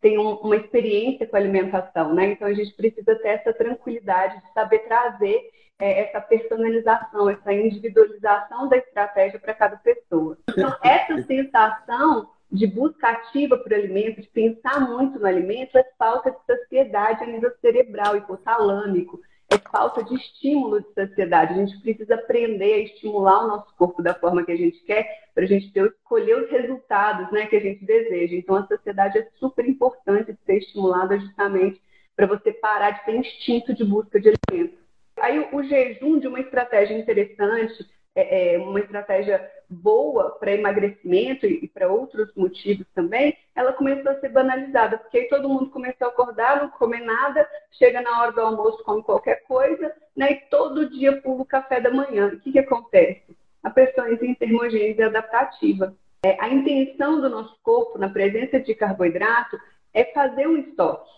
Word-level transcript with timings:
tem 0.00 0.18
um, 0.18 0.34
uma 0.36 0.56
experiência 0.56 1.26
com 1.26 1.36
a 1.36 1.38
alimentação, 1.38 2.14
né? 2.14 2.32
Então 2.32 2.48
a 2.48 2.54
gente 2.54 2.74
precisa 2.74 3.14
ter 3.16 3.28
essa 3.28 3.52
tranquilidade 3.52 4.40
de 4.40 4.52
saber 4.52 4.80
trazer 4.80 5.50
é, 5.78 6.00
essa 6.00 6.20
personalização, 6.20 7.28
essa 7.28 7.52
individualização 7.52 8.68
da 8.68 8.76
estratégia 8.76 9.38
para 9.38 9.54
cada 9.54 9.76
pessoa. 9.76 10.38
Então 10.48 10.74
essa 10.82 11.22
sensação 11.22 12.30
de 12.50 12.66
busca 12.66 13.08
ativa 13.08 13.56
por 13.56 13.72
alimento, 13.72 14.20
de 14.20 14.28
pensar 14.28 14.80
muito 14.80 15.18
no 15.18 15.26
alimento, 15.26 15.78
é 15.78 15.84
falta 15.96 16.30
de 16.30 16.38
saciedade 16.46 17.22
a 17.22 17.26
nível 17.26 17.52
cerebral, 17.60 18.16
hipotalâmico 18.16 19.20
é 19.50 19.58
falta 19.58 20.04
de 20.04 20.14
estímulo 20.14 20.80
de 20.80 20.92
saciedade. 20.94 21.54
A 21.54 21.56
gente 21.56 21.80
precisa 21.80 22.14
aprender 22.14 22.72
a 22.72 22.78
estimular 22.78 23.44
o 23.44 23.48
nosso 23.48 23.74
corpo 23.76 24.00
da 24.02 24.14
forma 24.14 24.44
que 24.44 24.52
a 24.52 24.56
gente 24.56 24.78
quer, 24.84 25.28
para 25.34 25.44
a 25.44 25.46
gente 25.46 25.72
ter, 25.72 25.86
escolher 25.86 26.44
os 26.44 26.50
resultados 26.50 27.30
né, 27.32 27.46
que 27.46 27.56
a 27.56 27.60
gente 27.60 27.84
deseja. 27.84 28.36
Então, 28.36 28.54
a 28.54 28.66
saciedade 28.66 29.18
é 29.18 29.28
super 29.38 29.68
importante 29.68 30.32
de 30.32 30.38
ser 30.46 30.58
estimulada 30.58 31.18
justamente 31.18 31.82
para 32.14 32.26
você 32.26 32.52
parar 32.52 32.92
de 32.92 33.04
ter 33.04 33.16
instinto 33.16 33.74
de 33.74 33.84
busca 33.84 34.20
de 34.20 34.32
alimento. 34.50 34.78
Aí, 35.16 35.48
o, 35.52 35.62
jejum 35.62 36.18
de 36.18 36.28
uma 36.28 36.40
estratégia 36.40 36.96
interessante 36.96 37.86
é, 38.14 38.54
é, 38.54 38.58
uma 38.58 38.78
estratégia 38.78 39.50
boa 39.70 40.30
para 40.32 40.52
emagrecimento 40.52 41.46
e, 41.46 41.68
para 41.68 41.90
outros 41.90 42.34
motivos 42.34 42.86
também, 42.92 43.36
ela 43.54 43.72
começou 43.72 44.10
a 44.10 44.20
ser 44.20 44.30
banalizada, 44.30 44.98
porque 44.98 45.18
aí 45.18 45.28
todo 45.28 45.48
mundo 45.48 45.70
começou 45.70 46.08
a 46.08 46.10
acordar, 46.10 46.60
não 46.60 46.70
comer 46.70 47.00
nada, 47.00 47.48
chega 47.72 48.02
na 48.02 48.20
hora 48.20 48.32
do 48.32 48.40
almoço, 48.40 48.82
come 48.82 49.02
qualquer 49.02 49.44
coisa, 49.44 49.94
né, 50.16 50.32
e 50.32 50.36
todo 50.50 50.90
dia 50.90 51.22
pula 51.22 51.42
o 51.42 51.46
café 51.46 51.80
da 51.80 51.90
manhã. 51.90 52.28
O 52.28 52.40
que, 52.40 52.50
que 52.50 52.58
acontece? 52.58 53.36
A 53.62 53.70
pessoa 53.70 54.10
entra 54.10 54.26
em 54.26 54.34
termogênese 54.34 55.02
adaptativa. 55.02 55.94
É, 56.24 56.36
a 56.40 56.48
intenção 56.48 57.20
do 57.20 57.30
nosso 57.30 57.56
corpo, 57.62 57.96
na 57.98 58.08
presença 58.08 58.58
de 58.58 58.74
carboidrato, 58.74 59.58
é 59.94 60.04
fazer 60.06 60.48
um 60.48 60.56
estoque. 60.56 61.10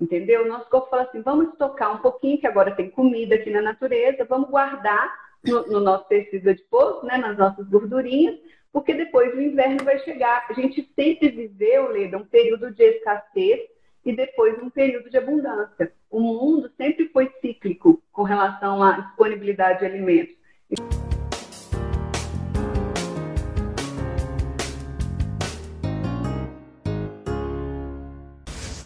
Entendeu? 0.00 0.44
O 0.44 0.48
nosso 0.48 0.68
corpo 0.68 0.90
fala 0.90 1.02
assim: 1.02 1.22
vamos 1.22 1.50
estocar 1.50 1.94
um 1.94 1.98
pouquinho, 1.98 2.38
que 2.38 2.46
agora 2.46 2.74
tem 2.74 2.90
comida 2.90 3.36
aqui 3.36 3.48
na 3.50 3.62
natureza, 3.62 4.24
vamos 4.24 4.50
guardar 4.50 5.23
no, 5.44 5.66
no 5.66 5.80
nosso 5.80 6.06
tecido 6.08 6.50
adiposo, 6.50 7.04
né, 7.06 7.16
nas 7.18 7.36
nossas 7.36 7.68
gordurinhas, 7.68 8.36
porque 8.72 8.94
depois 8.94 9.34
o 9.34 9.40
inverno 9.40 9.84
vai 9.84 9.98
chegar. 10.00 10.46
A 10.48 10.52
gente 10.52 10.88
sempre 10.94 11.28
viveu, 11.28 11.90
Leda, 11.90 12.18
um 12.18 12.24
período 12.24 12.72
de 12.72 12.82
escassez 12.82 13.60
e 14.04 14.14
depois 14.14 14.60
um 14.62 14.70
período 14.70 15.08
de 15.08 15.16
abundância. 15.16 15.92
O 16.10 16.20
mundo 16.20 16.70
sempre 16.76 17.08
foi 17.08 17.30
cíclico 17.40 18.02
com 18.12 18.22
relação 18.22 18.82
à 18.82 19.00
disponibilidade 19.00 19.80
de 19.80 19.86
alimentos. 19.86 20.34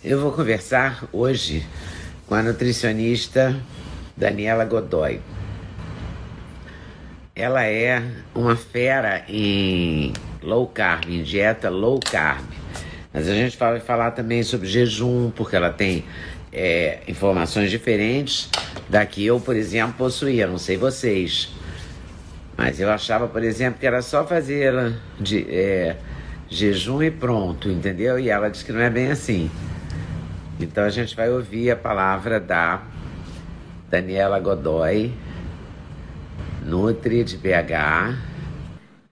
Eu 0.05 0.21
vou 0.21 0.33
conversar 0.33 1.07
hoje 1.13 1.67
com 2.27 2.35
a 2.35 2.43
nutricionista 2.43 3.55
Daniela 4.17 4.65
Godoy. 4.65 5.21
Ela 7.39 7.65
é 7.65 8.03
uma 8.35 8.57
fera 8.57 9.23
em 9.29 10.13
low 10.43 10.67
carb, 10.67 11.09
em 11.09 11.23
dieta 11.23 11.71
low 11.71 12.01
carb. 12.01 12.45
Mas 13.15 13.29
a 13.29 13.33
gente 13.33 13.57
vai 13.57 13.79
falar 13.79 14.11
também 14.11 14.43
sobre 14.43 14.67
jejum, 14.67 15.31
porque 15.31 15.55
ela 15.55 15.71
tem 15.71 16.05
é, 16.53 16.99
informações 17.07 17.71
diferentes 17.71 18.51
da 18.89 19.07
que 19.07 19.25
eu, 19.25 19.39
por 19.39 19.55
exemplo, 19.55 19.95
possuía. 19.97 20.49
Não 20.49 20.59
sei 20.59 20.77
vocês. 20.77 21.49
Mas 22.57 22.81
eu 22.81 22.91
achava, 22.91 23.29
por 23.29 23.45
exemplo, 23.45 23.79
que 23.79 23.87
era 23.87 24.03
só 24.03 24.27
fazer 24.27 24.95
de, 25.21 25.47
é, 25.49 25.97
jejum 26.51 27.05
e 27.05 27.11
pronto, 27.13 27.71
entendeu? 27.71 28.19
E 28.19 28.31
ela 28.31 28.49
diz 28.49 28.65
que 28.65 28.73
não 28.73 28.81
é 28.81 28.91
bem 28.91 29.13
assim. 29.13 29.49
Então 30.59 30.83
a 30.83 30.91
gente 30.91 31.15
vai 31.15 31.31
ouvir 31.31 31.71
a 31.71 31.77
palavra 31.77 32.41
da 32.41 32.83
Daniela 33.89 34.41
Godoy 34.41 35.15
Nutri 36.69 37.25
de 37.25 37.39
BH. 37.39 38.15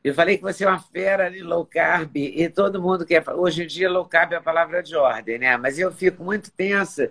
Eu 0.05 0.12
falei 0.12 0.37
que 0.37 0.43
você 0.43 0.62
é 0.62 0.69
uma 0.69 0.78
fera 0.78 1.31
de 1.31 1.43
low 1.43 1.65
carb 1.65 2.15
e 2.15 2.47
todo 2.50 2.83
mundo 2.83 3.06
quer. 3.06 3.25
Hoje 3.31 3.65
em 3.65 3.67
dia, 3.67 3.91
low 3.91 4.05
carb 4.05 4.34
é 4.34 4.37
a 4.37 4.43
palavra 4.43 4.83
de 4.83 4.94
ordem, 4.94 5.39
né? 5.39 5.56
Mas 5.56 5.78
eu 5.78 5.91
fico 5.91 6.22
muito 6.22 6.53
tensa 6.53 7.11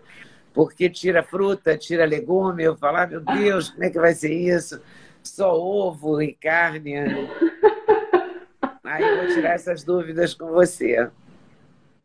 porque 0.54 0.88
tira 0.88 1.24
fruta, 1.24 1.76
tira 1.76 2.06
legume. 2.06 2.64
Eu 2.64 2.78
falo, 2.78 2.98
ah, 2.98 3.08
meu 3.08 3.22
Deus, 3.22 3.72
como 3.72 3.86
é 3.86 3.90
que 3.90 4.00
vai 4.00 4.14
ser 4.14 4.34
isso? 4.34 4.80
Só 5.24 5.60
ovo 5.60 6.22
e 6.22 6.32
carne. 6.34 6.94
Aí 8.86 9.04
eu 9.04 9.18
vou 9.18 9.28
tirar 9.34 9.56
essas 9.56 9.84
dúvidas 9.84 10.36
com 10.36 10.52
você. 10.52 11.10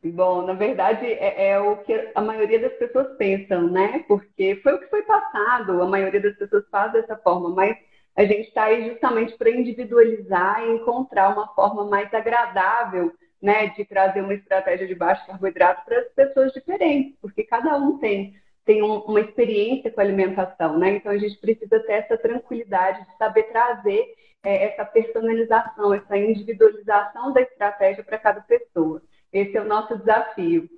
Bom, 0.03 0.47
na 0.47 0.55
verdade 0.55 1.05
é, 1.05 1.51
é, 1.51 1.61
o 1.61 1.77
que 1.77 2.11
a 2.15 2.23
maioria 2.23 2.59
das 2.59 2.73
pessoas 2.73 3.07
pensam, 3.19 3.71
né? 3.71 4.03
Porque 4.09 4.59
foi 4.63 4.73
o 4.73 4.79
que 4.79 4.87
foi 4.87 5.03
passado, 5.03 5.83
a 5.83 5.87
maioria 5.87 6.23
das 6.23 6.35
pessoas 6.37 6.65
faz 6.71 6.91
dessa 6.93 7.19
forma, 7.19 7.51
mas 7.51 7.77
a 8.21 8.27
gente 8.27 8.49
está 8.49 8.65
aí 8.65 8.91
justamente 8.91 9.35
para 9.39 9.51
individualizar 9.51 10.63
e 10.63 10.73
encontrar 10.73 11.31
uma 11.31 11.49
forma 11.55 11.87
mais 11.87 12.13
agradável 12.13 13.15
né, 13.41 13.69
de 13.69 13.83
trazer 13.87 14.21
uma 14.21 14.35
estratégia 14.35 14.87
de 14.87 14.95
baixo 14.95 15.27
carboidrato 15.27 15.83
para 15.87 16.01
as 16.01 16.09
pessoas 16.13 16.53
diferentes, 16.53 17.17
porque 17.23 17.45
cada 17.45 17.79
um 17.79 17.97
tem, 17.97 18.35
tem 18.67 18.83
um, 18.83 18.99
uma 18.99 19.23
experiência 19.23 19.91
com 19.91 20.03
a 20.03 20.05
alimentação, 20.05 20.79
né? 20.79 20.97
Então 20.97 21.11
a 21.11 21.17
gente 21.17 21.39
precisa 21.39 21.81
ter 21.81 21.93
essa 21.93 22.19
tranquilidade 22.19 23.07
de 23.07 23.17
saber 23.17 23.45
trazer 23.45 24.05
é, 24.43 24.67
essa 24.67 24.85
personalização, 24.85 25.95
essa 25.95 26.15
individualização 26.19 27.33
da 27.33 27.41
estratégia 27.41 28.05
para 28.05 28.19
cada 28.19 28.43
pessoa. 28.43 29.01
Esse 29.33 29.57
é 29.57 29.63
o 29.63 29.67
nosso 29.67 29.97
desafio. 29.97 30.69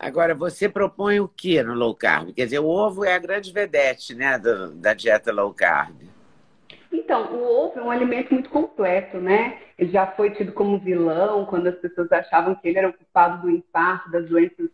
Agora, 0.00 0.34
você 0.34 0.68
propõe 0.68 1.20
o 1.20 1.28
que 1.28 1.62
no 1.62 1.74
low 1.74 1.94
carb? 1.94 2.32
Quer 2.32 2.46
dizer, 2.46 2.58
o 2.58 2.66
ovo 2.66 3.04
é 3.04 3.14
a 3.14 3.18
grande 3.20 3.52
vedete 3.52 4.16
né, 4.16 4.36
da 4.74 4.94
dieta 4.94 5.30
low 5.30 5.54
carb. 5.54 6.13
Então, 7.04 7.34
o 7.34 7.66
ovo 7.66 7.78
é 7.78 7.82
um 7.82 7.90
alimento 7.90 8.32
muito 8.32 8.48
completo, 8.48 9.18
né? 9.18 9.58
Ele 9.78 9.90
já 9.90 10.06
foi 10.06 10.30
tido 10.30 10.52
como 10.52 10.78
vilão 10.78 11.44
quando 11.44 11.66
as 11.66 11.76
pessoas 11.76 12.10
achavam 12.10 12.54
que 12.54 12.66
ele 12.66 12.78
era 12.78 12.88
o 12.88 12.94
culpado 12.94 13.42
do 13.42 13.50
infarto, 13.50 14.10
das 14.10 14.26
doenças 14.26 14.70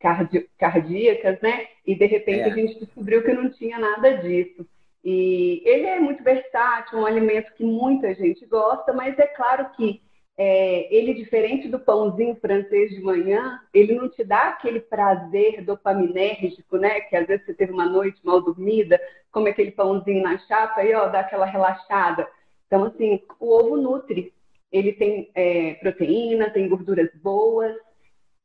cardi 0.00 0.48
cardíacas, 0.58 1.40
né? 1.40 1.68
E 1.86 1.94
de 1.94 2.04
repente 2.04 2.40
é. 2.40 2.44
a 2.46 2.54
gente 2.54 2.80
descobriu 2.80 3.22
que 3.22 3.32
não 3.32 3.48
tinha 3.50 3.78
nada 3.78 4.16
disso. 4.16 4.66
E 5.04 5.62
ele 5.64 5.86
é 5.86 6.00
muito 6.00 6.24
versátil, 6.24 6.98
um 6.98 7.06
alimento 7.06 7.54
que 7.54 7.64
muita 7.64 8.12
gente 8.12 8.44
gosta, 8.46 8.92
mas 8.92 9.16
é 9.16 9.28
claro 9.28 9.70
que 9.76 10.02
é, 10.40 10.94
ele, 10.94 11.14
diferente 11.14 11.66
do 11.66 11.80
pãozinho 11.80 12.36
francês 12.36 12.90
de 12.92 13.00
manhã, 13.00 13.60
ele 13.74 13.96
não 13.96 14.08
te 14.08 14.22
dá 14.22 14.50
aquele 14.50 14.78
prazer 14.78 15.62
dopaminérgico, 15.64 16.76
né? 16.76 17.00
Que 17.00 17.16
às 17.16 17.26
vezes 17.26 17.44
você 17.44 17.54
teve 17.54 17.72
uma 17.72 17.86
noite 17.86 18.20
mal 18.22 18.40
dormida, 18.40 19.00
come 19.32 19.50
aquele 19.50 19.72
pãozinho 19.72 20.22
na 20.22 20.38
chapa 20.38 20.84
e 20.84 20.94
ó, 20.94 21.08
dá 21.08 21.20
aquela 21.20 21.44
relaxada. 21.44 22.28
Então, 22.68 22.84
assim, 22.84 23.20
o 23.40 23.52
ovo 23.52 23.76
nutre. 23.76 24.32
Ele 24.70 24.92
tem 24.92 25.30
é, 25.34 25.74
proteína, 25.74 26.50
tem 26.50 26.68
gorduras 26.68 27.10
boas 27.14 27.74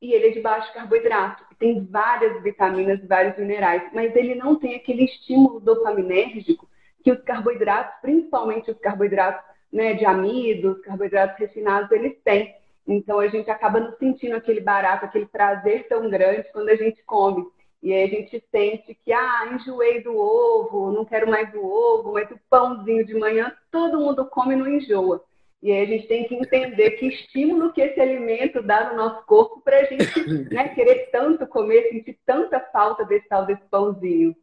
e 0.02 0.14
ele 0.14 0.28
é 0.28 0.32
de 0.32 0.40
baixo 0.40 0.74
carboidrato. 0.74 1.44
Tem 1.60 1.86
várias 1.86 2.42
vitaminas, 2.42 3.06
vários 3.06 3.38
minerais, 3.38 3.84
mas 3.94 4.16
ele 4.16 4.34
não 4.34 4.56
tem 4.56 4.74
aquele 4.76 5.04
estímulo 5.04 5.60
dopaminérgico 5.60 6.68
que 7.04 7.12
os 7.12 7.22
carboidratos, 7.22 7.94
principalmente 8.02 8.72
os 8.72 8.80
carboidratos 8.80 9.53
né, 9.74 9.96
de 9.96 10.06
amidos, 10.06 10.80
carboidratos 10.82 11.40
refinados, 11.40 11.92
eles 11.92 12.16
têm. 12.24 12.56
Então 12.88 13.20
a 13.20 13.28
gente 13.28 13.50
acaba 13.50 13.80
não 13.80 13.98
sentindo 13.98 14.36
aquele 14.36 14.62
barato, 14.62 15.06
aquele 15.06 15.26
prazer 15.26 15.88
tão 15.88 16.10
grande 16.10 16.48
quando 16.54 16.70
a 16.70 16.76
gente 16.76 17.02
come. 17.04 17.44
E 17.82 17.92
aí 17.92 18.04
a 18.04 18.08
gente 18.08 18.42
sente 18.50 18.98
que, 19.04 19.12
ah, 19.12 19.50
enjoei 19.52 20.02
do 20.02 20.16
ovo, 20.16 20.92
não 20.92 21.04
quero 21.04 21.30
mais 21.30 21.54
o 21.54 21.66
ovo, 21.66 22.14
mas 22.14 22.30
o 22.32 22.40
pãozinho 22.50 23.06
de 23.06 23.16
manhã 23.16 23.52
todo 23.72 24.00
mundo 24.00 24.26
come 24.26 24.54
e 24.54 24.58
não 24.58 24.68
enjoa. 24.68 25.24
E 25.62 25.72
aí 25.72 25.82
a 25.82 25.86
gente 25.86 26.08
tem 26.08 26.28
que 26.28 26.36
entender 26.36 26.92
que 26.92 27.08
estímulo 27.08 27.74
que 27.74 27.82
esse 27.82 28.00
alimento 28.00 28.62
dá 28.62 28.90
no 28.90 28.98
nosso 28.98 29.26
corpo 29.26 29.62
para 29.62 29.80
a 29.80 29.84
gente 29.86 30.54
né, 30.54 30.70
querer 30.76 31.10
tanto 31.12 31.48
comer, 31.48 31.90
sentir 31.90 32.18
tanta 32.26 32.60
falta 32.60 33.06
desse 33.06 33.28
tal 33.28 33.46
desse 33.46 33.64
pãozinho. 33.72 34.36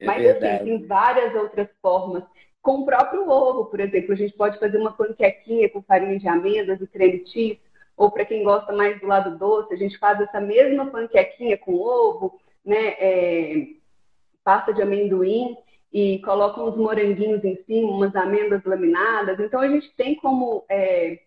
É 0.00 0.06
mas 0.06 0.26
assim, 0.26 0.64
tem 0.64 0.86
várias 0.86 1.34
outras 1.34 1.68
formas. 1.80 2.24
Com 2.62 2.80
o 2.80 2.84
próprio 2.84 3.28
ovo, 3.28 3.66
por 3.66 3.80
exemplo, 3.80 4.12
a 4.12 4.16
gente 4.16 4.34
pode 4.34 4.58
fazer 4.58 4.78
uma 4.78 4.92
panquequinha 4.92 5.68
com 5.70 5.82
farinha 5.82 6.18
de 6.18 6.28
amêndoas 6.28 6.80
e 6.80 6.86
creme 6.86 7.26
cheese, 7.26 7.60
ou 7.96 8.10
para 8.10 8.24
quem 8.24 8.42
gosta 8.42 8.72
mais 8.72 9.00
do 9.00 9.06
lado 9.06 9.38
doce, 9.38 9.74
a 9.74 9.76
gente 9.76 9.98
faz 9.98 10.20
essa 10.20 10.40
mesma 10.40 10.86
panquequinha 10.86 11.56
com 11.58 11.74
ovo, 11.74 12.38
né? 12.64 12.94
É, 12.98 13.66
pasta 14.44 14.72
de 14.72 14.82
amendoim 14.82 15.56
e 15.92 16.20
coloca 16.20 16.62
uns 16.62 16.76
moranguinhos 16.76 17.44
em 17.44 17.56
cima, 17.64 17.90
umas 17.90 18.14
amêndoas 18.14 18.64
laminadas. 18.64 19.38
Então, 19.40 19.60
a 19.60 19.68
gente 19.68 19.92
tem 19.96 20.14
como 20.14 20.64
é, 20.68 21.20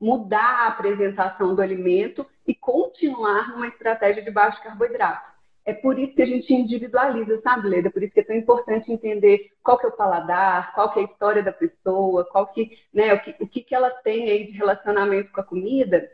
mudar 0.00 0.64
a 0.64 0.68
apresentação 0.68 1.54
do 1.54 1.62
alimento 1.62 2.26
e 2.46 2.54
continuar 2.54 3.50
numa 3.50 3.68
estratégia 3.68 4.22
de 4.22 4.30
baixo 4.30 4.62
carboidrato. 4.62 5.29
É 5.64 5.72
por 5.72 5.98
isso 5.98 6.14
que 6.14 6.22
a 6.22 6.26
gente 6.26 6.52
individualiza, 6.52 7.40
sabe, 7.42 7.68
Leda? 7.68 7.90
Por 7.90 8.02
isso 8.02 8.12
que 8.12 8.20
é 8.20 8.24
tão 8.24 8.36
importante 8.36 8.90
entender 8.90 9.52
qual 9.62 9.78
que 9.78 9.86
é 9.86 9.88
o 9.88 9.92
paladar, 9.92 10.74
qual 10.74 10.92
que 10.92 10.98
é 10.98 11.02
a 11.02 11.06
história 11.06 11.42
da 11.42 11.52
pessoa, 11.52 12.24
qual 12.24 12.46
que, 12.46 12.78
né, 12.92 13.12
o 13.14 13.20
que, 13.20 13.36
o 13.40 13.46
que, 13.46 13.62
que 13.62 13.74
ela 13.74 13.90
tem 13.90 14.30
aí 14.30 14.46
de 14.46 14.52
relacionamento 14.52 15.30
com 15.30 15.40
a 15.40 15.44
comida, 15.44 16.10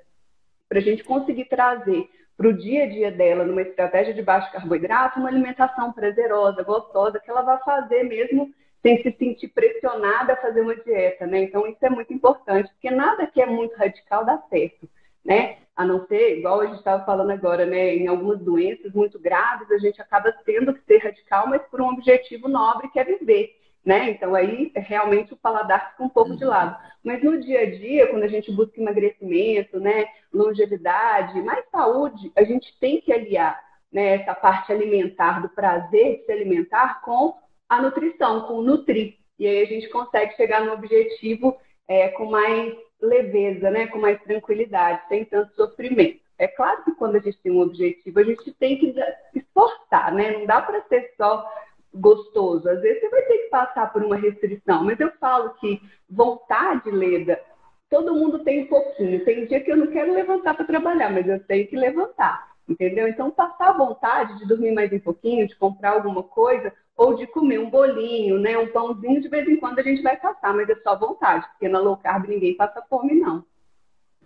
para 0.68 0.78
a 0.78 0.82
gente 0.82 1.04
conseguir 1.04 1.44
trazer 1.46 2.08
para 2.36 2.48
o 2.48 2.52
dia 2.52 2.84
a 2.84 2.86
dia 2.86 3.10
dela, 3.10 3.44
numa 3.44 3.62
estratégia 3.62 4.12
de 4.12 4.20
baixo 4.20 4.52
carboidrato, 4.52 5.18
uma 5.18 5.28
alimentação 5.28 5.92
prazerosa, 5.92 6.62
gostosa, 6.62 7.18
que 7.18 7.30
ela 7.30 7.42
vai 7.42 7.58
fazer 7.60 8.02
mesmo 8.02 8.52
sem 8.82 9.02
se 9.02 9.10
sentir 9.18 9.48
pressionada 9.48 10.34
a 10.34 10.36
fazer 10.36 10.60
uma 10.60 10.76
dieta, 10.76 11.26
né? 11.26 11.42
Então, 11.42 11.66
isso 11.66 11.84
é 11.84 11.88
muito 11.88 12.12
importante, 12.12 12.70
porque 12.72 12.90
nada 12.90 13.26
que 13.26 13.40
é 13.40 13.46
muito 13.46 13.74
radical 13.76 14.24
dá 14.24 14.38
certo, 14.50 14.88
né? 15.26 15.58
A 15.74 15.84
não 15.84 16.06
ser, 16.06 16.38
igual 16.38 16.60
a 16.60 16.66
gente 16.66 16.78
estava 16.78 17.04
falando 17.04 17.30
agora, 17.30 17.66
né? 17.66 17.94
Em 17.94 18.06
algumas 18.06 18.38
doenças 18.38 18.92
muito 18.92 19.18
graves, 19.18 19.70
a 19.70 19.78
gente 19.78 20.00
acaba 20.00 20.32
tendo 20.44 20.72
que 20.72 20.82
ser 20.84 20.98
radical, 20.98 21.46
mas 21.48 21.60
por 21.70 21.80
um 21.80 21.88
objetivo 21.88 22.48
nobre 22.48 22.88
que 22.88 22.98
é 22.98 23.04
viver 23.04 23.54
né? 23.86 24.10
Então 24.10 24.34
aí 24.34 24.72
realmente 24.74 25.32
o 25.32 25.36
paladar 25.36 25.92
fica 25.92 26.02
um 26.02 26.08
pouco 26.08 26.36
de 26.36 26.42
uhum. 26.42 26.50
lado. 26.50 26.76
Mas 27.04 27.22
no 27.22 27.40
dia 27.40 27.60
a 27.60 27.70
dia, 27.70 28.08
quando 28.08 28.24
a 28.24 28.28
gente 28.28 28.50
busca 28.50 28.80
emagrecimento, 28.80 29.78
né, 29.78 30.06
longevidade, 30.34 31.40
mais 31.42 31.64
saúde, 31.70 32.32
a 32.34 32.42
gente 32.42 32.76
tem 32.80 33.00
que 33.00 33.12
aliar 33.12 33.62
né, 33.92 34.16
essa 34.16 34.34
parte 34.34 34.72
alimentar 34.72 35.40
do 35.40 35.48
prazer 35.48 36.18
de 36.18 36.24
se 36.24 36.32
alimentar 36.32 37.00
com 37.02 37.36
a 37.68 37.80
nutrição, 37.80 38.42
com 38.42 38.54
o 38.54 38.62
nutrir. 38.62 39.14
E 39.38 39.46
aí 39.46 39.62
a 39.62 39.66
gente 39.66 39.88
consegue 39.88 40.34
chegar 40.34 40.64
no 40.64 40.72
objetivo 40.72 41.56
é, 41.88 42.08
com 42.08 42.26
mais 42.26 42.74
leveza, 43.00 43.70
né, 43.70 43.86
com 43.86 43.98
mais 43.98 44.20
tranquilidade, 44.22 45.02
sem 45.08 45.24
tanto 45.24 45.54
sofrimento. 45.54 46.20
É 46.38 46.46
claro 46.46 46.84
que 46.84 46.92
quando 46.92 47.16
a 47.16 47.20
gente 47.20 47.38
tem 47.38 47.52
um 47.52 47.60
objetivo, 47.60 48.18
a 48.18 48.24
gente 48.24 48.52
tem 48.52 48.78
que 48.78 48.94
esforçar, 49.34 50.12
né? 50.12 50.32
Não 50.32 50.46
dá 50.46 50.60
para 50.60 50.82
ser 50.82 51.14
só 51.16 51.50
gostoso. 51.94 52.68
Às 52.68 52.80
vezes 52.82 53.00
você 53.00 53.08
vai 53.08 53.22
ter 53.22 53.38
que 53.38 53.48
passar 53.48 53.90
por 53.92 54.04
uma 54.04 54.16
restrição, 54.16 54.84
mas 54.84 55.00
eu 55.00 55.10
falo 55.18 55.54
que 55.54 55.80
vontade, 56.10 56.90
Leda, 56.90 57.40
todo 57.88 58.14
mundo 58.14 58.44
tem 58.44 58.64
um 58.64 58.66
pouquinho. 58.66 59.24
Tem 59.24 59.46
dia 59.46 59.60
que 59.60 59.72
eu 59.72 59.76
não 59.78 59.86
quero 59.86 60.12
levantar 60.12 60.54
para 60.54 60.66
trabalhar, 60.66 61.10
mas 61.10 61.26
eu 61.26 61.42
tenho 61.44 61.66
que 61.66 61.76
levantar, 61.76 62.55
entendeu? 62.68 63.08
Então, 63.08 63.30
passar 63.30 63.70
a 63.70 63.76
vontade 63.76 64.38
de 64.38 64.46
dormir 64.46 64.72
mais 64.72 64.92
um 64.92 64.98
pouquinho, 64.98 65.46
de 65.46 65.54
comprar 65.56 65.92
alguma 65.92 66.22
coisa, 66.22 66.72
ou 66.96 67.14
de 67.14 67.26
comer 67.26 67.58
um 67.58 67.70
bolinho, 67.70 68.38
né, 68.38 68.56
um 68.56 68.68
pãozinho, 68.68 69.20
de 69.20 69.28
vez 69.28 69.46
em 69.48 69.56
quando 69.56 69.78
a 69.78 69.82
gente 69.82 70.02
vai 70.02 70.16
passar, 70.16 70.54
mas 70.54 70.68
é 70.68 70.74
só 70.76 70.98
vontade, 70.98 71.46
porque 71.50 71.68
na 71.68 71.78
low 71.78 71.96
carb 71.96 72.26
ninguém 72.26 72.56
passa 72.56 72.82
fome, 72.88 73.14
não. 73.14 73.44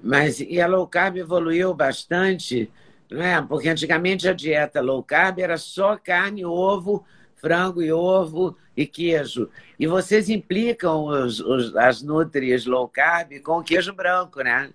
Mas 0.02 0.40
e 0.40 0.60
a 0.60 0.66
low 0.66 0.86
carb 0.86 1.16
evoluiu 1.16 1.74
bastante, 1.74 2.70
não 3.10 3.22
é? 3.22 3.42
Porque 3.42 3.68
antigamente 3.68 4.28
a 4.28 4.32
dieta 4.32 4.80
low 4.80 5.02
carb 5.02 5.40
era 5.40 5.58
só 5.58 5.96
carne, 5.96 6.44
ovo, 6.44 7.04
frango 7.36 7.82
e 7.82 7.92
ovo 7.92 8.56
e 8.76 8.86
queijo. 8.86 9.50
E 9.78 9.86
vocês 9.86 10.30
implicam 10.30 11.04
os, 11.04 11.40
os, 11.40 11.76
as 11.76 12.02
nutrias 12.02 12.64
low 12.66 12.88
carb 12.88 13.32
com 13.40 13.62
queijo 13.62 13.92
branco, 13.92 14.42
né? 14.42 14.70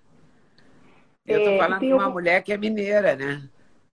Eu 1.26 1.38
estou 1.38 1.54
é, 1.54 1.58
falando 1.58 1.80
de 1.80 1.92
uma 1.92 2.08
mulher 2.08 2.42
que 2.42 2.52
é 2.52 2.56
mineira, 2.56 3.16
né? 3.16 3.42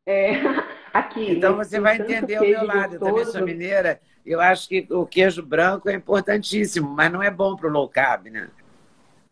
É, 0.05 0.33
aqui. 0.93 1.31
Então 1.31 1.55
você 1.55 1.79
vai 1.79 1.97
entender 1.97 2.39
o 2.39 2.41
meu 2.41 2.65
lado. 2.65 2.95
Eu 2.95 2.99
também 2.99 3.25
sou 3.25 3.43
mineira. 3.43 3.99
Eu 4.25 4.39
acho 4.39 4.69
que 4.69 4.87
o 4.89 5.05
queijo 5.05 5.43
branco 5.43 5.89
é 5.89 5.93
importantíssimo, 5.93 6.89
mas 6.89 7.11
não 7.11 7.21
é 7.21 7.29
bom 7.29 7.55
para 7.55 7.67
o 7.67 7.71
low 7.71 7.89
carb, 7.89 8.27
né? 8.27 8.49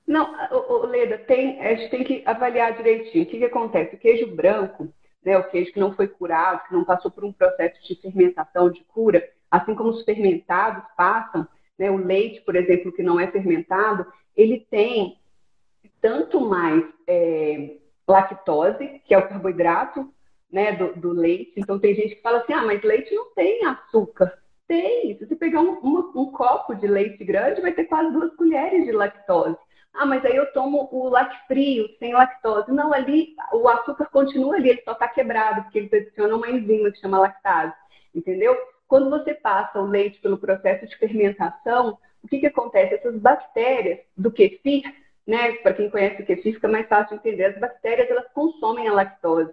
Não, 0.05 0.35
Leda, 0.87 1.17
tem, 1.19 1.61
a 1.61 1.73
gente 1.75 1.89
tem 1.89 2.03
que 2.03 2.21
avaliar 2.25 2.75
direitinho. 2.75 3.23
O 3.23 3.27
que, 3.27 3.37
que 3.37 3.45
acontece? 3.45 3.95
O 3.95 3.99
queijo 3.99 4.27
branco, 4.35 4.93
né, 5.23 5.37
o 5.37 5.49
queijo 5.49 5.71
que 5.71 5.79
não 5.79 5.93
foi 5.93 6.07
curado, 6.07 6.67
que 6.67 6.73
não 6.73 6.83
passou 6.83 7.09
por 7.09 7.23
um 7.23 7.31
processo 7.31 7.81
de 7.87 7.95
fermentação, 7.95 8.69
de 8.69 8.83
cura, 8.83 9.25
assim 9.49 9.73
como 9.73 9.89
os 9.89 10.03
fermentados 10.03 10.83
passam, 10.97 11.47
né, 11.79 11.89
o 11.89 11.95
leite, 11.95 12.41
por 12.41 12.57
exemplo, 12.57 12.91
que 12.91 13.01
não 13.01 13.19
é 13.19 13.27
fermentado, 13.27 14.05
ele 14.35 14.67
tem 14.69 15.17
tanto 16.01 16.41
mais 16.41 16.83
é, 17.07 17.77
lactose, 18.05 19.01
que 19.05 19.13
é 19.13 19.17
o 19.17 19.27
carboidrato 19.29 20.11
né, 20.51 20.73
do, 20.73 20.93
do, 20.95 21.11
leite. 21.11 21.53
Então, 21.57 21.79
tem 21.79 21.95
gente 21.95 22.15
que 22.15 22.21
fala 22.21 22.39
assim: 22.39 22.53
ah, 22.53 22.63
mas 22.63 22.83
leite 22.83 23.13
não 23.13 23.33
tem 23.33 23.65
açúcar. 23.65 24.37
Tem. 24.67 25.17
Se 25.17 25.25
você 25.25 25.35
pegar 25.35 25.61
um, 25.61 25.79
um, 25.83 26.11
um 26.15 26.31
copo 26.31 26.73
de 26.75 26.87
leite 26.87 27.23
grande, 27.23 27.61
vai 27.61 27.73
ter 27.73 27.85
quase 27.85 28.11
duas 28.11 28.33
colheres 28.35 28.85
de 28.85 28.91
lactose. 28.91 29.57
Ah, 29.93 30.05
mas 30.05 30.23
aí 30.23 30.35
eu 30.35 30.51
tomo 30.53 30.87
o 30.91 31.09
lacfrio, 31.09 31.89
sem 31.99 32.13
lactose. 32.13 32.71
Não, 32.71 32.93
ali 32.93 33.35
o 33.51 33.67
açúcar 33.67 34.05
continua 34.05 34.55
ali, 34.55 34.69
ele 34.69 34.81
só 34.83 34.93
está 34.93 35.07
quebrado, 35.07 35.63
porque 35.63 35.79
ele 35.79 35.95
adiciona 35.95 36.35
uma 36.35 36.49
enzima 36.49 36.91
que 36.91 36.99
chama 36.99 37.19
lactase, 37.19 37.73
entendeu? 38.15 38.57
Quando 38.87 39.09
você 39.09 39.33
passa 39.33 39.79
o 39.79 39.85
leite 39.85 40.19
pelo 40.19 40.37
processo 40.37 40.87
de 40.87 40.97
fermentação, 40.97 41.97
o 42.23 42.27
que, 42.27 42.39
que 42.39 42.47
acontece? 42.47 42.95
Essas 42.95 43.17
bactérias 43.17 43.99
do 44.15 44.31
kefir, 44.31 44.83
né? 45.27 45.53
Para 45.53 45.73
quem 45.73 45.89
conhece 45.89 46.21
o 46.21 46.25
kefir, 46.25 46.53
fica 46.53 46.67
mais 46.67 46.87
fácil 46.87 47.17
de 47.17 47.27
entender. 47.27 47.45
As 47.45 47.59
bactérias, 47.59 48.09
elas 48.09 48.31
consomem 48.33 48.87
a 48.87 48.93
lactose. 48.93 49.51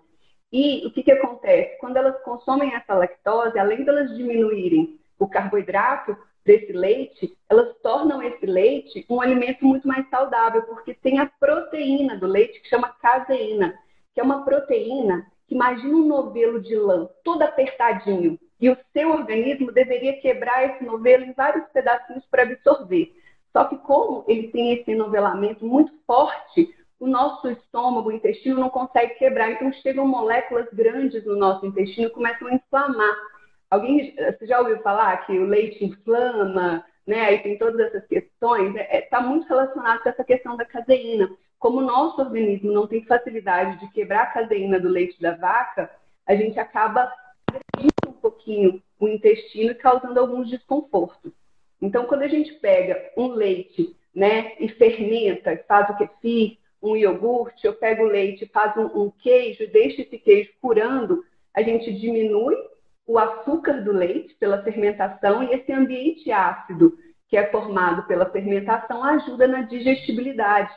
E 0.52 0.86
o 0.86 0.90
que, 0.90 1.02
que 1.02 1.12
acontece? 1.12 1.78
Quando 1.78 1.96
elas 1.96 2.20
consomem 2.22 2.74
essa 2.74 2.94
lactose, 2.94 3.58
além 3.58 3.84
de 3.84 3.88
elas 3.88 4.16
diminuírem 4.16 4.98
o 5.18 5.28
carboidrato, 5.28 6.16
desse 6.48 6.72
leite, 6.72 7.36
elas 7.46 7.76
tornam 7.82 8.22
esse 8.22 8.46
leite 8.46 9.04
um 9.10 9.20
alimento 9.20 9.66
muito 9.66 9.86
mais 9.86 10.08
saudável, 10.08 10.62
porque 10.62 10.94
tem 10.94 11.18
a 11.18 11.26
proteína 11.26 12.16
do 12.16 12.26
leite 12.26 12.60
que 12.62 12.70
chama 12.70 12.88
caseína, 13.02 13.78
que 14.14 14.20
é 14.20 14.24
uma 14.24 14.46
proteína 14.46 15.26
que 15.46 15.54
imagina 15.54 15.94
um 15.94 16.06
novelo 16.06 16.58
de 16.62 16.74
lã 16.74 17.06
todo 17.22 17.42
apertadinho, 17.42 18.38
e 18.58 18.70
o 18.70 18.76
seu 18.94 19.10
organismo 19.10 19.70
deveria 19.70 20.20
quebrar 20.20 20.64
esse 20.64 20.84
novelo 20.84 21.24
em 21.24 21.32
vários 21.32 21.66
pedacinhos 21.68 22.24
para 22.30 22.44
absorver. 22.44 23.14
Só 23.52 23.64
que 23.64 23.76
como 23.76 24.24
ele 24.26 24.48
tem 24.48 24.72
esse 24.72 24.94
novelamento 24.94 25.66
muito 25.66 25.92
forte, 26.06 26.74
o 26.98 27.06
nosso 27.06 27.48
estômago, 27.48 28.08
o 28.08 28.12
intestino 28.12 28.58
não 28.58 28.68
consegue 28.68 29.14
quebrar, 29.14 29.52
então 29.52 29.72
chegam 29.72 30.06
moléculas 30.06 30.66
grandes 30.72 31.24
no 31.24 31.36
nosso 31.36 31.64
intestino 31.64 32.08
e 32.08 32.12
começam 32.12 32.48
a 32.48 32.54
inflamar 32.54 33.16
Alguém 33.70 34.14
você 34.17 34.46
já 34.46 34.60
ouviu 34.60 34.81
falar 34.81 35.26
que 35.26 35.38
o 35.38 35.44
leite 35.44 35.84
inflama, 35.84 36.84
né? 37.06 37.20
Aí 37.20 37.38
tem 37.43 37.58
todas 37.58 37.78
essas 37.81 38.06
questões. 38.06 38.74
Está 38.74 38.81
é, 38.81 38.96
é 38.98 39.00
tá 39.02 39.20
muito 39.20 39.46
relacionado 39.46 40.02
com 40.02 40.08
essa 40.08 40.24
questão 40.24 40.56
da 40.56 40.64
caseína. 40.64 41.31
Como 41.58 41.78
o 41.78 41.84
nosso 41.84 42.20
organismo 42.20 42.72
não 42.72 42.86
tem 42.86 43.05
facilidade 43.05 43.78
de 43.81 43.93
quebrar 43.93 44.22
a 44.22 44.26
caseína 44.26 44.81
do 44.81 44.88
leite 44.88 45.20
da 45.20 45.34
vaca, 45.34 45.90
a 46.26 46.34
gente 46.34 46.58
acaba 46.58 47.12
um 48.06 48.12
pouquinho 48.12 48.82
o 48.98 49.08
intestino 49.08 49.72
e 49.72 49.74
causando 49.74 50.19
alguns 50.19 50.48
desconfortos. 50.48 51.32
Então, 51.81 52.06
quando 52.06 52.22
a 52.22 52.28
gente 52.28 52.55
pega 52.55 53.12
um 53.17 53.28
leite, 53.28 53.94
né, 54.14 54.55
e 54.58 54.69
fermenta, 54.69 55.62
faz 55.69 55.90
o 55.90 55.96
kefir, 55.96 56.58
um 56.82 56.97
iogurte, 56.97 57.67
eu 57.67 57.75
pego 57.75 58.05
o 58.05 58.08
leite, 58.08 58.51
faz 58.53 58.77
um, 58.77 59.03
um 59.03 59.11
queijo, 59.11 59.67
deixo 59.73 60.01
esse 60.01 60.19
queijo 60.19 60.51
curando, 60.61 61.25
a 61.55 61.63
gente 61.63 61.93
diminui 61.93 62.56
o 63.06 63.19
açúcar 63.19 63.82
do 63.82 63.93
leite 63.93 64.35
pela 64.35 64.63
fermentação 64.63 65.43
e 65.43 65.53
esse 65.53 65.73
ambiente 65.73 66.31
ácido 66.31 66.97
que 67.29 67.37
é 67.37 67.51
formado 67.51 68.05
pela 68.05 68.31
fermentação 68.31 69.03
ajuda 69.05 69.47
na 69.47 69.63
digestibilidade, 69.63 70.73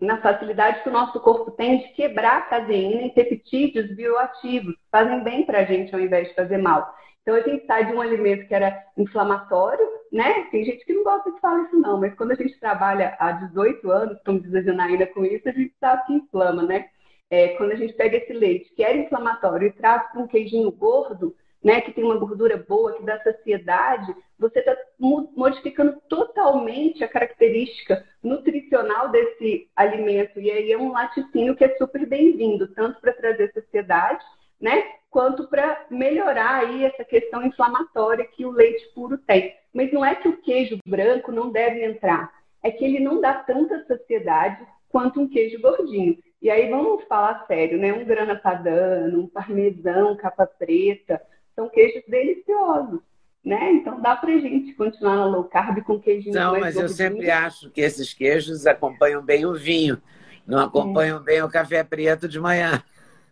na 0.00 0.20
facilidade 0.20 0.82
que 0.82 0.88
o 0.88 0.92
nosso 0.92 1.18
corpo 1.20 1.50
tem 1.52 1.78
de 1.78 1.88
quebrar 1.94 2.38
a 2.38 2.42
caseína 2.42 3.02
em 3.02 3.10
peptídeos 3.10 3.94
bioativos, 3.94 4.74
fazem 4.90 5.22
bem 5.22 5.46
para 5.46 5.60
a 5.60 5.64
gente 5.64 5.94
ao 5.94 6.00
invés 6.00 6.28
de 6.28 6.34
fazer 6.34 6.58
mal. 6.58 6.94
Então, 7.22 7.36
a 7.36 7.40
gente 7.40 7.64
sai 7.66 7.86
de 7.86 7.92
um 7.92 8.00
alimento 8.00 8.48
que 8.48 8.54
era 8.54 8.84
inflamatório, 8.96 9.86
né? 10.12 10.44
Tem 10.50 10.64
gente 10.64 10.84
que 10.84 10.92
não 10.92 11.04
gosta 11.04 11.30
de 11.30 11.40
falar 11.40 11.62
isso 11.62 11.76
não, 11.78 11.98
mas 11.98 12.14
quando 12.14 12.32
a 12.32 12.34
gente 12.34 12.58
trabalha 12.58 13.16
há 13.18 13.32
18 13.32 13.90
anos, 13.90 14.16
estamos 14.16 14.42
dizendo 14.42 14.80
ainda 14.80 15.06
com 15.06 15.24
isso, 15.24 15.48
a 15.48 15.52
gente 15.52 15.72
sabe 15.78 16.06
que 16.06 16.14
inflama, 16.14 16.62
né? 16.62 16.88
É, 17.30 17.48
quando 17.56 17.72
a 17.72 17.76
gente 17.76 17.94
pega 17.94 18.16
esse 18.18 18.32
leite 18.32 18.74
que 18.74 18.82
era 18.84 18.98
inflamatório 18.98 19.68
e 19.68 19.72
traz 19.72 20.10
para 20.10 20.20
um 20.20 20.26
queijinho 20.26 20.70
gordo, 20.70 21.34
né, 21.62 21.80
que 21.80 21.92
tem 21.92 22.02
uma 22.02 22.18
gordura 22.18 22.56
boa, 22.56 22.92
que 22.94 23.04
dá 23.04 23.22
saciedade, 23.22 24.14
você 24.38 24.58
está 24.58 24.76
modificando 24.98 25.96
totalmente 26.08 27.04
a 27.04 27.08
característica 27.08 28.04
nutricional 28.22 29.10
desse 29.10 29.70
alimento. 29.76 30.40
E 30.40 30.50
aí 30.50 30.72
é 30.72 30.76
um 30.76 30.90
laticínio 30.90 31.54
que 31.54 31.64
é 31.64 31.76
super 31.76 32.04
bem-vindo, 32.04 32.66
tanto 32.74 33.00
para 33.00 33.12
trazer 33.12 33.52
saciedade, 33.52 34.24
né, 34.62 34.84
quanto 35.10 35.48
para 35.48 35.84
melhorar 35.90 36.60
aí 36.60 36.84
essa 36.84 37.04
questão 37.04 37.44
inflamatória 37.44 38.24
que 38.24 38.46
o 38.46 38.50
leite 38.50 38.88
puro 38.94 39.18
tem. 39.18 39.54
Mas 39.74 39.92
não 39.92 40.04
é 40.04 40.14
que 40.14 40.28
o 40.28 40.40
queijo 40.40 40.78
branco 40.86 41.32
não 41.32 41.50
deve 41.50 41.84
entrar, 41.84 42.32
é 42.62 42.70
que 42.70 42.84
ele 42.84 43.00
não 43.00 43.20
dá 43.20 43.34
tanta 43.34 43.84
saciedade 43.86 44.64
quanto 44.88 45.20
um 45.20 45.28
queijo 45.28 45.60
gordinho. 45.60 46.16
E 46.40 46.48
aí 46.48 46.70
vamos 46.70 47.04
falar 47.04 47.44
sério, 47.46 47.78
né? 47.78 47.92
Um 47.92 48.04
grana 48.04 48.36
padano, 48.36 49.22
um 49.22 49.26
parmesão, 49.26 50.16
capa 50.16 50.46
preta, 50.46 51.20
são 51.54 51.68
queijos 51.68 52.02
deliciosos. 52.08 53.00
né? 53.44 53.72
Então 53.72 54.00
dá 54.00 54.14
pra 54.14 54.30
gente 54.38 54.72
continuar 54.74 55.16
na 55.16 55.26
low 55.26 55.44
carb 55.44 55.82
com 55.82 55.98
queijinho 55.98 56.34
Não, 56.34 56.58
mas 56.60 56.76
eu 56.76 56.88
sempre 56.88 57.30
acho 57.30 57.70
que 57.70 57.80
esses 57.80 58.14
queijos 58.14 58.66
acompanham 58.66 59.22
bem 59.22 59.44
o 59.44 59.54
vinho, 59.54 60.00
não 60.46 60.58
acompanham 60.60 61.20
bem 61.20 61.42
o 61.42 61.50
café 61.50 61.82
preto 61.82 62.28
de 62.28 62.38
manhã. 62.38 62.82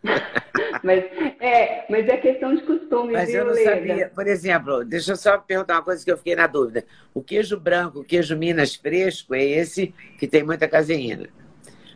Mas 0.82 1.04
é, 1.40 1.84
mas 1.90 2.08
é 2.08 2.16
questão 2.16 2.54
de 2.54 2.62
costume, 2.62 3.12
Mas 3.12 3.28
viu, 3.28 3.40
eu 3.40 3.46
não 3.46 3.52
Leda? 3.52 3.70
sabia. 3.70 4.12
Por 4.14 4.26
exemplo, 4.26 4.84
deixa 4.84 5.12
eu 5.12 5.16
só 5.16 5.36
perguntar 5.36 5.74
uma 5.74 5.82
coisa 5.82 6.02
que 6.02 6.10
eu 6.10 6.16
fiquei 6.16 6.34
na 6.34 6.46
dúvida. 6.46 6.84
O 7.12 7.22
queijo 7.22 7.58
branco, 7.60 8.00
o 8.00 8.04
queijo 8.04 8.36
Minas 8.36 8.74
fresco, 8.74 9.34
é 9.34 9.42
esse 9.44 9.94
que 10.18 10.26
tem 10.26 10.42
muita 10.42 10.66
caseína. 10.66 11.28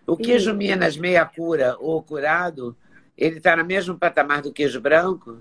O 0.06 0.16
queijo 0.16 0.50
Isso. 0.50 0.58
Minas 0.58 0.96
meia 0.98 1.24
cura 1.24 1.76
ou 1.80 2.02
curado, 2.02 2.76
ele 3.16 3.38
está 3.38 3.56
no 3.56 3.64
mesmo 3.64 3.98
patamar 3.98 4.42
do 4.42 4.52
queijo 4.52 4.80
branco? 4.80 5.38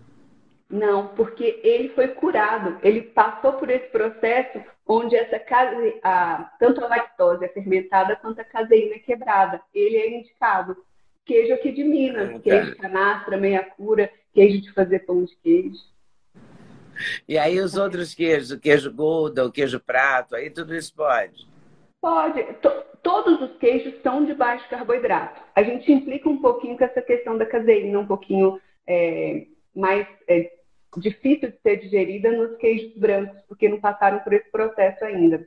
Não, 0.69 1.07
porque 1.09 1.59
ele 1.63 1.89
foi 1.89 2.07
curado, 2.09 2.77
ele 2.81 3.01
passou 3.01 3.53
por 3.53 3.69
esse 3.69 3.87
processo 3.87 4.61
onde 4.87 5.15
essa 5.15 5.37
case... 5.39 5.99
a... 6.03 6.49
tanto 6.59 6.83
a 6.83 6.87
lactose 6.87 7.45
é 7.45 7.49
fermentada 7.49 8.15
quanto 8.15 8.39
a 8.39 8.43
caseína 8.43 8.95
é 8.95 8.99
quebrada. 8.99 9.61
Ele 9.73 9.97
é 9.97 10.19
indicado. 10.19 10.77
Queijo 11.25 11.53
aqui 11.53 11.71
de 11.71 11.83
Minas, 11.83 12.29
Ah, 12.29 12.33
tá. 12.33 12.39
queijo 12.39 12.75
canastra, 12.77 13.37
meia 13.37 13.63
cura, 13.63 14.11
queijo 14.33 14.61
de 14.61 14.73
fazer 14.73 14.99
pão 14.99 15.23
de 15.23 15.35
queijo. 15.37 15.79
E 17.27 17.37
aí 17.37 17.59
os 17.59 17.75
outros 17.75 18.13
queijos, 18.13 18.51
o 18.51 18.59
queijo 18.59 18.93
Gouda, 18.93 19.45
o 19.45 19.51
queijo 19.51 19.79
prato, 19.79 20.35
aí 20.35 20.49
tudo 20.49 20.75
isso 20.75 20.93
pode. 20.95 21.47
Pode. 22.01 22.43
To- 22.55 22.83
Todos 23.03 23.41
os 23.41 23.57
queijos 23.57 24.01
são 24.01 24.23
de 24.23 24.33
baixo 24.33 24.69
carboidrato. 24.69 25.41
A 25.53 25.61
gente 25.61 25.91
implica 25.91 26.29
um 26.29 26.41
pouquinho 26.41 26.77
com 26.77 26.85
essa 26.85 27.01
questão 27.01 27.37
da 27.37 27.45
caseína, 27.45 27.99
um 27.99 28.07
pouquinho 28.07 28.61
é, 28.87 29.45
mais 29.75 30.07
é, 30.25 30.49
difícil 30.97 31.51
de 31.51 31.57
ser 31.61 31.77
digerida 31.81 32.31
nos 32.31 32.55
queijos 32.59 32.95
brancos, 32.95 33.41
porque 33.45 33.67
não 33.67 33.77
passaram 33.81 34.19
por 34.19 34.31
esse 34.31 34.49
processo 34.49 35.03
ainda. 35.03 35.45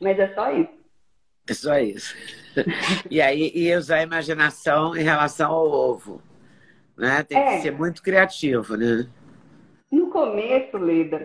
Mas 0.00 0.18
é 0.18 0.32
só 0.34 0.50
isso. 0.52 0.72
Só 1.54 1.78
isso. 1.78 2.14
E 3.10 3.20
aí 3.20 3.52
e 3.54 3.74
usar 3.76 3.96
a 3.96 4.02
imaginação 4.02 4.96
em 4.96 5.02
relação 5.02 5.50
ao 5.52 5.66
ovo. 5.70 6.20
Né? 6.96 7.22
Tem 7.22 7.38
É. 7.38 7.56
que 7.56 7.62
ser 7.62 7.70
muito 7.70 8.02
criativo, 8.02 8.76
né? 8.76 9.06
No 9.90 10.10
começo, 10.10 10.76
Leda, 10.76 11.18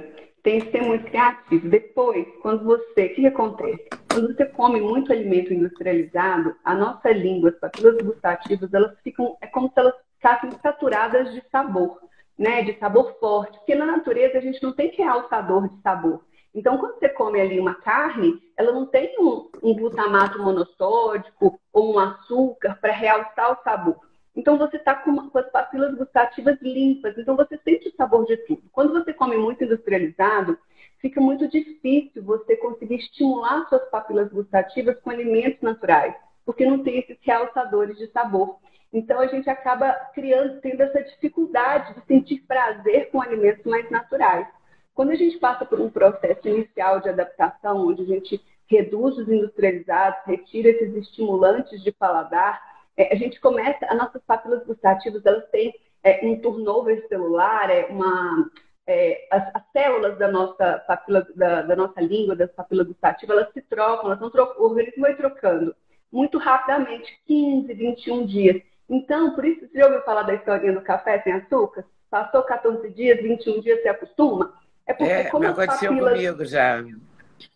tem 0.43 0.61
que 0.61 0.71
ser 0.71 0.81
muito 0.83 1.05
criativo. 1.05 1.67
Depois, 1.67 2.25
quando 2.41 2.63
você, 2.63 3.05
o 3.07 3.15
que 3.15 3.25
acontece? 3.27 3.89
Quando 4.11 4.35
você 4.35 4.45
come 4.45 4.79
muito 4.79 5.11
alimento 5.11 5.51
industrializado, 5.53 6.55
a 6.63 6.75
nossa 6.75 7.09
língua, 7.11 7.49
as 7.49 7.55
papilas 7.59 7.97
gustativas, 7.97 8.71
elas 8.73 8.95
ficam, 9.03 9.35
é 9.41 9.47
como 9.47 9.67
se 9.69 9.73
elas 9.79 9.95
ficassem 10.15 10.51
saturadas 10.61 11.33
de 11.33 11.41
sabor, 11.51 11.99
né? 12.37 12.61
De 12.63 12.77
sabor 12.77 13.17
forte. 13.19 13.57
Porque 13.57 13.73
na 13.75 13.85
natureza 13.87 14.37
a 14.37 14.41
gente 14.41 14.61
não 14.61 14.71
tem 14.73 14.91
realçador 14.91 15.67
de 15.67 15.81
sabor. 15.81 16.23
Então, 16.53 16.77
quando 16.77 16.99
você 16.99 17.09
come 17.09 17.41
ali 17.41 17.59
uma 17.59 17.73
carne, 17.73 18.39
ela 18.57 18.71
não 18.71 18.85
tem 18.85 19.15
um, 19.19 19.49
um 19.61 19.73
glutamato 19.73 20.41
monossódico 20.41 21.59
ou 21.71 21.95
um 21.95 21.99
açúcar 21.99 22.77
para 22.79 22.91
realçar 22.91 23.51
o 23.51 23.63
sabor. 23.63 23.99
Então 24.35 24.57
você 24.57 24.77
está 24.77 24.95
com, 24.95 25.29
com 25.29 25.37
as 25.37 25.49
papilas 25.51 25.95
gustativas 25.95 26.59
limpas, 26.61 27.17
então 27.17 27.35
você 27.35 27.57
sente 27.63 27.89
o 27.89 27.95
sabor 27.95 28.25
de 28.25 28.37
tudo. 28.45 28.63
Quando 28.71 28.93
você 28.93 29.13
come 29.13 29.37
muito 29.37 29.63
industrializado, 29.63 30.57
fica 30.99 31.21
muito 31.21 31.47
difícil 31.47 32.23
você 32.23 32.55
conseguir 32.57 32.95
estimular 32.95 33.67
suas 33.69 33.87
papilas 33.89 34.31
gustativas 34.31 34.99
com 35.01 35.11
alimentos 35.11 35.61
naturais, 35.61 36.15
porque 36.45 36.65
não 36.65 36.83
tem 36.83 36.99
esses 36.99 37.17
realçadores 37.21 37.97
de 37.97 38.07
sabor. 38.07 38.57
Então 38.91 39.19
a 39.19 39.27
gente 39.27 39.49
acaba 39.49 39.91
criando, 40.13 40.61
tendo 40.61 40.81
essa 40.81 41.03
dificuldade 41.03 41.93
de 41.95 42.05
sentir 42.05 42.39
prazer 42.47 43.09
com 43.11 43.21
alimentos 43.21 43.65
mais 43.65 43.89
naturais. 43.89 44.47
Quando 44.93 45.11
a 45.11 45.15
gente 45.15 45.37
passa 45.39 45.65
por 45.65 45.79
um 45.79 45.89
processo 45.89 46.47
inicial 46.47 46.99
de 47.01 47.09
adaptação, 47.09 47.87
onde 47.87 48.03
a 48.03 48.05
gente 48.05 48.41
reduz 48.69 49.17
os 49.17 49.27
industrializados, 49.27 50.19
retira 50.25 50.69
esses 50.69 50.95
estimulantes 50.95 51.81
de 51.83 51.91
paladar, 51.91 52.61
é, 52.95 53.13
a 53.13 53.15
gente 53.15 53.39
começa, 53.39 53.85
as 53.85 53.97
nossas 53.97 54.21
papilas 54.23 54.65
gustativas, 54.65 55.25
elas 55.25 55.49
têm 55.49 55.73
é, 56.03 56.25
um 56.25 56.39
turnover 56.39 57.07
celular, 57.07 57.69
é 57.69 57.85
uma, 57.87 58.49
é, 58.85 59.27
as, 59.31 59.55
as 59.55 59.63
células 59.71 60.17
da 60.17 60.31
nossa 60.31 60.79
papila, 60.87 61.25
da, 61.35 61.61
da 61.63 61.75
nossa 61.75 61.99
língua, 62.01 62.35
das 62.35 62.51
papilas 62.51 62.87
gustativas, 62.87 63.35
elas 63.37 63.53
se 63.53 63.61
trocam, 63.63 64.05
elas 64.07 64.19
vão 64.19 64.29
tro- 64.29 64.55
o 64.59 64.63
organismo 64.65 65.01
vai 65.01 65.15
trocando 65.15 65.75
muito 66.11 66.37
rapidamente, 66.37 67.11
15, 67.25 67.73
21 67.73 68.25
dias. 68.25 68.61
Então, 68.87 69.33
por 69.33 69.43
isso, 69.43 69.61
você 69.67 69.79
já 69.79 69.85
ouviu 69.85 70.01
falar 70.03 70.23
da 70.23 70.35
historinha 70.35 70.73
do 70.73 70.81
café 70.81 71.19
sem 71.23 71.33
açúcar? 71.33 71.85
Passou 72.09 72.43
14 72.43 72.87
dias, 72.91 73.19
21 73.21 73.59
dias, 73.61 73.81
você 73.81 73.89
acostuma? 73.89 74.53
É 74.85 74.93
porque 74.93 75.11
É, 75.11 75.23
como 75.25 75.45
aconteceu 75.47 75.89
papilas 75.89 76.13
comigo 76.13 76.45
já. 76.45 76.83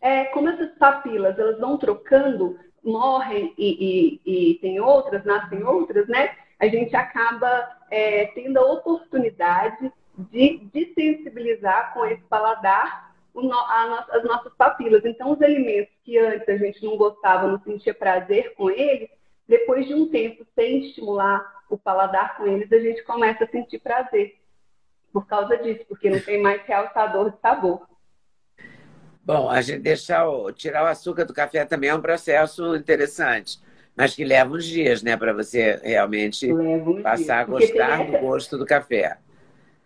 é, 0.02 0.26
como 0.26 0.50
essas 0.50 0.72
papilas 0.78 1.38
elas 1.38 1.60
vão 1.60 1.78
trocando, 1.78 2.60
morrem 2.84 3.54
e, 3.58 4.20
e, 4.26 4.52
e 4.52 4.56
tem 4.60 4.80
outras, 4.80 5.24
nascem 5.26 5.64
outras, 5.64 6.08
né? 6.08 6.36
A 6.60 6.68
gente 6.68 6.96
acaba 6.96 7.70
é, 7.92 8.26
tendo 8.28 8.58
a 8.58 8.72
oportunidade 8.72 9.92
de, 10.18 10.60
de 10.74 10.94
sensibilizar 10.94 11.94
com 11.94 12.06
esse 12.06 12.24
paladar 12.24 13.14
no- 13.36 13.52
a 13.54 13.88
no- 14.08 14.18
as 14.18 14.24
nossas 14.24 14.54
papilas. 14.56 15.06
Então, 15.06 15.32
os 15.34 15.42
alimentos 15.42 15.94
que 16.04 16.18
antes 16.18 16.48
a 16.50 16.58
gente 16.58 16.84
não 16.84 16.98
gostava, 16.98 17.48
não 17.48 17.60
sentia 17.62 17.94
prazer 17.94 18.54
com 18.56 18.70
eles, 18.70 19.10
depois 19.48 19.86
de 19.88 19.94
um 19.94 20.10
tempo 20.10 20.46
sem 20.56 20.86
estimular 20.88 21.46
o 21.70 21.78
paladar 21.78 22.38
com 22.38 22.48
eles, 22.48 22.72
a 22.72 22.80
gente 22.80 23.04
começa 23.04 23.44
a 23.44 23.48
sentir 23.48 23.80
prazer 23.80 24.36
por 25.12 25.26
causa 25.28 25.58
disso, 25.58 25.86
porque 25.88 26.10
não 26.10 26.20
tem 26.20 26.42
mais 26.42 26.62
realçador 26.64 27.32
de 27.32 27.40
sabor. 27.40 27.88
Bom, 29.24 29.50
a 29.50 29.60
gente 29.62 29.80
deixar 29.80 30.28
o, 30.30 30.52
tirar 30.52 30.84
o 30.84 30.88
açúcar 30.88 31.26
do 31.26 31.34
café 31.34 31.66
também 31.66 31.90
é 31.90 31.96
um 31.96 32.02
processo 32.02 32.76
interessante, 32.76 33.60
mas 33.96 34.16
que 34.16 34.24
leva 34.24 34.54
uns 34.54 34.66
dias, 34.66 35.04
né, 35.04 35.18
para 35.18 35.34
você 35.34 35.80
realmente 35.84 36.50
passar 37.04 37.40
a 37.40 37.44
gostar 37.46 37.98
do 38.06 38.16
essa- 38.16 38.18
gosto 38.20 38.58
do 38.58 38.66
café. 38.66 39.18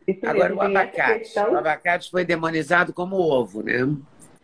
Isso 0.08 0.20
Agora, 0.28 0.54
o 0.54 0.62
abacate. 0.62 1.20
questão- 1.20 1.54
O 1.54 1.58
abacate 1.58 2.12
foi 2.12 2.24
demonizado 2.26 2.94
como 2.94 3.16
ovo, 3.18 3.64
né? 3.64 3.84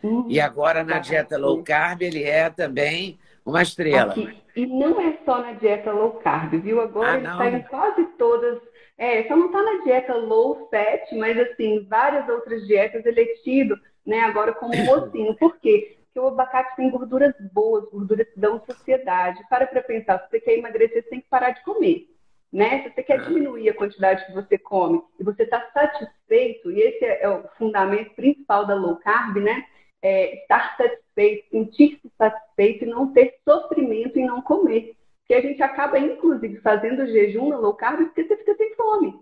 Hum, 0.03 0.25
E 0.29 0.39
agora, 0.39 0.83
na 0.83 0.99
dieta 0.99 1.37
low 1.37 1.63
carb, 1.63 2.01
ele 2.01 2.23
é 2.23 2.49
também 2.49 3.19
uma 3.45 3.61
estrela. 3.61 4.11
aqui. 4.11 4.37
E 4.55 4.65
não 4.65 4.99
é 5.01 5.17
só 5.25 5.41
na 5.41 5.53
dieta 5.53 5.91
low 5.91 6.11
carb, 6.13 6.53
viu? 6.61 6.79
Agora 6.81 7.21
Ah, 7.27 7.45
ele 7.47 7.57
em 7.57 7.61
quase 7.63 8.03
todas. 8.17 8.59
É, 8.97 9.27
só 9.27 9.35
não 9.35 9.47
está 9.47 9.61
na 9.61 9.83
dieta 9.83 10.15
low 10.15 10.67
fat, 10.69 11.13
mas 11.15 11.37
assim, 11.37 11.85
várias 11.87 12.27
outras 12.29 12.65
dietas 12.65 13.05
ele 13.05 13.21
é 13.21 13.33
tido, 13.43 13.79
né, 14.05 14.21
agora 14.21 14.53
como 14.53 14.71
mocinho. 14.85 15.35
Por 15.35 15.57
quê? 15.59 15.97
Porque 16.05 16.19
o 16.19 16.27
abacate 16.27 16.75
tem 16.75 16.89
gorduras 16.89 17.33
boas, 17.53 17.87
gorduras 17.91 18.27
que 18.29 18.39
dão 18.39 18.59
saciedade. 18.65 19.39
Para 19.49 19.67
para 19.67 19.83
pensar, 19.83 20.19
se 20.19 20.29
você 20.29 20.39
quer 20.39 20.57
emagrecer, 20.57 21.03
você 21.03 21.09
tem 21.09 21.21
que 21.21 21.29
parar 21.29 21.51
de 21.51 21.63
comer. 21.63 22.07
Né? 22.51 22.83
Se 22.83 22.89
você 22.95 23.03
quer 23.03 23.19
Ah. 23.19 23.23
diminuir 23.23 23.69
a 23.69 23.73
quantidade 23.75 24.25
que 24.25 24.31
você 24.31 24.57
come 24.57 25.01
e 25.19 25.23
você 25.23 25.43
está 25.43 25.69
satisfeito, 25.73 26.71
e 26.71 26.81
esse 26.81 27.05
é 27.05 27.29
o 27.29 27.43
fundamento 27.57 28.15
principal 28.15 28.65
da 28.65 28.73
low 28.73 28.95
carb, 28.97 29.37
né? 29.37 29.63
É 30.01 30.41
estar 30.41 30.75
satisfeito, 30.77 31.49
sentir-se 31.51 32.09
satisfeito 32.17 32.85
e 32.85 32.87
não 32.87 33.11
ter 33.13 33.35
sofrimento 33.43 34.17
em 34.17 34.25
não 34.25 34.41
comer. 34.41 34.95
Porque 35.27 35.33
a 35.33 35.41
gente 35.41 35.61
acaba, 35.61 35.99
inclusive, 35.99 36.61
fazendo 36.61 37.05
jejum 37.05 37.49
na 37.49 37.57
low 37.57 37.73
carb 37.73 38.05
porque 38.05 38.23
você 38.23 38.37
fica 38.37 38.55
sem 38.55 38.73
fome. 38.75 39.13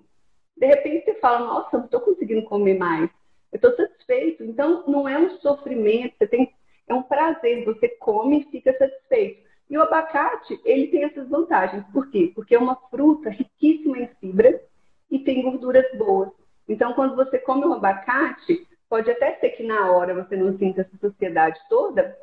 De 0.56 0.68
repente 0.68 1.06
você 1.06 1.16
fala, 1.16 1.40
nossa, 1.40 1.78
não 1.80 1.86
estou 1.86 2.00
conseguindo 2.00 2.44
comer 2.44 2.78
mais. 2.78 3.10
Eu 3.52 3.56
estou 3.56 3.76
satisfeito. 3.76 4.44
Então, 4.44 4.84
não 4.88 5.10
é 5.10 5.18
um 5.18 5.32
sofrimento, 5.40 6.14
você 6.16 6.28
tem, 6.28 6.54
é 6.88 6.94
um 6.94 7.02
prazer. 7.02 7.66
Você 7.66 7.90
come 7.90 8.42
e 8.42 8.52
fica 8.52 8.78
satisfeito. 8.78 9.44
E 9.68 9.76
o 9.76 9.82
abacate, 9.82 10.60
ele 10.64 10.88
tem 10.88 11.06
essas 11.06 11.28
vantagens. 11.28 11.84
Por 11.92 12.08
quê? 12.12 12.32
Porque 12.36 12.54
é 12.54 12.60
uma 12.60 12.76
fruta 12.92 13.32
riquíssima 13.32 13.98
em 13.98 14.08
fibras 14.20 14.62
e 15.10 15.18
tem 15.18 15.42
gorduras 15.42 15.86
boas. 15.98 16.30
Então, 16.70 16.94
quando 16.94 17.16
você 17.16 17.40
come 17.40 17.66
um 17.66 17.74
abacate, 17.74 18.68
pode 18.88 19.10
até 19.10 19.40
ser 19.40 19.50
que 19.52 19.64
na 19.64 19.92
hora 19.92 20.14
você 20.14 20.38
não 20.38 20.56
sinta 20.56 20.82
essa 20.82 20.98
saciedade 21.02 21.60
toda, 21.68 22.16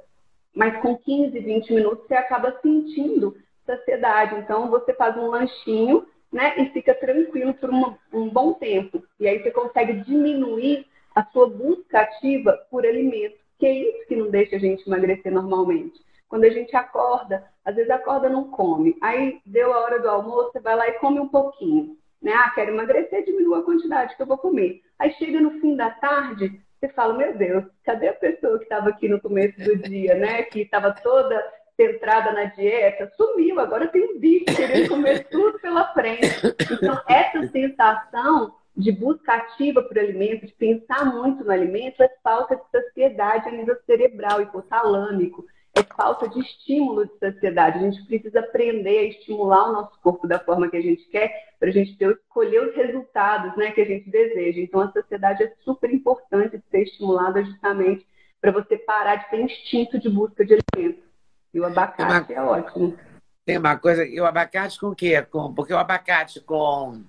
mas 0.55 0.81
com 0.81 0.97
15, 0.97 1.37
20 1.37 1.73
minutos 1.73 2.07
você 2.07 2.15
acaba 2.15 2.57
sentindo 2.62 3.37
saciedade. 3.64 4.37
Então, 4.37 4.71
você 4.71 4.92
faz 4.95 5.16
um 5.16 5.26
lanchinho, 5.26 6.07
né, 6.33 6.54
e 6.59 6.71
fica 6.71 6.95
tranquilo 6.95 7.52
por 7.54 7.69
uma, 7.69 7.99
um 8.12 8.28
bom 8.28 8.54
tempo. 8.54 9.02
E 9.21 9.28
aí 9.28 9.42
você 9.42 9.50
consegue 9.50 10.00
diminuir 10.00 10.87
a 11.14 11.23
sua 11.26 11.49
busca 11.49 12.00
ativa 12.00 12.59
por 12.71 12.87
alimento, 12.87 13.37
que 13.59 13.66
é 13.66 13.73
isso 13.73 14.07
que 14.09 14.16
não 14.16 14.31
deixa 14.31 14.57
a 14.57 14.59
gente 14.59 14.87
emagrecer 14.87 15.31
normalmente. 15.31 16.00
Quando 16.28 16.45
a 16.45 16.50
gente 16.50 16.75
acorda, 16.75 17.45
às 17.62 17.75
vezes 17.75 17.90
acorda 17.90 18.28
não 18.31 18.45
come. 18.50 18.97
Aí 19.02 19.40
deu 19.45 19.75
a 19.75 19.81
hora 19.81 20.00
do 20.00 20.09
almoço, 20.09 20.52
você 20.52 20.61
vai 20.61 20.75
lá 20.75 20.88
e 20.88 20.92
come 20.92 21.21
um 21.21 21.28
pouquinho. 21.28 21.99
Né? 22.23 22.33
Ah, 22.33 22.50
quero 22.54 22.71
emagrecer, 22.71 23.25
diminua 23.25 23.59
a 23.59 23.62
quantidade 23.62 24.16
que 24.16 24.23
eu 24.23 24.26
vou 24.26 24.38
comer. 24.38 24.81
Aí 24.99 25.12
chega 25.14 25.40
no 25.40 25.61
fim 25.61 25.76
da 25.76 25.90
tarde, 25.90 26.59
você 26.81 26.88
fala, 26.88 27.14
meu 27.14 27.37
Deus, 27.37 27.64
cadê 27.85 28.09
a 28.09 28.14
pessoa 28.14 28.57
que 28.59 28.64
estava 28.64 28.88
aqui 28.88 29.09
no 29.09 29.21
começo 29.21 29.59
do 29.61 29.76
dia, 29.76 30.14
né? 30.14 30.42
Que 30.45 30.62
estava 30.62 30.92
toda 30.92 31.38
centrada 31.83 32.33
na 32.33 32.45
dieta, 32.45 33.11
sumiu, 33.17 33.59
agora 33.61 33.89
tem 33.89 34.03
um 34.03 34.19
bicho 34.19 34.57
querendo 34.57 34.89
comer 34.89 35.27
tudo 35.31 35.59
pela 35.59 35.93
frente. 35.93 36.27
Então, 36.71 37.01
essa 37.09 37.49
sensação 37.49 38.55
de 38.77 38.91
busca 38.93 39.35
ativa 39.35 39.83
por 39.83 39.99
alimento, 39.99 40.47
de 40.47 40.53
pensar 40.55 41.05
muito 41.05 41.45
no 41.45 41.51
alimento, 41.51 42.03
é 42.03 42.09
falta 42.23 42.57
de 42.57 42.62
saciedade 42.71 43.49
a 43.49 43.53
nível 43.53 43.77
cerebral, 43.85 44.41
hipotalâmico, 44.41 45.45
é 45.75 45.83
falta 45.83 46.29
de 46.29 46.41
estímulo 46.41 47.07
de 47.07 47.19
saciedade. 47.19 47.79
A 47.79 47.83
gente 47.83 48.05
precisa 48.07 48.41
aprender 48.41 48.99
a 48.99 49.05
estimular 49.05 49.69
o 49.69 49.73
nosso 49.73 49.99
corpo 50.01 50.27
da 50.27 50.39
forma 50.39 50.69
que 50.69 50.77
a 50.77 50.83
gente 50.83 51.05
quer, 51.09 51.33
para 51.59 51.69
a 51.69 51.73
gente 51.73 51.97
ter, 51.97 52.11
escolher 52.11 52.69
os 52.69 52.75
resultados 52.75 53.57
né, 53.57 53.71
que 53.73 53.81
a 53.81 53.87
gente 53.87 54.09
deseja. 54.11 54.61
Então, 54.61 54.81
a 54.81 54.93
saciedade 54.93 55.45
é 55.45 55.53
super 55.65 55.93
importante 55.93 56.59
de 56.59 56.65
ser 56.71 56.83
estimulada 56.83 57.45
justamente 57.45 58.07
para 58.41 58.51
você 58.51 58.77
parar 58.77 59.17
de 59.17 59.31
ter 59.31 59.41
instinto 59.41 59.99
de 59.99 60.09
busca 60.11 60.45
de 60.45 60.59
alimento. 60.75 61.12
E 61.52 61.61
o 61.61 61.64
abacate 61.64 62.32
uma, 62.32 62.40
é 62.40 62.42
ótimo. 62.42 62.97
Tem 63.44 63.59
uma 63.59 63.76
coisa, 63.76 64.04
e 64.04 64.21
o 64.21 64.26
abacate 64.26 64.78
com 64.78 64.88
o 64.88 64.94
quê? 64.94 65.21
Com, 65.23 65.52
porque 65.52 65.73
o 65.73 65.78
abacate 65.78 66.40
com 66.40 67.02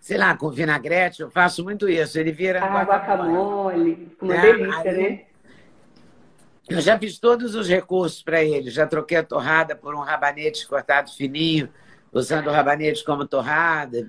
sei 0.00 0.16
lá, 0.16 0.36
com 0.36 0.50
vinagrete, 0.50 1.22
eu 1.22 1.30
faço 1.30 1.62
muito 1.62 1.88
isso. 1.88 2.18
Ele 2.18 2.32
vira 2.32 2.64
ah, 2.64 2.84
guacamole. 2.84 4.16
Uma 4.20 4.36
é, 4.36 4.40
delícia, 4.40 4.90
aí, 4.90 5.10
né? 5.10 5.24
Eu 6.68 6.80
já 6.80 6.98
fiz 6.98 7.18
todos 7.18 7.54
os 7.54 7.68
recursos 7.68 8.22
para 8.22 8.42
ele. 8.42 8.70
Já 8.70 8.86
troquei 8.86 9.18
a 9.18 9.22
torrada 9.22 9.74
por 9.74 9.94
um 9.94 10.00
rabanete 10.00 10.66
cortado 10.68 11.10
fininho, 11.10 11.68
usando 12.12 12.48
o 12.48 12.52
rabanete 12.52 13.04
como 13.04 13.26
torrada. 13.26 14.08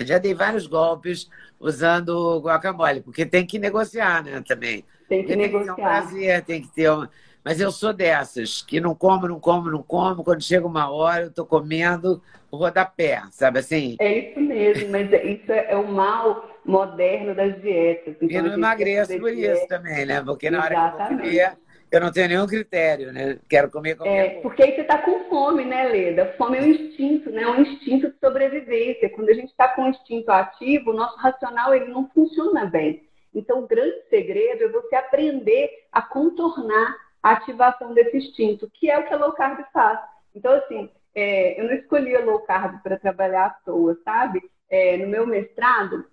Já 0.00 0.18
dei 0.18 0.34
vários 0.34 0.66
golpes 0.66 1.28
usando 1.60 2.08
o 2.08 2.40
guacamole, 2.40 3.00
porque 3.00 3.24
tem 3.24 3.46
que 3.46 3.58
negociar, 3.58 4.24
né, 4.24 4.42
também. 4.46 4.84
Tem 5.08 5.24
que 5.24 5.36
negociar. 5.36 5.74
Tem 5.74 5.74
que 5.74 5.76
ter 5.76 5.82
um 5.82 5.84
prazer, 5.84 6.44
tem 6.44 6.62
que 6.62 6.68
ter 6.68 6.90
um... 6.90 7.08
Mas 7.44 7.60
eu 7.60 7.70
sou 7.70 7.92
dessas, 7.92 8.62
que 8.62 8.80
não 8.80 8.94
como, 8.94 9.28
não 9.28 9.38
como, 9.38 9.70
não 9.70 9.82
como. 9.82 10.24
Quando 10.24 10.42
chega 10.42 10.66
uma 10.66 10.90
hora, 10.90 11.24
eu 11.24 11.28
estou 11.28 11.44
comendo 11.44 12.22
o 12.50 12.56
rodapé, 12.56 13.20
sabe 13.30 13.58
assim? 13.58 13.96
É 14.00 14.30
isso 14.30 14.40
mesmo, 14.40 14.90
mas 14.90 15.12
isso 15.12 15.52
é 15.52 15.76
o 15.76 15.86
mal 15.86 16.48
moderno 16.64 17.34
das 17.34 17.60
dietas. 17.60 18.16
Então, 18.20 18.38
eu 18.38 18.42
não 18.44 18.54
emagreço 18.54 19.18
por 19.18 19.30
dieta. 19.30 19.58
isso 19.58 19.68
também, 19.68 20.06
né? 20.06 20.22
Porque 20.22 20.50
na 20.50 20.64
hora 20.64 20.74
que 20.74 21.02
eu 21.02 21.08
comer, 21.08 21.52
eu 21.90 22.00
não 22.00 22.10
tenho 22.10 22.28
nenhum 22.28 22.46
critério, 22.46 23.12
né? 23.12 23.38
Quero 23.46 23.70
comer 23.70 23.96
qualquer 23.96 24.26
é, 24.26 24.40
Porque 24.40 24.62
aí 24.62 24.74
você 24.74 24.80
está 24.80 24.98
com 24.98 25.28
fome, 25.28 25.66
né, 25.66 25.84
Leda? 25.84 26.34
Fome 26.38 26.56
é 26.56 26.62
um 26.62 26.66
instinto, 26.66 27.30
né? 27.30 27.46
Um 27.46 27.60
instinto 27.60 28.10
de 28.10 28.18
sobrevivência. 28.18 29.10
Quando 29.10 29.28
a 29.28 29.34
gente 29.34 29.50
está 29.50 29.68
com 29.68 29.82
o 29.82 29.88
instinto 29.88 30.30
ativo, 30.30 30.92
o 30.92 30.96
nosso 30.96 31.18
racional 31.18 31.74
ele 31.74 31.92
não 31.92 32.08
funciona 32.08 32.64
bem. 32.64 33.06
Então, 33.34 33.64
o 33.64 33.66
grande 33.66 33.96
segredo 34.08 34.64
é 34.64 34.68
você 34.68 34.94
aprender 34.94 35.68
a 35.92 36.00
contornar 36.00 37.03
ativação 37.32 37.94
desse 37.94 38.16
instinto, 38.16 38.70
que 38.72 38.90
é 38.90 38.98
o 38.98 39.06
que 39.06 39.14
a 39.14 39.16
low 39.16 39.32
carb 39.32 39.64
faz. 39.72 39.98
Então, 40.34 40.52
assim, 40.52 40.90
é, 41.14 41.60
eu 41.60 41.64
não 41.64 41.74
escolhi 41.74 42.14
a 42.14 42.24
low 42.24 42.40
carb 42.40 42.82
para 42.82 42.98
trabalhar 42.98 43.46
à 43.46 43.50
toa, 43.50 43.96
sabe? 44.04 44.42
É, 44.68 44.96
no 44.98 45.06
meu 45.06 45.26
mestrado, 45.26 46.04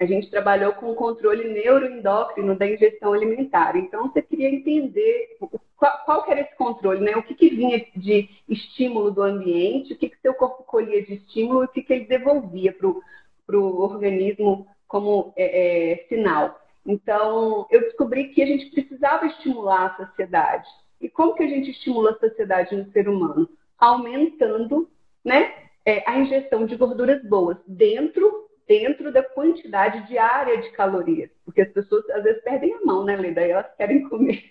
a 0.00 0.06
gente 0.06 0.30
trabalhou 0.30 0.72
com 0.74 0.92
o 0.92 0.94
controle 0.94 1.52
neuroendócrino 1.52 2.56
da 2.56 2.68
ingestão 2.68 3.12
alimentar. 3.12 3.76
Então, 3.76 4.08
você 4.08 4.22
queria 4.22 4.48
entender 4.48 5.36
qual, 5.76 6.04
qual 6.04 6.24
era 6.30 6.42
esse 6.42 6.54
controle, 6.56 7.00
né? 7.00 7.16
O 7.16 7.22
que, 7.22 7.34
que 7.34 7.50
vinha 7.50 7.84
de 7.96 8.28
estímulo 8.48 9.10
do 9.10 9.22
ambiente, 9.22 9.92
o 9.92 9.96
que, 9.96 10.08
que 10.08 10.20
seu 10.20 10.34
corpo 10.34 10.62
colhia 10.62 11.04
de 11.04 11.14
estímulo 11.14 11.62
e 11.62 11.64
o 11.64 11.68
que, 11.68 11.82
que 11.82 11.92
ele 11.92 12.04
devolvia 12.04 12.72
para 12.72 13.58
o 13.58 13.80
organismo 13.80 14.68
como 14.86 15.32
é, 15.36 15.92
é, 15.92 16.06
sinal. 16.08 16.60
Então, 16.88 17.66
eu 17.70 17.82
descobri 17.82 18.28
que 18.28 18.42
a 18.42 18.46
gente 18.46 18.70
precisava 18.70 19.26
estimular 19.26 19.86
a 19.86 20.06
sociedade. 20.06 20.66
E 20.98 21.08
como 21.08 21.34
que 21.34 21.42
a 21.42 21.48
gente 21.48 21.70
estimula 21.70 22.12
a 22.12 22.18
sociedade 22.18 22.74
no 22.74 22.90
ser 22.92 23.10
humano? 23.10 23.46
Aumentando 23.78 24.90
né, 25.22 25.52
é, 25.84 26.02
a 26.10 26.18
ingestão 26.18 26.64
de 26.64 26.76
gorduras 26.76 27.22
boas 27.24 27.58
dentro 27.66 28.48
dentro 28.66 29.10
da 29.10 29.22
quantidade 29.22 30.06
diária 30.06 30.60
de 30.60 30.70
calorias. 30.72 31.30
Porque 31.44 31.62
as 31.62 31.72
pessoas 31.72 32.08
às 32.10 32.22
vezes 32.22 32.42
perdem 32.42 32.74
a 32.74 32.84
mão, 32.84 33.02
né, 33.02 33.16
Leda? 33.16 33.40
Elas 33.40 33.74
querem 33.76 34.06
comer 34.08 34.44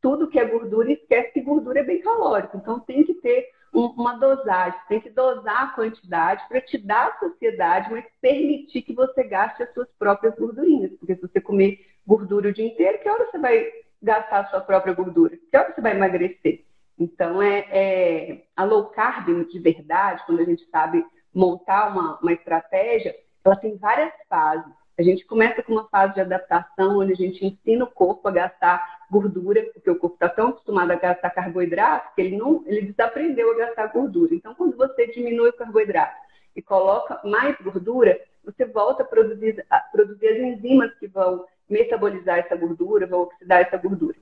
tudo 0.00 0.28
que 0.28 0.38
é 0.38 0.44
gordura 0.44 0.90
e 0.90 0.94
esquece 0.94 1.32
que 1.32 1.40
gordura 1.40 1.80
é 1.80 1.84
bem 1.84 2.00
calórico. 2.02 2.56
Então 2.56 2.80
tem 2.80 3.02
que 3.04 3.14
ter 3.14 3.48
uma 3.72 4.18
dosagem, 4.18 4.78
tem 4.88 5.00
que 5.00 5.10
dosar 5.10 5.62
a 5.62 5.68
quantidade 5.68 6.46
para 6.48 6.60
te 6.60 6.76
dar 6.76 7.18
saciedade, 7.18 7.90
mas 7.90 8.04
permitir 8.20 8.82
que 8.82 8.92
você 8.92 9.24
gaste 9.24 9.62
as 9.62 9.72
suas 9.72 9.88
próprias 9.98 10.34
gordurinhas. 10.34 10.92
Porque 10.98 11.14
se 11.14 11.22
você 11.22 11.40
comer 11.40 11.80
gordura 12.06 12.50
o 12.50 12.52
dia 12.52 12.66
inteiro, 12.66 12.98
que 12.98 13.08
hora 13.08 13.30
você 13.30 13.38
vai 13.38 13.66
gastar 14.02 14.40
a 14.40 14.46
sua 14.46 14.60
própria 14.60 14.92
gordura? 14.92 15.38
Que 15.50 15.56
hora 15.56 15.72
você 15.72 15.80
vai 15.80 15.96
emagrecer? 15.96 16.64
Então 16.98 17.40
é, 17.40 17.66
é 17.70 18.44
a 18.54 18.64
low 18.64 18.86
carb 18.86 19.26
de 19.48 19.58
verdade, 19.58 20.22
quando 20.26 20.40
a 20.40 20.44
gente 20.44 20.68
sabe 20.70 21.04
montar 21.34 21.90
uma, 21.90 22.18
uma 22.20 22.32
estratégia, 22.32 23.16
ela 23.44 23.56
tem 23.56 23.76
várias 23.76 24.12
fases. 24.28 24.70
A 24.98 25.02
gente 25.02 25.24
começa 25.24 25.62
com 25.62 25.72
uma 25.72 25.88
fase 25.88 26.14
de 26.14 26.20
adaptação, 26.20 26.98
onde 26.98 27.12
a 27.12 27.16
gente 27.16 27.44
ensina 27.44 27.84
o 27.84 27.90
corpo 27.90 28.28
a 28.28 28.32
gastar 28.32 28.91
gordura, 29.12 29.62
porque 29.74 29.90
o 29.90 29.96
corpo 29.96 30.16
está 30.16 30.28
tão 30.28 30.48
acostumado 30.48 30.90
a 30.90 30.96
gastar 30.96 31.28
carboidrato 31.30 32.14
que 32.14 32.22
ele 32.22 32.36
não, 32.36 32.64
ele 32.66 32.92
desaprendeu 32.92 33.52
a 33.52 33.56
gastar 33.56 33.88
gordura. 33.88 34.34
Então, 34.34 34.54
quando 34.54 34.74
você 34.74 35.06
diminui 35.08 35.50
o 35.50 35.52
carboidrato 35.52 36.16
e 36.56 36.62
coloca 36.62 37.20
mais 37.22 37.54
gordura, 37.60 38.18
você 38.42 38.64
volta 38.64 39.02
a 39.02 39.06
produzir, 39.06 39.64
a 39.68 39.78
produzir 39.80 40.28
as 40.28 40.38
enzimas 40.38 40.94
que 40.94 41.06
vão 41.06 41.44
metabolizar 41.68 42.38
essa 42.38 42.56
gordura, 42.56 43.06
vão 43.06 43.22
oxidar 43.22 43.60
essa 43.60 43.76
gordura. 43.76 44.16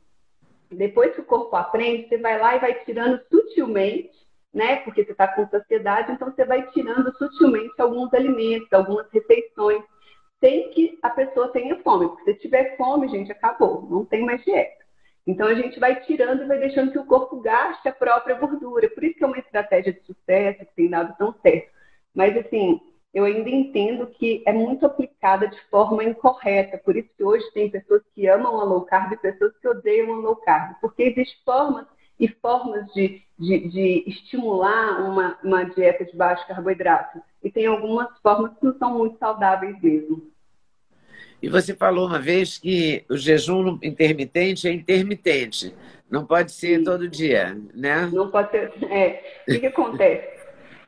Depois 0.71 1.15
que 1.15 1.21
o 1.21 1.25
corpo 1.25 1.55
aprende, 1.55 2.09
você 2.09 2.19
vai 2.19 2.39
lá 2.39 2.57
e 2.57 2.61
vai 2.61 2.75
tirando 2.85 3.21
sutilmente 3.31 4.21
né? 4.53 4.77
Porque 4.77 5.05
você 5.05 5.13
está 5.13 5.29
com 5.29 5.49
saciedade, 5.49 6.13
então 6.13 6.31
você 6.31 6.45
vai 6.45 6.69
tirando 6.71 7.17
sutilmente 7.17 7.81
alguns 7.81 8.13
alimentos, 8.13 8.73
algumas 8.73 9.07
refeições, 9.13 9.83
sem 10.41 10.71
que 10.71 10.99
a 11.03 11.11
pessoa 11.11 11.53
tenha 11.53 11.81
fome. 11.83 12.09
Porque 12.09 12.35
se 12.35 12.41
tiver 12.41 12.77
fome, 12.77 13.09
gente, 13.09 13.31
acabou, 13.31 13.87
não 13.89 14.05
tem 14.05 14.25
mais 14.25 14.43
dieta. 14.45 14.80
Então 15.27 15.47
a 15.47 15.55
gente 15.55 15.79
vai 15.79 16.01
tirando 16.03 16.43
e 16.43 16.47
vai 16.47 16.59
deixando 16.59 16.93
que 16.93 16.99
o 16.99 17.07
corpo 17.07 17.41
gaste 17.41 17.89
a 17.89 17.93
própria 17.93 18.35
gordura. 18.35 18.89
Por 18.89 19.05
isso 19.05 19.17
que 19.17 19.25
é 19.25 19.27
uma 19.27 19.39
estratégia 19.39 19.93
de 19.93 20.01
sucesso 20.03 20.61
que 20.61 20.75
tem 20.75 20.89
dado 20.89 21.17
tão 21.17 21.35
certo. 21.43 21.71
Mas 22.15 22.37
assim, 22.37 22.81
eu 23.13 23.25
ainda 23.25 23.49
entendo 23.51 24.07
que 24.07 24.43
é 24.47 24.53
muito 24.53 24.87
aplicada 24.87 25.49
de 25.49 25.61
forma 25.71 26.05
incorreta. 26.05 26.79
Por 26.79 26.97
isso 26.97 27.09
que 27.17 27.25
hoje 27.25 27.45
tem 27.53 27.71
pessoas 27.71 28.03
que 28.15 28.27
amam 28.27 28.61
a 28.61 28.65
low 28.65 28.83
carb 28.83 29.13
e 29.13 29.17
pessoas 29.17 29.57
que 29.59 29.69
odeiam 29.69 30.15
a 30.15 30.17
low 30.17 30.37
carb. 30.37 30.77
Porque 30.81 31.03
existem 31.03 31.39
formas 31.45 31.87
e 32.19 32.29
formas 32.29 32.87
de, 32.93 33.23
de, 33.39 33.69
de 33.69 34.05
estimular 34.07 35.03
uma, 35.03 35.39
uma 35.43 35.65
dieta 35.65 36.05
de 36.05 36.17
baixo 36.17 36.47
carboidrato. 36.47 37.21
E 37.43 37.51
tem 37.51 37.67
algumas 37.67 38.09
formas 38.21 38.57
que 38.59 38.65
não 38.65 38.79
são 38.79 38.97
muito 38.97 39.19
saudáveis 39.19 39.81
mesmo. 39.81 40.30
E 41.43 41.49
você 41.49 41.75
falou 41.75 42.07
uma 42.07 42.19
vez 42.19 42.59
que 42.59 43.05
o 43.09 43.17
jejum 43.17 43.79
intermitente 43.83 44.69
é 44.69 44.73
intermitente, 44.73 45.75
não 46.11 46.27
pode 46.27 46.53
ser 46.53 46.79
Sim. 46.79 46.85
todo 46.85 47.09
dia, 47.09 47.57
né? 47.75 48.11
Não 48.13 48.31
pode 48.31 48.51
ser. 48.51 48.73
É. 48.91 49.43
O 49.49 49.53
que, 49.53 49.61
que 49.61 49.67
acontece? 49.67 50.41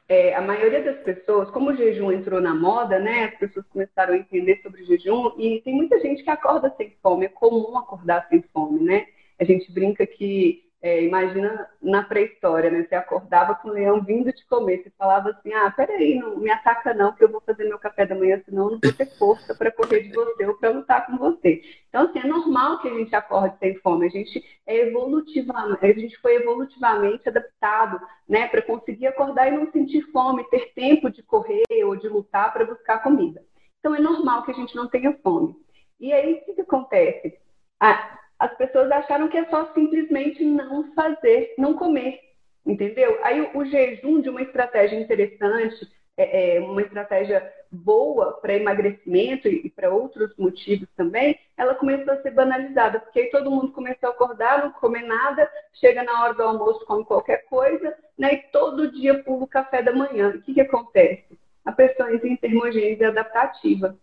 É, 0.09 0.35
a 0.35 0.43
maioria 0.43 0.83
das 0.83 0.99
pessoas, 0.99 1.49
como 1.51 1.71
o 1.71 1.77
jejum 1.77 2.12
entrou 2.12 2.41
na 2.41 2.55
moda, 2.55 2.99
né? 2.99 3.27
As 3.33 3.38
pessoas 3.38 3.65
começaram 3.69 4.12
a 4.12 4.19
entender 4.19 4.61
sobre 4.62 4.83
o 4.83 4.87
jejum 4.87 5.33
e 5.38 5.62
tem 5.62 5.75
muita 5.75 5.99
gente 6.01 6.23
que 6.23 6.31
acorda 6.31 6.75
sem 6.77 6.95
fome. 7.03 7.27
É 7.27 7.29
comum 7.29 7.79
acordar 7.79 8.27
sem 8.29 8.45
fome, 8.53 8.81
né? 8.81 9.07
A 9.38 9.45
gente 9.45 9.73
brinca 9.73 10.07
que 10.07 10.62
é, 10.83 11.05
imagina 11.05 11.68
na 11.81 12.03
pré-história, 12.03 12.68
né? 12.68 12.83
Você 12.83 12.97
acordava 12.97 13.55
com 13.55 13.68
o 13.68 13.73
leão 13.73 14.03
vindo 14.03 14.33
te 14.33 14.45
comer. 14.47 14.83
Você 14.83 14.90
falava 14.99 15.31
assim: 15.31 15.53
ah, 15.53 15.71
peraí, 15.71 16.18
não 16.18 16.38
me 16.38 16.51
ataca 16.51 16.92
não, 16.92 17.12
que 17.12 17.23
eu 17.23 17.31
vou 17.31 17.40
fazer 17.40 17.64
meu 17.66 17.79
café 17.79 18.05
da 18.05 18.16
manhã, 18.16 18.42
senão 18.45 18.64
eu 18.64 18.71
não 18.73 18.81
vou 18.83 18.92
ter 18.92 19.07
força 19.16 19.55
para 19.55 19.71
correr 19.71 20.01
de 20.01 20.12
você 20.12 20.45
ou 20.45 20.55
para 20.55 20.71
lutar 20.71 21.07
com 21.07 21.16
você. 21.16 21.62
Então, 21.88 22.07
assim, 22.07 22.18
é 22.18 22.27
normal 22.27 22.81
que 22.81 22.88
a 22.88 22.95
gente 22.95 23.14
acorde 23.14 23.57
sem 23.61 23.77
fome. 23.77 24.07
A 24.07 24.11
gente 24.11 24.45
é 24.66 24.88
evolutivamente, 24.88 25.87
a 25.87 25.92
gente 25.92 26.18
foi 26.18 26.35
evolutivamente 26.35 27.29
adaptado, 27.29 28.01
né, 28.29 28.49
para 28.49 28.62
conseguir 28.62 29.07
acordar 29.07 29.47
e 29.47 29.57
não 29.57 29.71
sentir 29.71 30.03
fome, 30.11 30.42
ter 30.51 30.73
tempo 30.75 31.09
de 31.11 31.23
correr 31.23 31.62
ou 31.85 31.95
de 31.95 32.09
lutar 32.09 32.53
para 32.53 32.64
buscar 32.64 33.05
comida. 33.05 33.40
Então, 33.79 33.95
é 33.95 34.01
normal 34.01 34.42
que 34.42 34.51
a 34.51 34.55
gente 34.55 34.75
não 34.75 34.88
tenha 34.88 35.16
fome. 35.23 35.55
E 36.01 36.12
aí, 36.12 36.35
o 36.35 36.45
que, 36.45 36.55
que 36.55 36.61
acontece? 36.62 37.38
Ah, 37.79 38.18
as 38.42 38.52
pessoas 38.57 38.90
acharam 38.90 39.28
que 39.28 39.38
é 39.38 39.44
só 39.44 39.72
simplesmente 39.72 40.44
não 40.44 40.92
fazer, 40.94 41.55
não 41.57 41.74
comer, 41.74 42.18
entendeu? 42.66 43.16
Aí 43.22 43.40
o, 43.55 43.64
jejum 43.64 44.20
de 44.20 44.28
uma 44.28 44.42
estratégia 44.42 44.98
interessante, 44.98 45.88
é, 46.16 46.57
é 46.57 46.61
uma 46.61 46.83
estratégia 46.83 47.48
boa 47.70 48.33
para 48.33 48.57
emagrecimento 48.57 49.46
e, 49.46 49.66
e 49.66 49.70
para 49.70 49.94
outros 49.94 50.37
motivos 50.37 50.88
também, 50.96 51.38
ela 51.57 51.76
começou 51.76 52.14
a 52.14 52.20
ser 52.20 52.33
banalizada, 52.33 52.98
porque 52.98 53.20
aí 53.20 53.31
todo 53.31 53.48
mundo 53.48 53.70
começou 53.70 54.09
a 54.09 54.12
acordar, 54.12 54.64
não 54.64 54.72
comer 54.72 55.02
nada, 55.02 55.48
chega 55.74 56.02
na 56.02 56.24
hora 56.24 56.35
do 56.35 56.42
almoço, 56.42 56.85
come 56.85 57.05
qualquer 57.05 57.44
coisa, 57.44 57.96
né? 58.18 58.35
E 58.35 58.38
todo 58.50 58.90
dia 58.90 59.22
pula 59.22 59.44
o 59.44 59.46
café 59.46 59.85
da 59.85 59.92
manhã. 59.92 60.31
O 60.31 60.42
que, 60.42 60.52
que 60.52 60.61
acontece? 60.62 61.38
A 61.64 61.70
pessoa 61.70 62.12
entra 62.12 62.26
em 62.26 62.35
termogênese 62.35 63.05
adaptativa. 63.05 63.96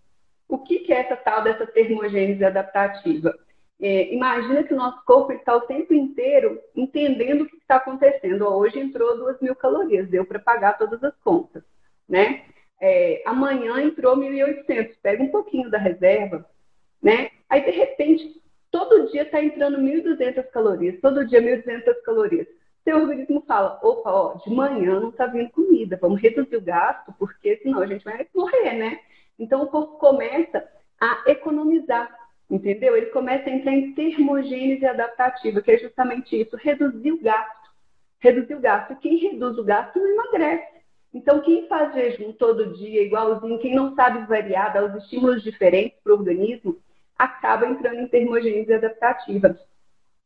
O 0.48 0.60
que, 0.60 0.80
que 0.80 0.94
é 0.94 1.02
essa 1.02 1.18
tal 1.18 1.44
dessa 1.44 1.68
termogênese 1.68 2.46
adaptativa? 2.46 3.38
É, 3.82 4.14
imagina 4.14 4.64
que 4.64 4.74
o 4.74 4.78
nosso 4.78 5.04
corpo 5.06 5.32
está 5.32 5.56
o 5.56 5.62
tempo 5.62 5.94
inteiro 5.94 6.60
entendendo 6.76 7.44
o 7.44 7.46
que 7.48 7.56
está 7.56 7.78
acontecendo. 7.78 8.46
Hoje 8.48 8.80
entrou 8.80 9.18
duas 9.18 9.40
mil 9.40 9.56
calorias, 9.56 10.10
deu 10.10 10.26
para 10.26 10.40
pagar 10.40 10.78
todas 10.78 11.04
as 11.04 11.16
contas, 11.18 11.64
né? 12.08 12.44
é, 12.80 13.22
amanhã 13.26 13.82
entrou 13.82 14.16
1.800, 14.16 14.96
pega 15.02 15.24
um 15.24 15.30
pouquinho 15.30 15.70
da 15.70 15.78
reserva, 15.78 16.46
né? 17.02 17.30
Aí, 17.50 17.64
de 17.64 17.72
repente, 17.72 18.42
todo 18.72 19.10
dia 19.12 19.24
está 19.24 19.44
entrando 19.44 19.78
1.200 19.80 20.44
calorias, 20.52 21.00
todo 21.02 21.26
dia 21.26 21.42
1.200 21.42 22.02
calorias. 22.04 22.48
Seu 22.84 22.98
organismo 22.98 23.44
fala, 23.46 23.80
opa, 23.84 24.12
ó, 24.12 24.34
de 24.36 24.50
manhã 24.54 25.00
não 25.00 25.10
está 25.10 25.26
vindo 25.26 25.50
comida, 25.52 26.00
vamos 26.02 26.22
reduzir 26.22 26.56
o 26.56 26.62
gasto, 26.62 27.14
porque 27.20 27.58
senão 27.58 27.82
a 27.82 27.86
gente 27.86 28.06
vai 28.06 28.26
morrer, 28.34 28.74
né? 28.74 29.00
Então, 29.38 29.64
o 29.64 29.68
corpo 29.68 29.98
começa 29.98 30.66
a 31.00 31.24
economizar, 31.28 32.10
entendeu? 32.50 32.96
Ele 32.96 33.08
começa 33.08 33.50
a 33.50 33.54
entrar 33.54 33.74
em 33.74 33.94
termogênese 33.94 34.86
adaptativa, 34.86 35.62
que 35.62 35.72
é 35.72 35.78
justamente 35.78 36.40
isso, 36.40 36.56
reduzir 36.56 37.12
o 37.12 37.22
gasto. 37.22 37.70
Reduzir 38.20 38.56
o 38.56 38.60
gasto. 38.60 38.96
Quem 38.98 39.18
reduz 39.18 39.58
o 39.58 39.64
gasto 39.64 39.98
não 40.00 40.08
emagrece. 40.08 40.80
Então, 41.14 41.42
quem 41.42 41.68
faz 41.68 41.94
jejum 41.94 42.34
todo 42.34 42.74
dia, 42.76 43.04
igualzinho, 43.04 43.60
quem 43.60 43.76
não 43.76 43.96
sabe 43.96 44.28
variar, 44.28 44.74
dar 44.74 44.84
os 44.84 45.04
estímulos 45.04 45.42
diferentes 45.44 45.98
para 46.04 46.14
o 46.14 46.18
organismo, 46.18 46.78
acaba 47.18 47.66
entrando 47.66 48.02
em 48.02 48.08
termogênese 48.08 48.74
adaptativa. 48.74 49.58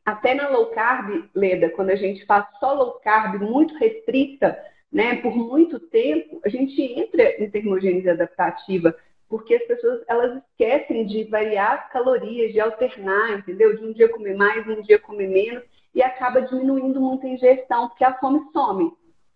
Até 0.05 0.33
na 0.33 0.49
low 0.49 0.67
carb, 0.67 1.29
Leda, 1.33 1.69
quando 1.69 1.91
a 1.91 1.95
gente 1.95 2.25
faz 2.25 2.45
só 2.59 2.73
low 2.73 2.99
carb 2.99 3.41
muito 3.41 3.75
restrita, 3.77 4.57
né, 4.91 5.15
por 5.15 5.35
muito 5.35 5.79
tempo, 5.79 6.41
a 6.45 6.49
gente 6.49 6.79
entra 6.81 7.41
em 7.41 7.49
termogênese 7.49 8.09
adaptativa, 8.09 8.95
porque 9.29 9.55
as 9.55 9.63
pessoas 9.63 10.01
elas 10.07 10.41
esquecem 10.43 11.05
de 11.05 11.23
variar 11.25 11.79
as 11.79 11.91
calorias, 11.91 12.51
de 12.51 12.59
alternar, 12.59 13.39
entendeu? 13.39 13.75
De 13.75 13.83
um 13.83 13.93
dia 13.93 14.09
comer 14.09 14.35
mais, 14.35 14.67
um 14.67 14.81
dia 14.81 14.99
comer 14.99 15.27
menos, 15.27 15.63
e 15.93 16.01
acaba 16.01 16.41
diminuindo 16.41 16.99
muito 16.99 17.25
a 17.25 17.29
ingestão, 17.29 17.89
porque 17.89 18.03
a 18.03 18.17
fome 18.19 18.41
some. 18.51 18.93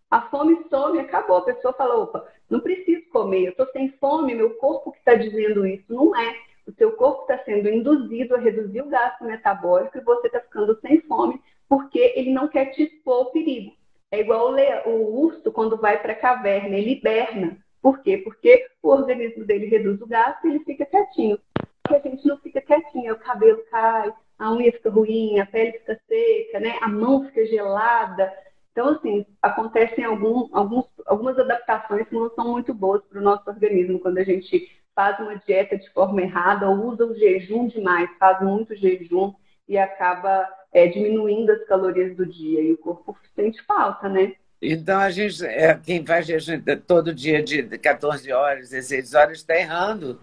A 0.09 0.21
fome 0.29 0.65
some, 0.69 0.99
acabou. 0.99 1.37
A 1.37 1.45
pessoa 1.45 1.73
fala, 1.73 1.95
opa, 1.95 2.27
não 2.49 2.59
preciso 2.59 3.07
comer, 3.09 3.45
eu 3.45 3.51
estou 3.51 3.67
sem 3.71 3.89
fome, 3.99 4.33
meu 4.33 4.51
corpo 4.55 4.91
que 4.91 4.99
está 4.99 5.15
dizendo 5.15 5.65
isso. 5.65 5.85
Não 5.89 6.15
é. 6.15 6.35
O 6.65 6.71
seu 6.73 6.91
corpo 6.93 7.21
está 7.21 7.43
sendo 7.45 7.69
induzido 7.69 8.35
a 8.35 8.39
reduzir 8.39 8.81
o 8.81 8.89
gasto 8.89 9.23
metabólico 9.23 9.97
e 9.97 10.01
você 10.01 10.27
está 10.27 10.41
ficando 10.41 10.77
sem 10.81 11.01
fome 11.01 11.41
porque 11.69 12.13
ele 12.15 12.31
não 12.31 12.47
quer 12.47 12.67
te 12.67 12.83
expor 12.83 13.25
ao 13.25 13.31
perigo. 13.31 13.75
É 14.11 14.19
igual 14.19 14.53
o, 14.85 15.25
urso 15.25 15.51
quando 15.51 15.77
vai 15.77 16.01
para 16.01 16.13
a 16.13 16.19
caverna, 16.19 16.75
ele 16.75 16.91
hiberna. 16.91 17.57
Por 17.87 17.99
quê? 17.99 18.17
Porque 18.17 18.67
o 18.83 18.89
organismo 18.89 19.45
dele 19.45 19.67
reduz 19.67 20.01
o 20.01 20.05
gasto 20.05 20.45
e 20.45 20.49
ele 20.49 20.59
fica 20.65 20.85
quietinho. 20.85 21.39
Porque 21.81 22.05
a 22.05 22.11
gente 22.11 22.27
não 22.27 22.37
fica 22.39 22.59
quietinho, 22.59 23.13
o 23.13 23.17
cabelo 23.17 23.63
cai, 23.71 24.13
a 24.37 24.51
unha 24.51 24.73
fica 24.73 24.89
ruim, 24.89 25.39
a 25.39 25.45
pele 25.45 25.71
fica 25.71 25.97
seca, 26.05 26.59
né? 26.59 26.77
a 26.81 26.89
mão 26.89 27.23
fica 27.27 27.45
gelada. 27.45 28.29
Então, 28.73 28.89
assim, 28.89 29.25
acontecem 29.41 30.03
algum, 30.03 30.49
alguns, 30.51 30.83
algumas 31.05 31.39
adaptações 31.39 32.05
que 32.09 32.15
não 32.15 32.29
são 32.31 32.51
muito 32.51 32.73
boas 32.73 33.01
para 33.05 33.19
o 33.19 33.23
nosso 33.23 33.49
organismo 33.49 34.01
quando 34.01 34.17
a 34.17 34.23
gente 34.25 34.69
faz 34.93 35.17
uma 35.19 35.37
dieta 35.37 35.77
de 35.77 35.89
forma 35.91 36.21
errada 36.21 36.69
ou 36.69 36.87
usa 36.87 37.05
o 37.05 37.15
jejum 37.15 37.67
demais, 37.67 38.09
faz 38.19 38.41
muito 38.41 38.75
jejum 38.75 39.33
e 39.65 39.77
acaba 39.77 40.45
é, 40.73 40.87
diminuindo 40.87 41.53
as 41.53 41.63
calorias 41.63 42.17
do 42.17 42.25
dia 42.25 42.61
e 42.61 42.73
o 42.73 42.77
corpo 42.77 43.17
sente 43.33 43.63
falta, 43.63 44.09
né? 44.09 44.35
Então, 44.61 44.99
a 44.99 45.09
gente, 45.09 45.45
é, 45.45 45.75
quem 45.75 46.05
faz 46.05 46.25
jejum 46.25 46.59
todo 46.87 47.13
dia 47.13 47.43
de 47.43 47.63
14 47.77 48.31
horas, 48.31 48.69
16 48.69 49.13
horas, 49.13 49.37
está 49.37 49.55
errando. 49.55 50.19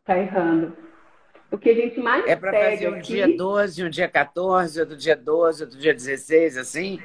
Está 0.00 0.18
errando. 0.18 0.76
O 1.50 1.56
que 1.56 1.70
a 1.70 1.74
gente 1.74 2.00
mais 2.00 2.26
É 2.26 2.36
para 2.36 2.52
fazer 2.52 2.88
um 2.90 2.94
aqui... 2.96 3.14
dia 3.14 3.36
12, 3.36 3.84
um 3.84 3.88
dia 3.88 4.08
14, 4.08 4.80
outro 4.80 4.96
dia 4.96 5.16
12, 5.16 5.62
outro 5.62 5.78
dia 5.78 5.94
16, 5.94 6.58
assim? 6.58 7.00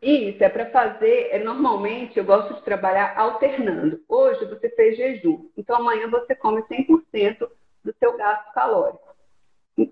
Isso, 0.00 0.44
é 0.44 0.48
para 0.48 0.66
fazer. 0.66 1.28
É, 1.32 1.42
normalmente 1.42 2.18
eu 2.18 2.24
gosto 2.24 2.54
de 2.54 2.62
trabalhar 2.62 3.14
alternando. 3.16 4.00
Hoje 4.08 4.44
você 4.46 4.68
fez 4.70 4.96
jejum, 4.96 5.48
então 5.56 5.76
amanhã 5.76 6.08
você 6.08 6.34
come 6.34 6.62
100% 6.62 7.48
do 7.84 7.94
seu 7.98 8.16
gasto 8.16 8.52
calórico. 8.52 9.02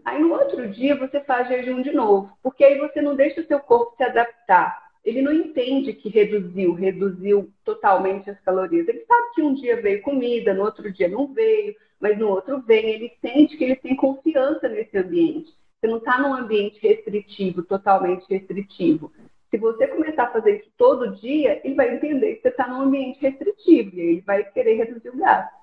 Aí 0.04 0.20
no 0.20 0.32
outro 0.32 0.68
dia 0.68 0.94
você 0.96 1.20
faz 1.20 1.48
jejum 1.48 1.82
de 1.82 1.92
novo, 1.92 2.30
porque 2.42 2.62
aí 2.62 2.78
você 2.78 3.02
não 3.02 3.16
deixa 3.16 3.40
o 3.40 3.46
seu 3.46 3.58
corpo 3.58 3.96
se 3.96 4.04
adaptar. 4.04 4.91
Ele 5.04 5.20
não 5.20 5.32
entende 5.32 5.92
que 5.92 6.08
reduziu, 6.08 6.74
reduziu 6.74 7.50
totalmente 7.64 8.30
as 8.30 8.40
calorias. 8.40 8.86
Ele 8.86 9.04
sabe 9.04 9.34
que 9.34 9.42
um 9.42 9.54
dia 9.54 9.80
veio 9.80 10.02
comida, 10.02 10.54
no 10.54 10.62
outro 10.62 10.92
dia 10.92 11.08
não 11.08 11.32
veio, 11.32 11.74
mas 12.00 12.16
no 12.18 12.28
outro 12.28 12.60
vem. 12.62 12.90
Ele 12.90 13.12
sente 13.20 13.56
que 13.56 13.64
ele 13.64 13.76
tem 13.76 13.96
confiança 13.96 14.68
nesse 14.68 14.96
ambiente. 14.96 15.52
Você 15.80 15.88
não 15.88 15.98
está 15.98 16.20
num 16.20 16.34
ambiente 16.34 16.78
restritivo, 16.80 17.64
totalmente 17.64 18.24
restritivo. 18.30 19.12
Se 19.50 19.58
você 19.58 19.88
começar 19.88 20.24
a 20.24 20.32
fazer 20.32 20.60
isso 20.60 20.70
todo 20.78 21.16
dia, 21.16 21.60
ele 21.64 21.74
vai 21.74 21.94
entender 21.94 22.36
que 22.36 22.42
você 22.42 22.48
está 22.48 22.68
num 22.68 22.82
ambiente 22.82 23.20
restritivo 23.20 23.96
e 23.96 24.00
ele 24.00 24.20
vai 24.20 24.44
querer 24.44 24.74
reduzir 24.74 25.10
o 25.10 25.16
gasto. 25.16 25.61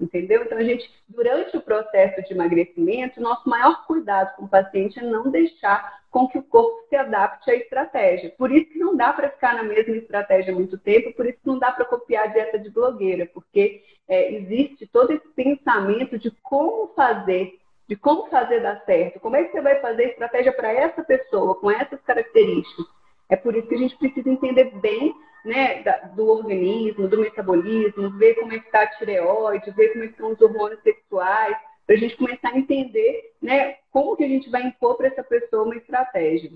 Entendeu? 0.00 0.42
Então, 0.42 0.56
a 0.56 0.64
gente, 0.64 0.90
durante 1.06 1.54
o 1.56 1.60
processo 1.60 2.22
de 2.26 2.32
emagrecimento, 2.32 3.20
nosso 3.20 3.46
maior 3.48 3.84
cuidado 3.86 4.34
com 4.34 4.46
o 4.46 4.48
paciente 4.48 4.98
é 4.98 5.02
não 5.02 5.30
deixar 5.30 6.00
com 6.10 6.26
que 6.26 6.38
o 6.38 6.42
corpo 6.42 6.88
se 6.88 6.96
adapte 6.96 7.50
à 7.50 7.54
estratégia. 7.54 8.34
Por 8.36 8.50
isso 8.50 8.70
que 8.70 8.78
não 8.78 8.96
dá 8.96 9.12
para 9.12 9.28
ficar 9.28 9.54
na 9.54 9.62
mesma 9.62 9.96
estratégia 9.96 10.54
muito 10.54 10.78
tempo, 10.78 11.12
por 11.12 11.26
isso 11.26 11.38
que 11.38 11.46
não 11.46 11.58
dá 11.58 11.70
para 11.70 11.84
copiar 11.84 12.24
a 12.24 12.26
dieta 12.28 12.58
de 12.58 12.70
blogueira, 12.70 13.26
porque 13.26 13.82
é, 14.08 14.34
existe 14.34 14.86
todo 14.86 15.12
esse 15.12 15.28
pensamento 15.28 16.18
de 16.18 16.30
como 16.42 16.88
fazer, 16.94 17.58
de 17.86 17.94
como 17.94 18.26
fazer 18.28 18.60
dar 18.60 18.82
certo, 18.84 19.20
como 19.20 19.36
é 19.36 19.44
que 19.44 19.52
você 19.52 19.60
vai 19.60 19.80
fazer 19.80 20.04
estratégia 20.04 20.52
para 20.52 20.72
essa 20.72 21.04
pessoa, 21.04 21.54
com 21.54 21.70
essas 21.70 22.00
características. 22.02 22.86
É 23.28 23.36
por 23.36 23.54
isso 23.54 23.68
que 23.68 23.74
a 23.74 23.78
gente 23.78 23.96
precisa 23.96 24.30
entender 24.30 24.72
bem 24.80 25.14
né, 25.44 25.82
do 26.14 26.28
organismo, 26.28 27.08
do 27.08 27.18
metabolismo, 27.18 28.10
ver 28.18 28.34
como 28.34 28.52
é 28.52 28.58
que 28.58 28.66
está 28.66 28.82
a 28.82 28.86
tireoide, 28.86 29.70
ver 29.70 29.92
como 29.92 30.04
é 30.04 30.06
estão 30.06 30.32
os 30.32 30.40
hormônios 30.40 30.82
sexuais, 30.82 31.56
para 31.86 31.96
a 31.96 31.98
gente 31.98 32.16
começar 32.16 32.50
a 32.50 32.58
entender 32.58 33.32
né, 33.42 33.76
como 33.90 34.16
que 34.16 34.24
a 34.24 34.28
gente 34.28 34.48
vai 34.50 34.62
impor 34.62 34.96
para 34.96 35.08
essa 35.08 35.22
pessoa 35.22 35.64
uma 35.64 35.76
estratégia. 35.76 36.52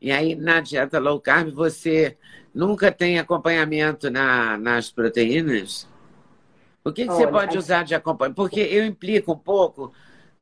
E 0.00 0.12
aí, 0.12 0.34
na 0.34 0.60
dieta 0.60 0.98
low 0.98 1.20
carb, 1.20 1.50
você 1.50 2.16
nunca 2.54 2.92
tem 2.92 3.18
acompanhamento 3.18 4.10
na, 4.10 4.56
nas 4.56 4.90
proteínas? 4.90 5.88
O 6.84 6.92
que, 6.92 7.04
que 7.04 7.10
Olha, 7.10 7.18
você 7.18 7.26
pode 7.26 7.58
usar 7.58 7.82
de 7.84 7.94
acompanhamento? 7.94 8.36
Porque 8.36 8.60
eu 8.60 8.84
implico 8.84 9.32
um 9.32 9.38
pouco 9.38 9.92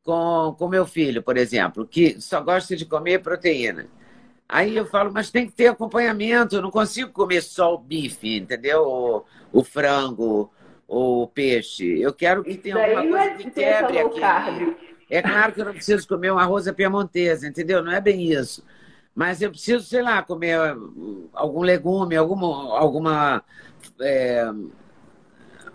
com 0.03 0.57
o 0.59 0.69
meu 0.69 0.85
filho, 0.85 1.23
por 1.23 1.37
exemplo, 1.37 1.87
que 1.87 2.21
só 2.21 2.41
gosta 2.41 2.77
de 2.77 2.85
comer 2.85 3.23
proteína. 3.23 3.87
Aí 4.53 4.77
eu 4.77 4.85
falo, 4.85 5.11
mas 5.11 5.31
tem 5.31 5.47
que 5.47 5.53
ter 5.53 5.69
acompanhamento, 5.69 6.57
eu 6.57 6.61
não 6.61 6.71
consigo 6.71 7.11
comer 7.11 7.41
só 7.41 7.75
o 7.75 7.79
bife, 7.79 8.37
entendeu? 8.37 8.83
O, 8.83 9.25
o 9.51 9.65
frango, 9.65 10.53
o 10.87 11.27
peixe. 11.27 11.99
Eu 11.99 12.13
quero 12.13 12.45
que 12.45 12.59
tenha 12.59 12.77
alguma 12.77 13.01
coisa 13.01 13.31
é 13.31 13.35
que 13.39 13.51
quebre 13.51 13.99
aqui. 13.99 14.77
É 15.09 15.23
claro 15.23 15.55
que 15.55 15.61
eu 15.63 15.65
não 15.65 15.73
preciso 15.73 16.07
comer 16.07 16.31
um 16.31 16.39
arroz 16.39 16.69
à 16.69 16.73
piemontesa, 16.75 17.49
entendeu? 17.49 17.83
Não 17.83 17.93
é 17.93 17.99
bem 17.99 18.31
isso. 18.31 18.63
Mas 19.15 19.41
eu 19.41 19.49
preciso, 19.49 19.87
sei 19.87 20.03
lá, 20.03 20.23
comer 20.23 20.59
algum 21.33 21.63
legume, 21.63 22.15
alguma. 22.15 22.79
alguma 22.79 23.43
é, 24.01 24.53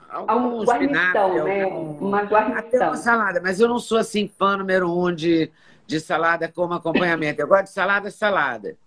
algum 0.07 0.63
guarnição, 0.63 1.43
né? 1.43 1.65
Uma 1.65 2.21
guarnição. 2.25 2.59
Até 2.59 2.87
uma 2.87 2.97
salada, 2.97 3.41
mas 3.41 3.59
eu 3.59 3.67
não 3.67 3.79
sou 3.79 3.97
assim 3.97 4.31
fã 4.37 4.55
número 4.55 4.87
um 4.87 5.11
de 5.11 5.49
de 5.87 5.99
salada 5.99 6.51
como 6.51 6.73
acompanhamento. 6.73 7.41
Eu 7.41 7.47
gosto 7.47 7.63
de 7.63 7.71
salada, 7.71 8.11
salada. 8.11 8.77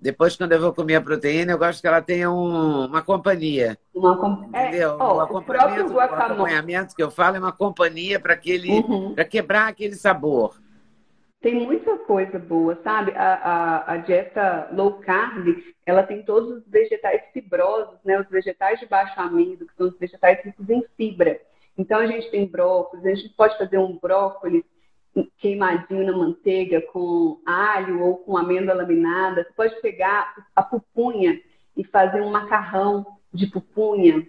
Depois, 0.00 0.34
quando 0.34 0.50
eu 0.50 0.60
vou 0.60 0.72
comer 0.72 0.96
a 0.96 1.00
proteína, 1.00 1.52
eu 1.52 1.58
gosto 1.58 1.80
que 1.80 1.86
ela 1.86 2.02
tenha 2.02 2.28
um, 2.28 2.86
uma 2.86 3.02
companhia. 3.02 3.78
Uma, 3.94 4.48
é, 4.52 4.68
entendeu? 4.68 4.90
É, 4.90 4.94
oh, 4.94 5.16
o, 5.16 5.20
acompanhamento, 5.20 5.92
o, 5.92 6.00
acompanhamento 6.00 6.96
que 6.96 7.02
eu 7.02 7.10
falo 7.10 7.36
é 7.36 7.38
uma 7.38 7.52
companhia 7.52 8.18
para 8.18 8.36
uhum. 8.68 9.14
para 9.14 9.24
quebrar 9.24 9.68
aquele 9.68 9.94
sabor. 9.94 10.60
Tem 11.40 11.54
muita 11.54 11.98
coisa 11.98 12.38
boa, 12.38 12.78
sabe? 12.82 13.12
A, 13.12 13.34
a, 13.34 13.92
a, 13.92 13.96
dieta 13.98 14.68
low 14.72 14.94
carb, 14.94 15.46
ela 15.86 16.02
tem 16.02 16.24
todos 16.24 16.58
os 16.58 16.66
vegetais 16.66 17.22
fibrosos, 17.32 17.98
né? 18.04 18.18
Os 18.20 18.28
vegetais 18.28 18.80
de 18.80 18.86
baixo 18.86 19.20
amido, 19.20 19.66
que 19.66 19.74
são 19.76 19.86
os 19.86 19.98
vegetais 19.98 20.44
ricos 20.44 20.68
em 20.68 20.84
fibra. 20.96 21.40
Então 21.78 22.00
a 22.00 22.06
gente 22.06 22.30
tem 22.30 22.46
brócolis, 22.46 23.06
a 23.06 23.14
gente 23.14 23.28
pode 23.30 23.56
fazer 23.56 23.78
um 23.78 23.98
brócolis 23.98 24.64
queimadinho 25.38 26.06
na 26.06 26.16
manteiga 26.16 26.80
com 26.80 27.40
alho 27.44 28.00
ou 28.02 28.16
com 28.18 28.36
amêndoa 28.36 28.74
laminada. 28.74 29.44
Você 29.44 29.52
pode 29.54 29.80
pegar 29.80 30.34
a 30.54 30.62
pupunha 30.62 31.40
e 31.76 31.84
fazer 31.84 32.20
um 32.22 32.30
macarrão 32.30 33.06
de 33.32 33.46
pupunha 33.46 34.26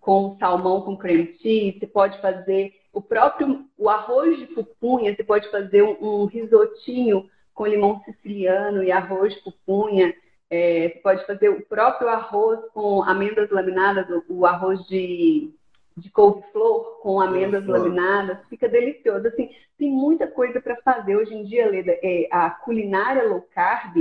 com 0.00 0.36
salmão 0.38 0.82
com 0.82 0.96
creme 0.96 1.36
cheese. 1.40 1.78
Você 1.78 1.86
pode 1.86 2.20
fazer 2.20 2.72
o 2.92 3.00
próprio 3.00 3.64
o 3.76 3.88
arroz 3.88 4.38
de 4.38 4.46
pupunha. 4.46 5.14
Você 5.14 5.24
pode 5.24 5.50
fazer 5.50 5.82
um, 5.82 5.96
um 6.00 6.24
risotinho 6.26 7.28
com 7.52 7.66
limão 7.66 8.02
siciliano 8.04 8.82
e 8.82 8.90
arroz 8.90 9.34
pupunha. 9.42 10.14
É, 10.50 10.88
você 10.88 11.00
pode 11.00 11.26
fazer 11.26 11.48
o 11.48 11.64
próprio 11.66 12.08
arroz 12.08 12.60
com 12.72 13.02
amêndoas 13.02 13.50
laminadas, 13.50 14.06
o 14.28 14.46
arroz 14.46 14.86
de 14.86 15.52
de 15.96 16.10
couve-flor 16.10 17.00
com 17.00 17.20
amêndoas 17.20 17.66
laminadas, 17.66 18.38
fica 18.48 18.68
delicioso. 18.68 19.28
Assim, 19.28 19.50
tem 19.78 19.90
muita 19.90 20.26
coisa 20.26 20.60
para 20.60 20.76
fazer 20.82 21.16
hoje 21.16 21.34
em 21.34 21.44
dia, 21.44 21.70
Leda. 21.70 21.96
É, 22.02 22.28
a 22.30 22.50
culinária 22.50 23.28
low 23.28 23.42
carb, 23.54 23.96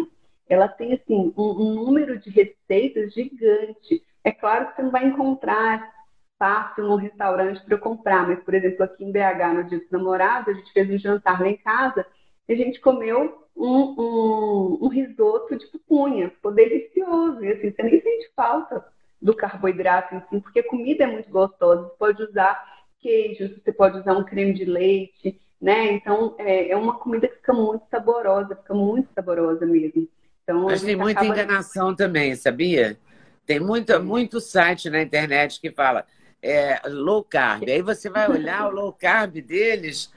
ela 0.50 0.68
tem 0.68 0.94
assim 0.94 1.34
um, 1.38 1.52
um, 1.52 1.74
número 1.76 2.18
de 2.18 2.30
receitas 2.30 3.14
gigante. 3.14 4.04
É 4.24 4.32
claro 4.32 4.68
que 4.68 4.76
você 4.76 4.82
não 4.82 4.92
vai 4.92 5.06
encontrar 5.06 5.92
fácil 6.40 6.86
num 6.86 6.96
restaurante 6.96 7.64
para 7.64 7.78
comprar, 7.78 8.28
mas, 8.28 8.44
por 8.44 8.54
exemplo, 8.54 8.84
aqui 8.84 9.04
em 9.04 9.12
BH, 9.12 9.54
no 9.54 9.64
Dia 9.66 9.80
dos 9.80 9.92
Namorados, 9.92 10.50
a 10.50 10.58
gente 10.58 10.74
fez 10.74 10.90
um 10.90 10.98
jantar 10.98 11.40
lá 11.40 11.48
em 11.48 11.58
casa 11.58 12.06
e 12.50 12.54
a 12.54 12.56
gente 12.58 12.82
comeu 12.82 13.48
um, 13.56 14.02
um, 14.02 14.80
um 14.82 14.88
risoto 14.88 15.56
de 15.56 15.68
pupunha. 15.68 16.32
Ficou 16.32 16.52
delicioso. 16.52 17.44
E 17.44 17.52
assim, 17.52 17.72
você 17.72 17.84
nem 17.84 18.02
sente 18.02 18.32
falta 18.36 18.84
do 19.24 19.34
carboidrato 19.34 20.14
em 20.14 20.20
si, 20.20 20.42
porque 20.42 20.62
comida 20.62 21.06
é 21.06 21.08
muito 21.08 21.30
gostosa. 21.30 21.84
Você 21.84 21.96
pode 21.98 22.24
usar 22.24 22.62
queijo, 23.00 23.56
você 23.64 23.72
pode 23.72 23.98
usar 24.00 24.14
um 24.14 24.24
creme 24.24 24.54
de 24.54 24.66
leite, 24.66 25.40
né? 25.62 25.94
Então, 25.94 26.36
é, 26.38 26.70
é 26.70 26.76
uma 26.76 27.00
comida 27.00 27.28
que 27.28 27.38
fica 27.38 27.54
muito 27.54 27.86
saborosa, 27.90 28.56
fica 28.56 28.74
muito 28.74 29.10
saborosa 29.16 29.66
mesmo. 29.66 30.10
Então, 30.44 30.64
Mas 30.64 30.82
tem 30.82 30.96
muita 30.96 31.22
acaba... 31.22 31.34
enganação 31.34 31.96
também, 31.96 32.36
sabia? 32.36 32.98
Tem 33.46 33.62
muito, 33.62 33.98
muito 34.04 34.42
site 34.42 34.90
na 34.90 35.02
internet 35.02 35.62
que 35.62 35.72
fala 35.72 36.06
é, 36.42 36.82
low 36.90 37.24
carb. 37.24 37.64
Aí 37.70 37.82
você 37.82 38.10
vai 38.10 38.30
olhar 38.30 38.68
o 38.68 38.72
low 38.72 38.92
carb 38.92 39.42
deles, 39.42 40.12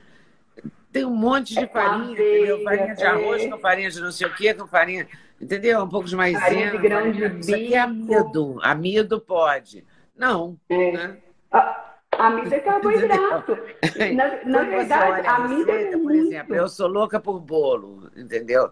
tem 0.93 1.05
um 1.05 1.15
monte 1.15 1.55
de 1.55 1.61
é 1.61 1.69
farinha? 1.69 2.17
Farinha 2.65 2.95
de 2.95 3.05
arroz 3.05 3.43
é. 3.43 3.49
com 3.49 3.59
farinha 3.59 3.91
de 3.91 4.01
não 4.01 4.11
sei 4.11 4.27
o 4.27 4.35
quê, 4.35 4.53
com 4.53 4.67
farinha, 4.67 5.07
entendeu? 5.41 5.83
Um 5.83 5.89
pouco 5.89 6.09
de 6.09 6.17
maisena. 6.17 6.71
De 6.71 6.79
grão 6.79 7.11
de 7.11 7.29
bico. 7.29 7.41
Isso 7.41 7.55
aqui 7.55 7.75
é 7.75 7.79
amido. 7.79 8.59
Amido 8.63 9.21
pode. 9.21 9.85
Não. 10.17 10.59
É. 10.69 10.93
Né? 10.93 11.17
A, 11.53 11.95
amido 12.19 12.55
é 12.55 12.59
carboidrato. 12.61 13.59
na, 14.15 14.45
na 14.45 14.63
verdade, 14.63 15.27
amido 15.27 15.71
é 15.71 15.97
muito. 15.97 16.03
Por 16.03 16.15
exemplo, 16.15 16.55
eu 16.55 16.69
sou 16.69 16.89
louca 16.89 17.21
por 17.21 17.39
bolo, 17.41 18.11
entendeu? 18.17 18.71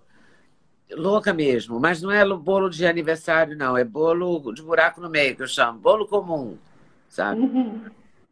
Louca 0.91 1.33
mesmo, 1.33 1.81
mas 1.81 2.03
não 2.03 2.11
é 2.11 2.25
bolo 2.37 2.69
de 2.69 2.87
aniversário, 2.87 3.57
não. 3.57 3.77
É 3.77 3.85
bolo 3.85 4.53
de 4.53 4.63
buraco 4.63 5.01
no 5.01 5.09
meio, 5.09 5.35
que 5.35 5.43
eu 5.43 5.49
chamo. 5.49 5.79
Bolo 5.79 6.07
comum, 6.07 6.59
sabe? 7.09 7.41
Uhum. 7.41 7.83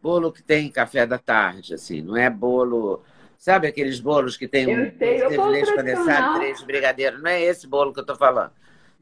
Bolo 0.03 0.33
que 0.33 0.43
tem 0.43 0.71
café 0.71 1.07
da 1.07 1.19
tarde, 1.19 1.75
assim. 1.75 2.03
Não 2.03 2.17
é 2.17 2.29
bolo... 2.29 3.03
Sabe 3.43 3.67
aqueles 3.67 3.99
bolos 3.99 4.37
que 4.37 4.47
tem 4.47 4.69
um 4.69 4.93
sei, 4.97 5.27
leite 5.27 5.75
condensado, 5.75 6.39
três 6.39 6.61
de 6.61 6.65
brigadeiro? 6.65 7.21
Não 7.21 7.29
é 7.29 7.43
esse 7.43 7.67
bolo 7.67 7.93
que 7.93 7.99
eu 7.99 8.03
estou 8.03 8.15
falando. 8.15 8.53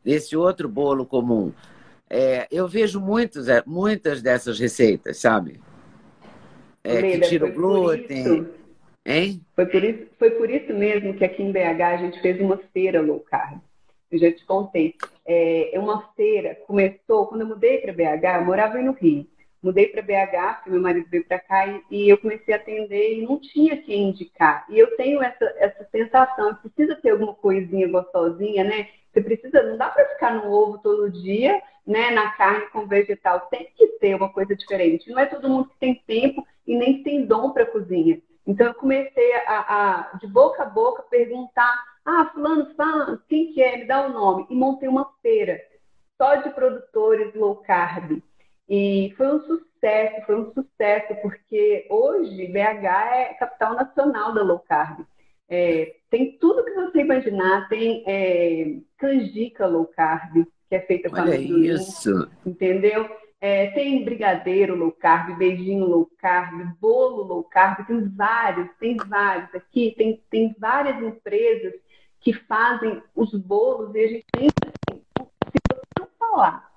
Esse 0.02 0.34
outro 0.34 0.66
bolo 0.66 1.04
comum. 1.04 1.52
É, 2.08 2.48
eu 2.50 2.66
vejo 2.66 2.98
muitos, 2.98 3.48
é, 3.48 3.62
muitas 3.66 4.22
dessas 4.22 4.58
receitas, 4.58 5.18
sabe? 5.18 5.60
É, 6.82 7.02
que 7.02 7.20
tira 7.28 7.44
o 7.44 7.52
glúten. 7.52 8.48
Hein? 9.04 9.42
Foi 9.54 9.66
por, 9.66 9.84
isso, 9.84 10.06
foi 10.18 10.30
por 10.30 10.48
isso 10.48 10.72
mesmo 10.72 11.12
que 11.12 11.24
aqui 11.26 11.42
em 11.42 11.52
BH 11.52 11.82
a 11.82 11.96
gente 11.98 12.22
fez 12.22 12.40
uma 12.40 12.56
feira 12.72 13.02
low 13.02 13.20
carb. 13.20 13.60
Eu 14.10 14.18
já 14.18 14.32
te 14.32 14.42
contei. 14.46 14.94
É, 15.26 15.76
é 15.76 15.78
uma 15.78 16.00
feira, 16.16 16.54
começou, 16.66 17.26
quando 17.26 17.42
eu 17.42 17.46
mudei 17.46 17.76
para 17.76 17.92
BH, 17.92 18.38
eu 18.38 18.44
morava 18.46 18.78
aí 18.78 18.84
no 18.86 18.92
Rio. 18.92 19.26
Mudei 19.62 19.88
para 19.88 20.00
BH, 20.00 20.54
porque 20.54 20.70
meu 20.70 20.80
marido 20.80 21.06
veio 21.10 21.24
para 21.24 21.38
cá 21.38 21.66
e, 21.66 21.82
e, 21.90 22.08
eu 22.08 22.16
comecei 22.16 22.54
a 22.54 22.56
atender 22.56 23.18
e 23.18 23.26
não 23.26 23.38
tinha 23.38 23.76
quem 23.76 24.08
indicar. 24.08 24.64
E 24.70 24.78
eu 24.78 24.96
tenho 24.96 25.22
essa, 25.22 25.44
essa 25.58 25.86
sensação, 25.92 26.54
precisa 26.54 26.96
ter 26.96 27.10
alguma 27.10 27.34
coisinha 27.34 27.86
gostosinha, 27.88 28.64
né? 28.64 28.88
Você 29.12 29.20
precisa, 29.20 29.62
não 29.62 29.76
dá 29.76 29.90
para 29.90 30.08
ficar 30.10 30.34
no 30.34 30.50
ovo 30.50 30.78
todo 30.78 31.10
dia, 31.10 31.60
né? 31.86 32.10
Na 32.10 32.30
carne 32.32 32.68
com 32.68 32.86
vegetal, 32.86 33.40
tem 33.50 33.68
que 33.76 33.86
ter 34.00 34.14
uma 34.14 34.32
coisa 34.32 34.56
diferente. 34.56 35.10
Não 35.10 35.18
é 35.18 35.26
todo 35.26 35.48
mundo 35.48 35.68
que 35.68 35.78
tem 35.78 36.02
tempo 36.06 36.46
e 36.66 36.76
nem 36.76 37.02
tem 37.02 37.26
dom 37.26 37.50
para 37.50 37.66
cozinha. 37.66 38.20
Então 38.46 38.66
eu 38.66 38.74
comecei 38.74 39.34
a, 39.46 40.12
a, 40.12 40.16
de 40.16 40.26
boca 40.26 40.62
a 40.62 40.66
boca, 40.66 41.02
perguntar: 41.02 41.84
ah, 42.04 42.30
fulano, 42.32 42.74
fala, 42.74 43.22
quem 43.28 43.52
que 43.52 43.62
é? 43.62 43.76
Me 43.76 43.84
dá 43.84 44.06
o 44.06 44.12
nome. 44.12 44.46
E 44.48 44.54
montei 44.54 44.88
uma 44.88 45.12
feira 45.20 45.60
só 46.16 46.36
de 46.36 46.50
produtores 46.50 47.34
low 47.34 47.56
carb. 47.56 48.22
E 48.70 49.12
foi 49.16 49.26
um 49.26 49.40
sucesso, 49.40 50.26
foi 50.26 50.36
um 50.36 50.52
sucesso, 50.52 51.16
porque 51.22 51.88
hoje 51.90 52.46
BH 52.46 52.84
é 52.84 53.34
capital 53.34 53.74
nacional 53.74 54.32
da 54.32 54.44
low 54.44 54.60
carb. 54.60 55.04
É, 55.48 55.96
tem 56.08 56.38
tudo 56.38 56.64
que 56.64 56.74
você 56.74 57.00
imaginar, 57.00 57.68
tem 57.68 58.04
é, 58.06 58.76
canjica 58.96 59.66
low 59.66 59.86
carb, 59.86 60.46
que 60.68 60.76
é 60.76 60.80
feita 60.82 61.10
com 61.10 61.16
Olha 61.16 61.34
amendoim, 61.34 61.66
isso. 61.66 62.30
entendeu? 62.46 63.10
É, 63.40 63.72
tem 63.72 64.04
brigadeiro 64.04 64.76
low 64.76 64.92
carb, 64.92 65.36
beijinho 65.36 65.86
low 65.86 66.08
carb, 66.18 66.62
bolo 66.78 67.24
low 67.24 67.42
carb, 67.42 67.84
tem 67.88 68.08
vários, 68.08 68.68
tem 68.78 68.96
vários 68.96 69.52
aqui, 69.52 69.94
tem, 69.98 70.22
tem 70.30 70.54
várias 70.56 71.02
empresas 71.02 71.74
que 72.20 72.32
fazem 72.32 73.02
os 73.16 73.34
bolos 73.34 73.92
e 73.96 73.98
a 73.98 74.06
gente 74.06 74.26
tem, 74.30 74.46
assim, 74.46 75.02
se 75.18 75.58
você 75.98 76.08
falar 76.16 76.69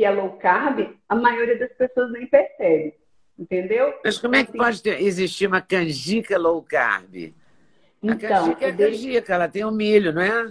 que 0.00 0.04
é 0.06 0.10
low 0.10 0.30
carb, 0.38 0.96
a 1.06 1.14
maioria 1.14 1.58
das 1.58 1.74
pessoas 1.74 2.10
nem 2.10 2.26
percebe, 2.26 2.94
entendeu? 3.38 3.92
Mas 4.02 4.16
como 4.16 4.34
é 4.34 4.42
que 4.42 4.48
assim, 4.48 4.58
pode 4.58 4.82
ter, 4.82 5.02
existir 5.02 5.46
uma 5.46 5.60
canjica 5.60 6.38
low 6.38 6.62
carb? 6.62 7.14
A 7.14 8.06
então, 8.06 8.18
canjica 8.18 8.64
é 8.64 8.72
canjica, 8.72 9.34
ela 9.34 9.46
tem 9.46 9.62
o 9.62 9.68
um 9.68 9.72
milho, 9.72 10.10
não 10.10 10.22
é? 10.22 10.50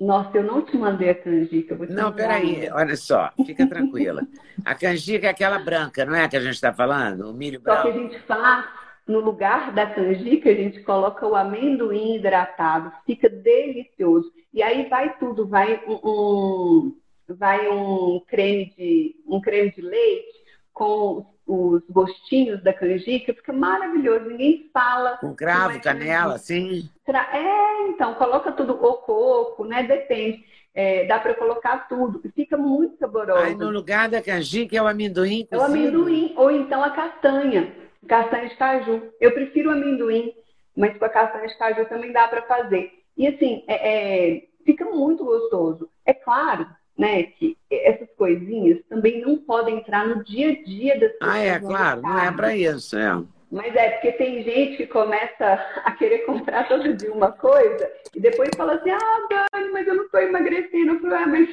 Nossa, 0.00 0.38
eu 0.38 0.42
não 0.42 0.62
te 0.62 0.74
mandei 0.74 1.10
a 1.10 1.14
canjica. 1.14 1.76
não, 1.90 2.10
peraí, 2.14 2.70
olha 2.72 2.96
só, 2.96 3.30
fica 3.44 3.66
tranquila. 3.68 4.26
a 4.64 4.74
canjica 4.74 5.26
é 5.26 5.30
aquela 5.30 5.58
branca, 5.58 6.06
não 6.06 6.14
é 6.14 6.26
que 6.26 6.38
a 6.38 6.40
gente 6.40 6.54
está 6.54 6.72
falando? 6.72 7.28
O 7.28 7.34
milho 7.34 7.60
branco. 7.60 7.82
Só 7.82 7.92
que 7.92 7.98
a 7.98 8.00
gente 8.00 8.18
faz, 8.20 8.64
no 9.06 9.20
lugar 9.20 9.70
da 9.74 9.84
canjica, 9.84 10.48
a 10.48 10.54
gente 10.54 10.80
coloca 10.80 11.26
o 11.26 11.36
amendoim 11.36 12.16
hidratado, 12.16 12.90
fica 13.04 13.28
delicioso. 13.28 14.32
E 14.50 14.62
aí 14.62 14.88
vai 14.88 15.14
tudo, 15.18 15.46
vai 15.46 15.78
um, 15.86 16.96
vai 17.34 17.68
um 17.68 18.20
creme 18.26 18.72
de, 18.76 19.16
um 19.26 19.40
creme 19.40 19.70
de 19.70 19.82
leite 19.82 20.38
com 20.72 21.26
os 21.46 21.82
gostinhos 21.88 22.62
da 22.62 22.72
canjica, 22.72 23.32
fica 23.32 23.52
maravilhoso. 23.52 24.26
Ninguém 24.26 24.70
fala. 24.72 25.16
Com 25.16 25.34
cravo, 25.34 25.76
é 25.76 25.80
canela, 25.80 26.38
sim. 26.38 26.88
É, 27.06 27.88
então, 27.88 28.14
coloca 28.14 28.52
tudo, 28.52 28.74
o 28.74 28.94
coco, 28.98 29.64
né? 29.64 29.82
Depende. 29.82 30.44
É, 30.74 31.06
dá 31.06 31.18
para 31.18 31.34
colocar 31.34 31.88
tudo. 31.88 32.22
Fica 32.34 32.56
muito 32.56 32.98
saboroso. 32.98 33.40
Aí 33.40 33.54
no 33.54 33.70
lugar 33.70 34.08
da 34.08 34.22
canjica 34.22 34.76
é 34.76 34.82
o 34.82 34.86
amendoim 34.86 35.46
cozido. 35.46 35.56
É 35.56 35.58
o 35.58 35.64
amendoim, 35.64 36.34
ou 36.36 36.50
então 36.50 36.84
a 36.84 36.90
castanha. 36.90 37.74
Castanha 38.06 38.48
de 38.48 38.56
caju. 38.56 39.02
Eu 39.20 39.32
prefiro 39.32 39.70
o 39.70 39.72
amendoim, 39.72 40.32
mas 40.76 40.96
com 40.96 41.04
a 41.04 41.08
castanha 41.08 41.48
de 41.48 41.58
caju 41.58 41.84
também 41.86 42.12
dá 42.12 42.28
para 42.28 42.42
fazer. 42.42 42.92
E 43.16 43.26
assim, 43.26 43.64
é, 43.66 44.36
é, 44.36 44.42
fica 44.64 44.84
muito 44.84 45.24
gostoso. 45.24 45.90
É 46.04 46.14
claro 46.14 46.66
né, 46.98 47.22
que 47.22 47.56
essas 47.70 48.08
coisinhas 48.16 48.80
também 48.88 49.20
não 49.20 49.38
podem 49.38 49.78
entrar 49.78 50.06
no 50.06 50.24
dia 50.24 50.50
a 50.50 50.62
dia 50.64 50.98
das 50.98 51.12
pessoas. 51.12 51.34
Ah, 51.34 51.38
é, 51.38 51.60
claro, 51.60 52.02
não 52.02 52.18
é 52.18 52.32
para 52.32 52.56
isso, 52.56 52.98
é. 52.98 53.22
Mas 53.50 53.74
é 53.76 53.90
porque 53.90 54.12
tem 54.12 54.42
gente 54.42 54.76
que 54.76 54.86
começa 54.88 55.54
a 55.84 55.92
querer 55.92 56.18
comprar 56.26 56.68
todo 56.68 56.92
dia 56.92 57.10
uma 57.10 57.32
coisa 57.32 57.90
e 58.14 58.20
depois 58.20 58.50
fala 58.54 58.74
assim: 58.74 58.90
ah, 58.90 59.48
Dani, 59.52 59.70
mas 59.70 59.86
eu 59.86 59.94
não 59.94 60.04
estou 60.04 60.20
emagrecendo. 60.20 60.92
Eu 60.92 61.00
falo, 61.00 61.14
ah, 61.14 61.26
mas 61.26 61.48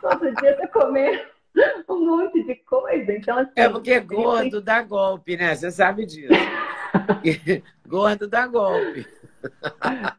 todo 0.00 0.34
dia 0.36 0.50
está 0.52 0.68
comendo 0.68 1.20
um 1.88 2.06
monte 2.06 2.44
de 2.44 2.54
coisa. 2.56 3.12
Então, 3.12 3.38
assim, 3.38 3.50
é 3.56 3.68
porque 3.68 3.98
gordo 3.98 4.60
dá 4.60 4.82
golpe, 4.82 5.36
né? 5.36 5.52
Você 5.54 5.72
sabe 5.72 6.06
disso. 6.06 6.28
gordo 7.86 8.28
dá 8.28 8.46
golpe. 8.46 9.06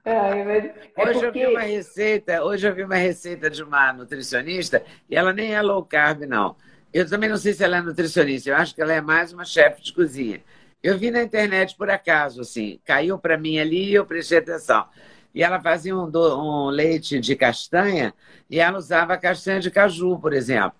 É, 0.05 0.11
é 0.11 0.73
hoje 0.97 1.19
porque... 1.19 1.25
eu 1.25 1.31
vi 1.31 1.47
uma 1.47 1.61
receita, 1.61 2.43
hoje 2.43 2.67
eu 2.67 2.75
vi 2.75 2.83
uma 2.83 2.95
receita 2.95 3.49
de 3.49 3.63
uma 3.63 3.93
nutricionista 3.93 4.83
e 5.09 5.15
ela 5.15 5.33
nem 5.33 5.53
é 5.53 5.61
low 5.61 5.83
carb, 5.83 6.23
não. 6.23 6.55
Eu 6.93 7.07
também 7.07 7.29
não 7.29 7.37
sei 7.37 7.53
se 7.53 7.63
ela 7.63 7.77
é 7.77 7.81
nutricionista, 7.81 8.49
eu 8.49 8.55
acho 8.55 8.73
que 8.73 8.81
ela 8.81 8.93
é 8.93 9.01
mais 9.01 9.33
uma 9.33 9.45
chefe 9.45 9.81
de 9.81 9.93
cozinha. 9.93 10.41
Eu 10.81 10.97
vi 10.97 11.11
na 11.11 11.23
internet 11.23 11.75
por 11.75 11.89
acaso, 11.89 12.41
assim, 12.41 12.79
caiu 12.85 13.17
para 13.17 13.37
mim 13.37 13.59
ali 13.59 13.89
e 13.89 13.95
eu 13.95 14.05
prestei 14.05 14.37
atenção. 14.37 14.85
E 15.33 15.43
ela 15.43 15.59
fazia 15.61 15.95
um, 15.95 16.09
do, 16.09 16.39
um 16.39 16.69
leite 16.69 17.19
de 17.19 17.35
castanha 17.35 18.13
e 18.49 18.59
ela 18.59 18.77
usava 18.77 19.17
castanha 19.17 19.59
de 19.59 19.69
caju, 19.69 20.17
por 20.19 20.33
exemplo. 20.33 20.77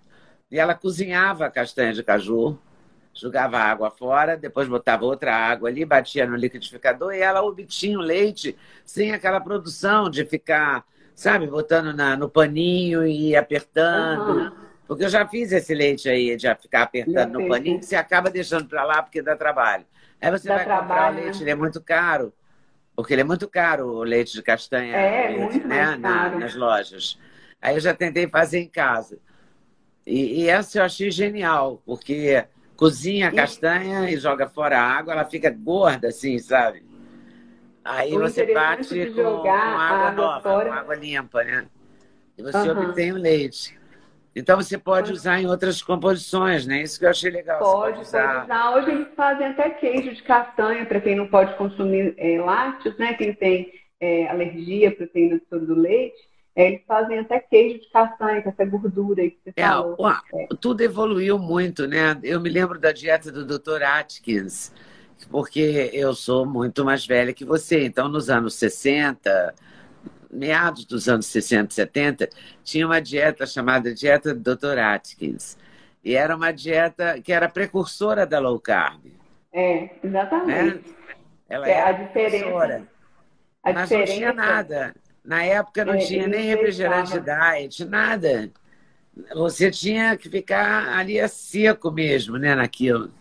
E 0.50 0.58
ela 0.58 0.74
cozinhava 0.74 1.50
castanha 1.50 1.92
de 1.92 2.02
caju 2.02 2.58
jogava 3.18 3.58
água 3.58 3.90
fora, 3.90 4.36
depois 4.36 4.68
botava 4.68 5.04
outra 5.04 5.34
água 5.34 5.68
ali, 5.68 5.84
batia 5.84 6.26
no 6.26 6.36
liquidificador 6.36 7.12
e 7.12 7.20
ela 7.20 7.42
obtinha 7.42 7.98
o 7.98 8.02
leite 8.02 8.56
sem 8.84 9.12
aquela 9.12 9.40
produção 9.40 10.08
de 10.08 10.24
ficar, 10.24 10.84
sabe, 11.14 11.48
botando 11.48 11.92
na, 11.92 12.16
no 12.16 12.28
paninho 12.28 13.06
e 13.06 13.34
apertando. 13.34 14.38
Uhum. 14.38 14.52
Porque 14.86 15.04
eu 15.04 15.08
já 15.08 15.26
fiz 15.26 15.52
esse 15.52 15.74
leite 15.74 16.08
aí, 16.08 16.36
de 16.36 16.52
ficar 16.54 16.82
apertando 16.82 17.38
no 17.38 17.48
paninho, 17.48 17.80
que 17.80 17.86
você 17.86 17.96
acaba 17.96 18.30
deixando 18.30 18.68
para 18.68 18.84
lá 18.84 19.02
porque 19.02 19.20
dá 19.20 19.36
trabalho. 19.36 19.84
Aí 20.20 20.30
você 20.30 20.48
dá 20.48 20.54
vai 20.54 20.64
trabalho, 20.64 20.88
comprar 20.88 21.12
o 21.12 21.14
leite, 21.16 21.38
né? 21.38 21.42
ele 21.44 21.50
é 21.50 21.54
muito 21.54 21.80
caro. 21.80 22.32
Porque 22.94 23.14
ele 23.14 23.20
é 23.20 23.24
muito 23.24 23.48
caro, 23.48 23.86
o 23.86 24.02
leite 24.02 24.32
de 24.32 24.42
castanha, 24.42 24.96
é, 24.96 25.28
leite, 25.28 25.40
muito 25.40 25.68
né? 25.68 25.96
Na, 25.96 26.30
nas 26.30 26.54
lojas. 26.54 27.18
Aí 27.60 27.74
eu 27.74 27.80
já 27.80 27.92
tentei 27.92 28.28
fazer 28.28 28.60
em 28.60 28.68
casa. 28.68 29.18
E, 30.06 30.42
e 30.42 30.48
essa 30.48 30.78
eu 30.78 30.84
achei 30.84 31.10
genial, 31.10 31.82
porque 31.84 32.44
cozinha 32.78 33.26
a 33.28 33.32
castanha 33.32 34.08
e 34.08 34.16
joga 34.16 34.48
fora 34.48 34.78
a 34.78 34.82
água, 34.82 35.12
ela 35.12 35.24
fica 35.24 35.50
gorda 35.50 36.08
assim, 36.08 36.38
sabe? 36.38 36.84
Aí 37.84 38.14
o 38.16 38.20
você 38.20 38.54
bate 38.54 39.06
com, 39.10 39.14
com, 39.14 39.50
água, 39.50 39.52
água 39.52 40.12
nova, 40.12 40.40
fora... 40.40 40.68
com 40.68 40.74
água 40.74 40.94
limpa, 40.94 41.42
né? 41.42 41.66
E 42.38 42.42
você 42.42 42.70
uhum. 42.70 42.84
obtém 42.84 43.12
o 43.12 43.16
leite. 43.16 43.76
Então 44.36 44.56
você 44.56 44.78
pode 44.78 45.12
usar 45.12 45.40
em 45.40 45.46
outras 45.46 45.82
composições, 45.82 46.66
né? 46.66 46.82
Isso 46.82 47.00
que 47.00 47.04
eu 47.04 47.10
achei 47.10 47.32
legal. 47.32 47.58
Pode, 47.58 47.94
pode 47.96 48.06
usar. 48.06 48.34
pode 48.34 48.44
usar. 48.44 48.76
Hoje 48.76 48.90
eles 48.92 49.08
fazem 49.16 49.46
até 49.48 49.70
queijo 49.70 50.14
de 50.14 50.22
castanha 50.22 50.86
para 50.86 51.00
quem 51.00 51.16
não 51.16 51.26
pode 51.26 51.56
consumir 51.56 52.14
é, 52.16 52.40
lácteos, 52.40 52.96
né? 52.96 53.14
Quem 53.14 53.34
tem 53.34 53.72
é, 54.00 54.28
alergia 54.28 54.90
à 54.90 54.92
proteína 54.92 55.40
do 55.50 55.74
leite. 55.74 56.28
É, 56.58 56.66
eles 56.66 56.80
fazem 56.88 57.20
até 57.20 57.38
queijo 57.38 57.78
de 57.78 57.88
castanha, 57.88 58.42
com 58.42 58.48
essa 58.48 58.64
gordura 58.64 59.22
aí 59.22 59.30
que 59.30 59.38
você 59.44 59.52
é, 59.54 59.68
falou. 59.68 59.96
é. 60.34 60.48
Tudo 60.60 60.80
evoluiu 60.80 61.38
muito, 61.38 61.86
né? 61.86 62.18
Eu 62.20 62.40
me 62.40 62.50
lembro 62.50 62.80
da 62.80 62.90
dieta 62.90 63.30
do 63.30 63.46
Dr. 63.46 63.84
Atkins, 63.84 64.72
porque 65.30 65.88
eu 65.92 66.12
sou 66.14 66.44
muito 66.44 66.84
mais 66.84 67.06
velha 67.06 67.32
que 67.32 67.44
você. 67.44 67.84
Então, 67.84 68.08
nos 68.08 68.28
anos 68.28 68.54
60, 68.54 69.54
meados 70.28 70.84
dos 70.84 71.08
anos 71.08 71.26
60, 71.26 71.72
70, 71.72 72.28
tinha 72.64 72.84
uma 72.84 73.00
dieta 73.00 73.46
chamada 73.46 73.94
dieta 73.94 74.34
do 74.34 74.56
Dr. 74.56 74.80
Atkins. 74.80 75.56
E 76.04 76.16
era 76.16 76.34
uma 76.34 76.50
dieta 76.50 77.20
que 77.20 77.32
era 77.32 77.48
precursora 77.48 78.26
da 78.26 78.40
low 78.40 78.58
carb. 78.58 79.00
É, 79.52 79.90
exatamente. 80.02 80.88
Né? 80.88 80.94
Ela 81.48 81.68
é, 81.68 81.82
a 81.82 81.92
diferença. 81.92 82.88
A 83.62 83.72
mas 83.72 83.82
diferença... 83.88 84.12
não 84.12 84.18
tinha 84.18 84.32
nada. 84.32 84.94
Na 85.28 85.44
época 85.44 85.84
não 85.84 85.92
é, 85.92 85.98
tinha 85.98 86.26
nem 86.26 86.46
refrigerante 86.46 87.20
diet, 87.20 87.84
nada. 87.84 88.50
Você 89.34 89.70
tinha 89.70 90.16
que 90.16 90.26
ficar 90.26 90.98
ali 90.98 91.20
a 91.20 91.28
seco 91.28 91.90
mesmo, 91.90 92.38
né, 92.38 92.54
naquilo. 92.54 93.12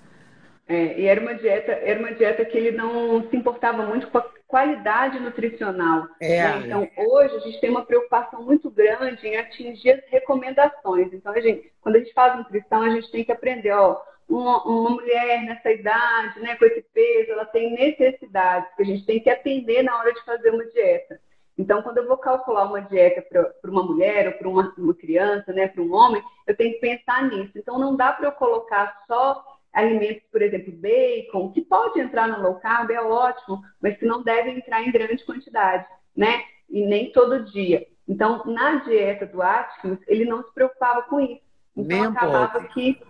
É, 0.70 0.98
e 0.98 1.06
era 1.06 1.20
uma 1.20 1.36
dieta, 1.36 1.74
era 1.74 2.00
uma 2.00 2.14
dieta 2.14 2.46
que 2.46 2.58
ele 2.58 2.72
não 2.72 3.30
se 3.30 3.36
importava 3.36 3.86
muito 3.86 4.08
com 4.08 4.20
a 4.20 4.30
qualidade 4.48 5.20
nutricional. 5.20 6.08
É. 6.22 6.44
Né? 6.44 6.62
Então, 6.64 6.90
hoje 6.96 7.36
a 7.36 7.40
gente 7.40 7.60
tem 7.60 7.70
uma 7.70 7.84
preocupação 7.84 8.42
muito 8.42 8.72
grande 8.72 9.28
em 9.28 9.36
atingir 9.36 9.92
as 9.92 10.10
recomendações. 10.10 11.12
Então, 11.12 11.34
a 11.34 11.42
gente, 11.42 11.74
quando 11.82 11.98
a 11.98 12.00
gente 12.00 12.14
faz 12.14 12.38
nutrição, 12.38 12.84
a 12.84 12.90
gente 12.90 13.12
tem 13.12 13.26
que 13.26 13.34
aprender, 13.34 13.72
ó, 13.74 14.02
uma, 14.30 14.64
uma, 14.64 14.92
mulher 14.92 15.44
nessa 15.44 15.70
idade, 15.70 16.40
né, 16.40 16.56
com 16.56 16.64
esse 16.64 16.86
peso, 16.94 17.34
ela 17.34 17.46
tem 17.46 17.74
necessidades 17.74 18.74
que 18.78 18.84
a 18.84 18.86
gente 18.86 19.06
tem 19.06 19.20
que 19.20 19.30
atender 19.30 19.84
na 19.84 19.98
hora 19.98 20.14
de 20.14 20.24
fazer 20.24 20.52
uma 20.52 20.64
dieta. 20.68 21.20
Então, 21.58 21.82
quando 21.82 21.98
eu 21.98 22.08
vou 22.08 22.18
calcular 22.18 22.66
uma 22.66 22.82
dieta 22.82 23.22
para 23.22 23.72
uma 23.72 23.84
mulher 23.84 24.28
ou 24.28 24.34
para 24.34 24.48
uma, 24.48 24.74
uma, 24.78 24.94
criança, 24.94 25.52
né, 25.52 25.68
para 25.68 25.82
um 25.82 25.92
homem, 25.92 26.22
eu 26.46 26.56
tenho 26.56 26.74
que 26.74 26.80
pensar 26.80 27.24
nisso. 27.24 27.52
Então, 27.56 27.80
não 27.80 27.96
dá 27.96 28.14
para 28.14 28.28
eu 28.28 28.32
colocar 28.34 29.04
só 29.08 29.44
alimentos, 29.74 30.24
por 30.32 30.42
exemplo, 30.42 30.72
bacon, 30.74 31.52
que 31.52 31.62
pode 31.62 32.00
entrar 32.00 32.28
no 32.28 32.42
low 32.42 32.56
carb, 32.56 32.92
é 32.92 33.02
ótimo, 33.02 33.62
mas 33.82 33.98
que 33.98 34.06
não 34.06 34.22
deve 34.22 34.52
entrar 34.52 34.84
em 34.84 34.92
grande 34.92 35.26
quantidade, 35.26 35.86
né? 36.16 36.44
E 36.70 36.86
nem 36.86 37.12
todo 37.12 37.46
dia. 37.46 37.88
Então, 38.08 38.44
na 38.46 38.76
dieta 38.78 39.26
do 39.26 39.42
Atkins, 39.42 40.00
ele 40.08 40.26
não 40.26 40.44
se 40.44 40.54
preocupava 40.54 41.04
com 41.04 41.20
isso. 41.20 41.42
Então, 41.76 41.98
Nem 41.98 42.06
acabava 42.06 42.64
que 42.66 43.02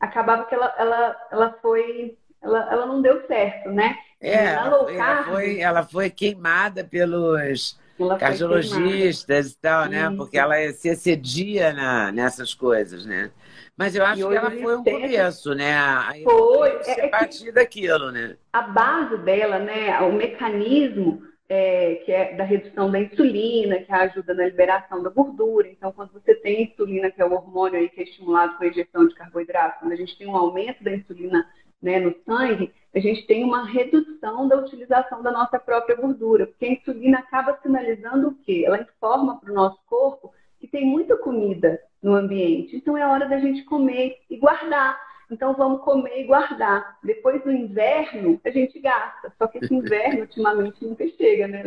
acabava 0.00 0.44
que 0.44 0.54
ela, 0.54 0.74
ela, 0.78 1.28
ela 1.30 1.58
foi 1.60 2.16
ela, 2.40 2.72
ela 2.72 2.86
não 2.86 3.02
deu 3.02 3.26
certo, 3.26 3.70
né? 3.70 3.96
É, 4.20 4.46
ela, 4.46 4.84
carb, 4.86 4.98
ela, 4.98 5.24
foi, 5.24 5.60
ela 5.60 5.82
foi 5.82 6.10
queimada 6.10 6.84
pelos 6.84 7.78
cardiologistas 8.18 9.52
e 9.52 9.58
tal, 9.58 9.86
né? 9.86 10.10
Porque 10.16 10.38
ela 10.38 10.56
se 10.72 10.88
excedia 10.88 11.72
na, 11.72 12.12
nessas 12.12 12.54
coisas, 12.54 13.04
né? 13.04 13.30
Mas 13.76 13.94
eu 13.94 14.04
acho 14.04 14.28
que 14.28 14.36
ela 14.36 14.50
foi 14.50 14.76
um 14.76 14.84
começo, 14.84 15.54
né? 15.54 15.78
Aí 15.78 16.24
foi. 16.24 16.80
É, 16.86 17.06
é 17.06 17.08
partir 17.08 17.52
daquilo, 17.52 18.10
né? 18.10 18.36
A 18.52 18.62
base 18.62 19.16
dela, 19.18 19.58
né? 19.58 20.00
O 20.00 20.12
mecanismo 20.12 21.22
é, 21.48 21.94
que 22.04 22.12
é 22.12 22.34
da 22.34 22.44
redução 22.44 22.90
da 22.90 23.00
insulina, 23.00 23.78
que 23.78 23.92
ajuda 23.92 24.34
na 24.34 24.44
liberação 24.44 25.02
da 25.02 25.08
gordura. 25.08 25.68
Então, 25.68 25.90
quando 25.92 26.12
você 26.12 26.34
tem 26.34 26.64
insulina, 26.64 27.10
que 27.10 27.22
é 27.22 27.24
o 27.24 27.32
hormônio 27.32 27.78
aí 27.78 27.88
que 27.88 28.00
é 28.00 28.04
estimulado 28.04 28.56
com 28.56 28.64
a 28.64 28.66
injeção 28.66 29.06
de 29.06 29.14
carboidrato, 29.14 29.80
quando 29.80 29.92
a 29.92 29.96
gente 29.96 30.16
tem 30.18 30.26
um 30.26 30.36
aumento 30.36 30.84
da 30.84 30.92
insulina 30.92 31.48
né, 31.80 32.00
no 32.00 32.14
sangue, 32.24 32.72
a 32.94 32.98
gente 32.98 33.26
tem 33.26 33.44
uma 33.44 33.64
redução 33.64 34.48
da 34.48 34.56
utilização 34.56 35.22
da 35.22 35.30
nossa 35.30 35.58
própria 35.58 35.96
gordura, 35.96 36.46
porque 36.46 36.64
a 36.64 36.72
insulina 36.72 37.18
acaba 37.18 37.58
sinalizando 37.62 38.28
o 38.28 38.34
quê? 38.34 38.64
Ela 38.66 38.80
informa 38.80 39.38
para 39.38 39.52
o 39.52 39.54
nosso 39.54 39.78
corpo 39.86 40.32
que 40.58 40.66
tem 40.66 40.84
muita 40.84 41.16
comida 41.16 41.80
no 42.02 42.14
ambiente. 42.14 42.76
Então 42.76 42.96
é 42.96 43.06
hora 43.06 43.28
da 43.28 43.38
gente 43.38 43.64
comer 43.64 44.18
e 44.28 44.36
guardar. 44.36 44.98
Então 45.30 45.54
vamos 45.54 45.82
comer 45.82 46.22
e 46.22 46.24
guardar. 46.24 46.98
Depois 47.04 47.42
do 47.44 47.52
inverno, 47.52 48.40
a 48.44 48.50
gente 48.50 48.80
gasta. 48.80 49.32
Só 49.36 49.46
que 49.46 49.58
esse 49.58 49.72
inverno 49.72 50.22
ultimamente 50.22 50.84
nunca 50.84 51.06
chega, 51.06 51.46
né? 51.46 51.62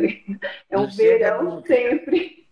É 0.68 0.76
um 0.76 0.82
Não 0.82 0.90
verão 0.90 1.62
sempre. 1.64 2.46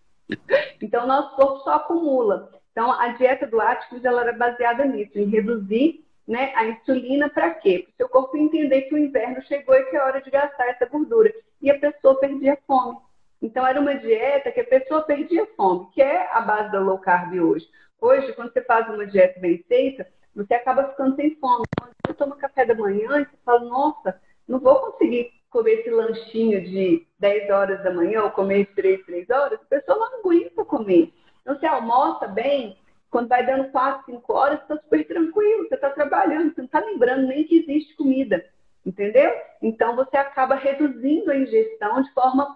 Então 0.81 1.05
nosso 1.05 1.35
corpo 1.35 1.59
só 1.59 1.73
acumula. 1.73 2.49
Então 2.71 2.91
a 2.91 3.09
dieta 3.09 3.45
do 3.45 3.59
Atkins 3.59 4.05
ela 4.05 4.21
era 4.21 4.33
baseada 4.33 4.85
nisso, 4.85 5.19
em 5.19 5.29
reduzir 5.29 6.05
né, 6.31 6.53
a 6.55 6.65
insulina 6.65 7.29
para 7.29 7.49
quê? 7.55 7.79
Para 7.79 7.91
o 7.91 7.97
seu 7.97 8.09
corpo 8.09 8.37
entender 8.37 8.83
que 8.83 8.95
o 8.95 8.97
inverno 8.97 9.41
chegou 9.43 9.75
e 9.75 9.83
que 9.83 9.97
é 9.97 10.01
hora 10.01 10.21
de 10.21 10.31
gastar 10.31 10.65
essa 10.69 10.85
gordura. 10.85 11.29
E 11.61 11.69
a 11.69 11.77
pessoa 11.77 12.17
perdia 12.21 12.57
fome. 12.65 12.97
Então, 13.41 13.67
era 13.67 13.81
uma 13.81 13.95
dieta 13.95 14.49
que 14.49 14.61
a 14.61 14.65
pessoa 14.65 15.01
perdia 15.01 15.45
fome, 15.57 15.89
que 15.93 16.01
é 16.01 16.29
a 16.31 16.39
base 16.39 16.71
da 16.71 16.79
low 16.79 16.97
carb 16.99 17.33
hoje. 17.33 17.67
Hoje, 17.99 18.31
quando 18.31 18.53
você 18.53 18.61
faz 18.61 18.87
uma 18.87 19.05
dieta 19.05 19.41
bem 19.41 19.57
feita, 19.67 20.07
você 20.33 20.53
acaba 20.53 20.87
ficando 20.87 21.17
sem 21.17 21.35
fome. 21.35 21.65
Quando 21.77 21.91
você 22.07 22.13
toma 22.13 22.37
café 22.37 22.65
da 22.65 22.75
manhã, 22.75 23.25
você 23.25 23.37
fala, 23.43 23.65
nossa, 23.65 24.21
não 24.47 24.59
vou 24.59 24.75
conseguir 24.75 25.33
comer 25.49 25.81
esse 25.81 25.89
lanchinho 25.89 26.63
de 26.63 27.05
10 27.19 27.49
horas 27.49 27.83
da 27.83 27.91
manhã 27.91 28.23
ou 28.23 28.31
comer 28.31 28.67
de 28.67 28.73
3, 28.75 29.05
3 29.05 29.29
horas, 29.31 29.59
a 29.61 29.65
pessoa 29.65 29.97
não 29.97 30.19
aguenta 30.19 30.63
comer. 30.63 31.11
Então, 31.41 31.59
você 31.59 31.65
almoça 31.65 32.25
bem, 32.25 32.77
quando 33.11 33.27
vai 33.27 33.45
dando 33.45 33.69
4, 33.71 34.05
5 34.05 34.33
horas, 34.33 34.59
você 34.59 34.73
está 34.73 34.77
super 34.77 35.07
tranquilo, 35.07 35.67
você 35.67 35.75
está 35.75 35.89
trabalhando, 35.89 36.53
você 36.53 36.61
não 36.61 36.65
está 36.65 36.79
lembrando 36.79 37.27
nem 37.27 37.43
que 37.43 37.59
existe 37.59 37.93
comida, 37.95 38.43
entendeu? 38.85 39.31
Então, 39.61 39.97
você 39.97 40.15
acaba 40.15 40.55
reduzindo 40.55 41.29
a 41.29 41.37
ingestão 41.37 42.01
de 42.01 42.11
forma 42.13 42.55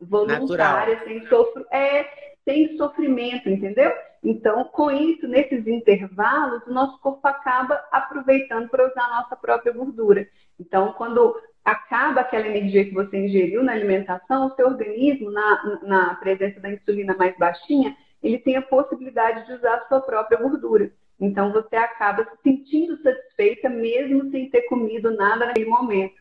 voluntária, 0.00 1.00
sem, 1.04 1.24
sofr 1.28 1.64
é, 1.70 2.04
sem 2.44 2.76
sofrimento, 2.76 3.48
entendeu? 3.48 3.92
Então, 4.22 4.64
com 4.64 4.90
isso, 4.90 5.28
nesses 5.28 5.64
intervalos, 5.68 6.66
o 6.66 6.72
nosso 6.72 6.98
corpo 6.98 7.26
acaba 7.26 7.80
aproveitando 7.92 8.68
para 8.68 8.88
usar 8.88 9.04
a 9.04 9.22
nossa 9.22 9.36
própria 9.36 9.72
gordura. 9.72 10.26
Então, 10.58 10.94
quando 10.94 11.40
acaba 11.64 12.22
aquela 12.22 12.48
energia 12.48 12.84
que 12.84 12.94
você 12.94 13.16
ingeriu 13.16 13.62
na 13.62 13.72
alimentação, 13.72 14.48
o 14.48 14.54
seu 14.56 14.66
organismo, 14.66 15.30
na, 15.30 15.80
na 15.82 16.14
presença 16.16 16.58
da 16.58 16.70
insulina 16.70 17.14
mais 17.16 17.36
baixinha, 17.38 17.96
ele 18.26 18.38
tem 18.38 18.56
a 18.56 18.62
possibilidade 18.62 19.46
de 19.46 19.52
usar 19.52 19.74
a 19.74 19.88
sua 19.88 20.00
própria 20.00 20.38
gordura. 20.38 20.90
Então, 21.18 21.52
você 21.52 21.76
acaba 21.76 22.24
se 22.24 22.42
sentindo 22.42 23.00
satisfeita 23.00 23.68
mesmo 23.68 24.30
sem 24.30 24.50
ter 24.50 24.62
comido 24.62 25.10
nada 25.12 25.46
naquele 25.46 25.66
momento. 25.66 26.14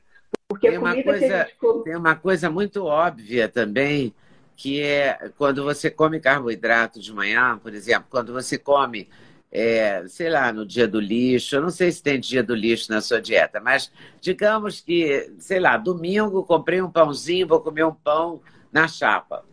Porque 0.47 0.69
tem 0.69 0.77
a 0.77 0.79
comida 0.79 1.03
coisa, 1.03 1.19
que 1.19 1.33
a 1.33 1.43
gente 1.43 1.55
come... 1.55 1.83
Tem 1.83 1.95
uma 1.95 2.15
coisa 2.15 2.49
muito 2.49 2.85
óbvia 2.85 3.49
também, 3.49 4.13
que 4.55 4.81
é 4.81 5.31
quando 5.37 5.63
você 5.63 5.89
come 5.89 6.19
carboidrato 6.19 6.99
de 6.99 7.11
manhã, 7.11 7.57
por 7.57 7.73
exemplo, 7.73 8.05
quando 8.09 8.31
você 8.31 8.57
come, 8.57 9.09
é, 9.51 10.05
sei 10.07 10.29
lá, 10.29 10.53
no 10.53 10.65
dia 10.65 10.87
do 10.87 10.99
lixo, 10.99 11.55
eu 11.55 11.61
não 11.61 11.71
sei 11.71 11.91
se 11.91 12.03
tem 12.03 12.19
dia 12.19 12.43
do 12.43 12.53
lixo 12.53 12.91
na 12.91 13.01
sua 13.01 13.19
dieta, 13.19 13.59
mas 13.59 13.91
digamos 14.21 14.79
que, 14.79 15.33
sei 15.39 15.59
lá, 15.59 15.75
domingo 15.75 16.43
comprei 16.43 16.81
um 16.81 16.91
pãozinho, 16.91 17.47
vou 17.47 17.59
comer 17.59 17.83
um 17.83 17.93
pão 17.93 18.41
na 18.71 18.87
chapa. 18.87 19.43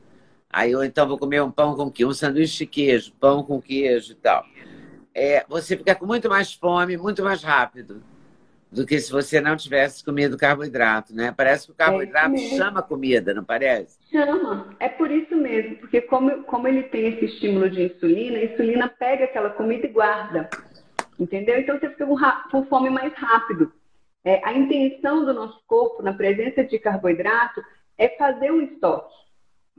Aí 0.52 0.72
eu 0.72 0.84
então 0.84 1.08
vou 1.08 1.18
comer 1.18 1.42
um 1.42 1.50
pão 1.50 1.74
com 1.74 1.90
quê? 1.90 2.04
Um 2.04 2.12
sanduíche 2.12 2.58
de 2.58 2.66
queijo, 2.66 3.12
pão 3.18 3.42
com 3.42 3.60
queijo 3.60 4.12
e 4.12 4.16
tal. 4.16 4.44
É, 5.14 5.44
você 5.48 5.76
fica 5.76 5.94
com 5.94 6.06
muito 6.06 6.28
mais 6.28 6.52
fome, 6.52 6.96
muito 6.96 7.22
mais 7.22 7.42
rápido 7.42 8.02
do 8.72 8.86
que 8.86 8.98
se 8.98 9.12
você 9.12 9.38
não 9.40 9.54
tivesse 9.54 10.02
comido 10.02 10.36
carboidrato, 10.36 11.14
né? 11.14 11.32
Parece 11.36 11.66
que 11.66 11.72
o 11.72 11.74
carboidrato 11.74 12.34
é 12.34 12.38
chama 12.38 12.82
comida, 12.82 13.34
não 13.34 13.44
parece? 13.44 13.98
Chama. 14.10 14.74
É 14.80 14.88
por 14.88 15.10
isso 15.10 15.36
mesmo, 15.36 15.76
porque 15.76 16.00
como, 16.00 16.42
como 16.44 16.66
ele 16.66 16.84
tem 16.84 17.08
esse 17.08 17.26
estímulo 17.26 17.68
de 17.68 17.82
insulina, 17.84 18.38
a 18.38 18.44
insulina 18.44 18.88
pega 18.88 19.24
aquela 19.24 19.50
comida 19.50 19.86
e 19.86 19.90
guarda. 19.90 20.48
Entendeu? 21.20 21.60
Então 21.60 21.78
você 21.78 21.90
fica 21.90 22.06
com, 22.06 22.16
com 22.50 22.64
fome 22.66 22.88
mais 22.88 23.12
rápido. 23.14 23.70
É, 24.24 24.40
a 24.42 24.54
intenção 24.54 25.24
do 25.24 25.34
nosso 25.34 25.60
corpo, 25.66 26.02
na 26.02 26.14
presença 26.14 26.64
de 26.64 26.78
carboidrato, 26.78 27.62
é 27.98 28.08
fazer 28.16 28.50
um 28.50 28.62
estoque. 28.62 29.14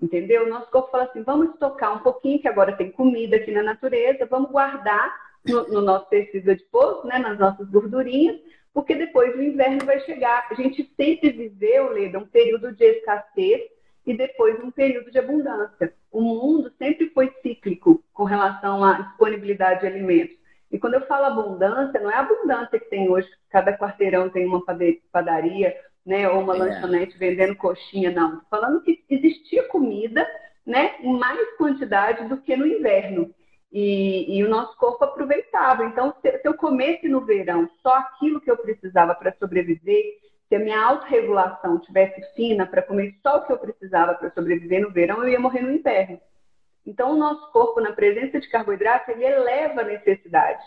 Entendeu? 0.01 0.49
Nosso 0.49 0.69
corpo 0.71 0.91
fala 0.91 1.05
assim: 1.05 1.23
vamos 1.23 1.49
estocar 1.51 1.95
um 1.95 1.99
pouquinho, 1.99 2.41
que 2.41 2.47
agora 2.47 2.75
tem 2.75 2.91
comida 2.91 3.37
aqui 3.37 3.51
na 3.51 3.63
natureza, 3.63 4.25
vamos 4.25 4.51
guardar 4.51 5.13
no, 5.45 5.67
no 5.67 5.81
nosso 5.81 6.07
tecido 6.09 6.51
adiposo, 6.51 7.07
né, 7.07 7.19
nas 7.19 7.37
nossas 7.37 7.69
gordurinhas, 7.69 8.39
porque 8.73 8.95
depois 8.95 9.35
o 9.35 9.41
inverno 9.41 9.85
vai 9.85 9.99
chegar. 10.01 10.47
A 10.49 10.55
gente 10.55 10.91
sempre 10.95 11.31
viveu, 11.31 11.91
Leda, 11.91 12.19
um 12.19 12.27
período 12.27 12.71
de 12.73 12.85
escassez 12.85 13.61
e 14.05 14.15
depois 14.15 14.61
um 14.63 14.71
período 14.71 15.11
de 15.11 15.19
abundância. 15.19 15.93
O 16.11 16.21
mundo 16.21 16.71
sempre 16.77 17.09
foi 17.09 17.31
cíclico 17.41 18.03
com 18.13 18.23
relação 18.23 18.83
à 18.83 18.93
disponibilidade 19.01 19.81
de 19.81 19.87
alimentos. 19.87 20.35
E 20.71 20.79
quando 20.79 20.95
eu 20.95 21.05
falo 21.05 21.25
abundância, 21.25 21.99
não 21.99 22.09
é 22.09 22.15
a 22.15 22.21
abundância 22.21 22.79
que 22.79 22.89
tem 22.89 23.09
hoje, 23.09 23.29
cada 23.49 23.77
quarteirão 23.77 24.29
tem 24.29 24.45
uma 24.45 24.63
padaria, 25.11 25.75
né, 26.05 26.29
ou 26.29 26.41
uma 26.41 26.55
é. 26.55 26.59
lanchonete 26.59 27.17
vendendo 27.17 27.55
coxinha, 27.55 28.11
não. 28.11 28.41
Falando 28.49 28.81
que 28.81 29.03
existia 29.09 29.67
comida, 29.67 30.25
né, 30.65 30.95
em 30.99 31.17
mais 31.17 31.57
quantidade 31.57 32.27
do 32.27 32.37
que 32.37 32.55
no 32.55 32.67
inverno. 32.67 33.33
E, 33.71 34.37
e, 34.37 34.43
o 34.43 34.49
nosso 34.49 34.77
corpo 34.77 35.03
aproveitava. 35.03 35.85
Então, 35.85 36.13
se, 36.21 36.37
se 36.39 36.47
eu 36.47 36.53
comesse 36.53 37.07
no 37.07 37.25
verão 37.25 37.67
só 37.81 37.95
aquilo 37.95 38.39
que 38.39 38.51
eu 38.51 38.57
precisava 38.57 39.15
para 39.15 39.35
sobreviver, 39.39 40.03
se 40.47 40.55
a 40.55 40.59
minha 40.59 40.79
autorregulação 40.79 41.79
tivesse 41.79 42.21
fina 42.35 42.67
para 42.67 42.83
comer 42.83 43.15
só 43.23 43.37
o 43.37 43.45
que 43.45 43.51
eu 43.51 43.57
precisava 43.57 44.13
para 44.13 44.31
sobreviver 44.31 44.81
no 44.81 44.91
verão, 44.91 45.23
eu 45.23 45.29
ia 45.29 45.39
morrer 45.39 45.61
no 45.61 45.71
inverno. 45.71 46.19
Então, 46.85 47.13
o 47.13 47.17
nosso 47.17 47.51
corpo, 47.51 47.81
na 47.81 47.93
presença 47.93 48.39
de 48.39 48.49
carboidrato, 48.49 49.09
ele 49.09 49.25
eleva 49.25 49.81
a 49.81 49.85
necessidade. 49.85 50.63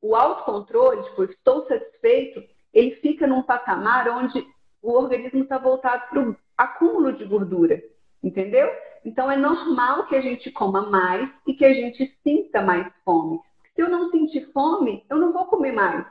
O 0.00 0.14
autocontrole, 0.14 1.02
tipo, 1.02 1.24
estou 1.24 1.66
satisfeito, 1.66 2.42
ele 2.72 2.92
fica 2.96 3.26
num 3.26 3.42
patamar 3.42 4.08
onde 4.08 4.46
o 4.86 4.96
organismo 4.96 5.42
está 5.42 5.58
voltado 5.58 6.04
para 6.08 6.20
o 6.20 6.36
acúmulo 6.56 7.12
de 7.12 7.24
gordura, 7.24 7.82
entendeu? 8.22 8.70
Então, 9.04 9.30
é 9.30 9.36
normal 9.36 10.06
que 10.06 10.14
a 10.14 10.20
gente 10.20 10.50
coma 10.52 10.88
mais 10.88 11.28
e 11.46 11.54
que 11.54 11.64
a 11.64 11.74
gente 11.74 12.16
sinta 12.22 12.62
mais 12.62 12.86
fome. 13.04 13.40
Se 13.74 13.82
eu 13.82 13.88
não 13.88 14.10
sentir 14.10 14.48
fome, 14.52 15.04
eu 15.10 15.18
não 15.18 15.32
vou 15.32 15.46
comer 15.46 15.72
mais. 15.72 16.06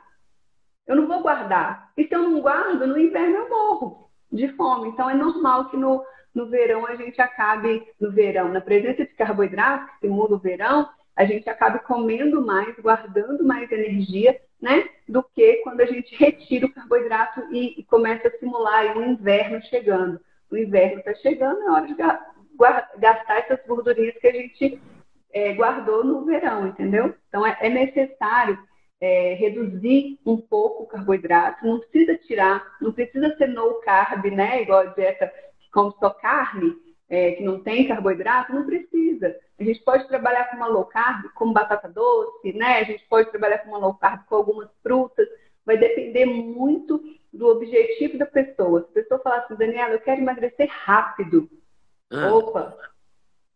Eu 0.86 0.94
não 0.94 1.06
vou 1.06 1.20
guardar. 1.20 1.90
E 1.96 2.06
se 2.06 2.14
eu 2.14 2.22
não 2.22 2.40
guardo, 2.40 2.86
no 2.86 2.98
inverno 2.98 3.36
eu 3.36 3.48
morro 3.48 4.10
de 4.30 4.48
fome. 4.52 4.88
Então 4.88 5.08
é 5.08 5.14
normal 5.14 5.70
que 5.70 5.76
no, 5.76 6.04
no 6.34 6.46
verão 6.46 6.86
a 6.86 6.94
gente 6.94 7.20
acabe, 7.20 7.82
no 7.98 8.12
verão, 8.12 8.50
na 8.50 8.60
presença 8.60 9.04
de 9.04 9.14
carboidratos, 9.14 9.98
que 10.00 10.08
muda 10.08 10.34
o 10.34 10.38
verão, 10.38 10.88
a 11.16 11.24
gente 11.24 11.48
acabe 11.48 11.78
comendo 11.80 12.44
mais, 12.44 12.76
guardando 12.78 13.42
mais 13.42 13.72
energia, 13.72 14.38
né? 14.60 14.88
Do 15.08 15.22
que 15.22 15.56
quando 15.56 15.80
a 15.80 15.86
gente 15.86 16.14
retira 16.16 16.66
o 16.66 16.72
carboidrato 16.72 17.40
e, 17.52 17.80
e 17.80 17.84
começa 17.84 18.28
a 18.28 18.38
simular 18.38 18.96
o 18.96 19.02
inverno 19.02 19.62
chegando. 19.62 20.20
O 20.50 20.56
inverno 20.56 20.98
está 20.98 21.14
chegando, 21.14 21.62
é 21.62 21.70
hora 21.70 21.86
de 21.86 21.94
gastar 21.94 23.38
essas 23.38 23.64
gordurinhas 23.66 24.16
que 24.18 24.26
a 24.26 24.32
gente 24.32 24.80
é, 25.32 25.52
guardou 25.52 26.04
no 26.04 26.24
verão, 26.24 26.68
entendeu? 26.68 27.14
Então 27.28 27.46
é, 27.46 27.56
é 27.60 27.68
necessário 27.68 28.58
é, 29.00 29.34
reduzir 29.34 30.18
um 30.24 30.36
pouco 30.36 30.84
o 30.84 30.86
carboidrato, 30.86 31.66
não 31.66 31.80
precisa 31.80 32.16
tirar, 32.16 32.76
não 32.80 32.92
precisa 32.92 33.36
ser 33.36 33.48
no 33.48 33.74
carb, 33.80 34.24
né? 34.26 34.62
Igual 34.62 34.80
a 34.80 34.86
dieta 34.86 35.32
que 35.58 35.70
come 35.70 35.92
só 36.00 36.10
carne, 36.10 36.74
é, 37.08 37.32
que 37.32 37.42
não 37.42 37.62
tem 37.62 37.86
carboidrato, 37.86 38.54
não 38.54 38.64
precisa. 38.64 39.36
A 39.58 39.64
gente 39.64 39.80
pode 39.80 40.06
trabalhar 40.06 40.50
com 40.50 40.56
uma 40.56 40.66
low 40.66 40.84
carb, 40.84 41.30
com 41.34 41.52
batata 41.52 41.88
doce, 41.88 42.52
né? 42.52 42.78
A 42.78 42.84
gente 42.84 43.04
pode 43.08 43.30
trabalhar 43.30 43.58
com 43.58 43.70
uma 43.70 43.78
low 43.78 43.94
carb 43.94 44.24
com 44.26 44.36
algumas 44.36 44.68
frutas. 44.82 45.26
Vai 45.64 45.78
depender 45.78 46.26
muito 46.26 47.02
do 47.32 47.48
objetivo 47.48 48.18
da 48.18 48.26
pessoa. 48.26 48.82
Se 48.82 48.98
a 48.98 49.02
pessoa 49.02 49.20
falar 49.20 49.38
assim, 49.38 49.56
Daniela, 49.56 49.94
eu 49.94 50.00
quero 50.00 50.20
emagrecer 50.20 50.68
rápido. 50.70 51.48
Ah. 52.10 52.34
Opa, 52.34 52.76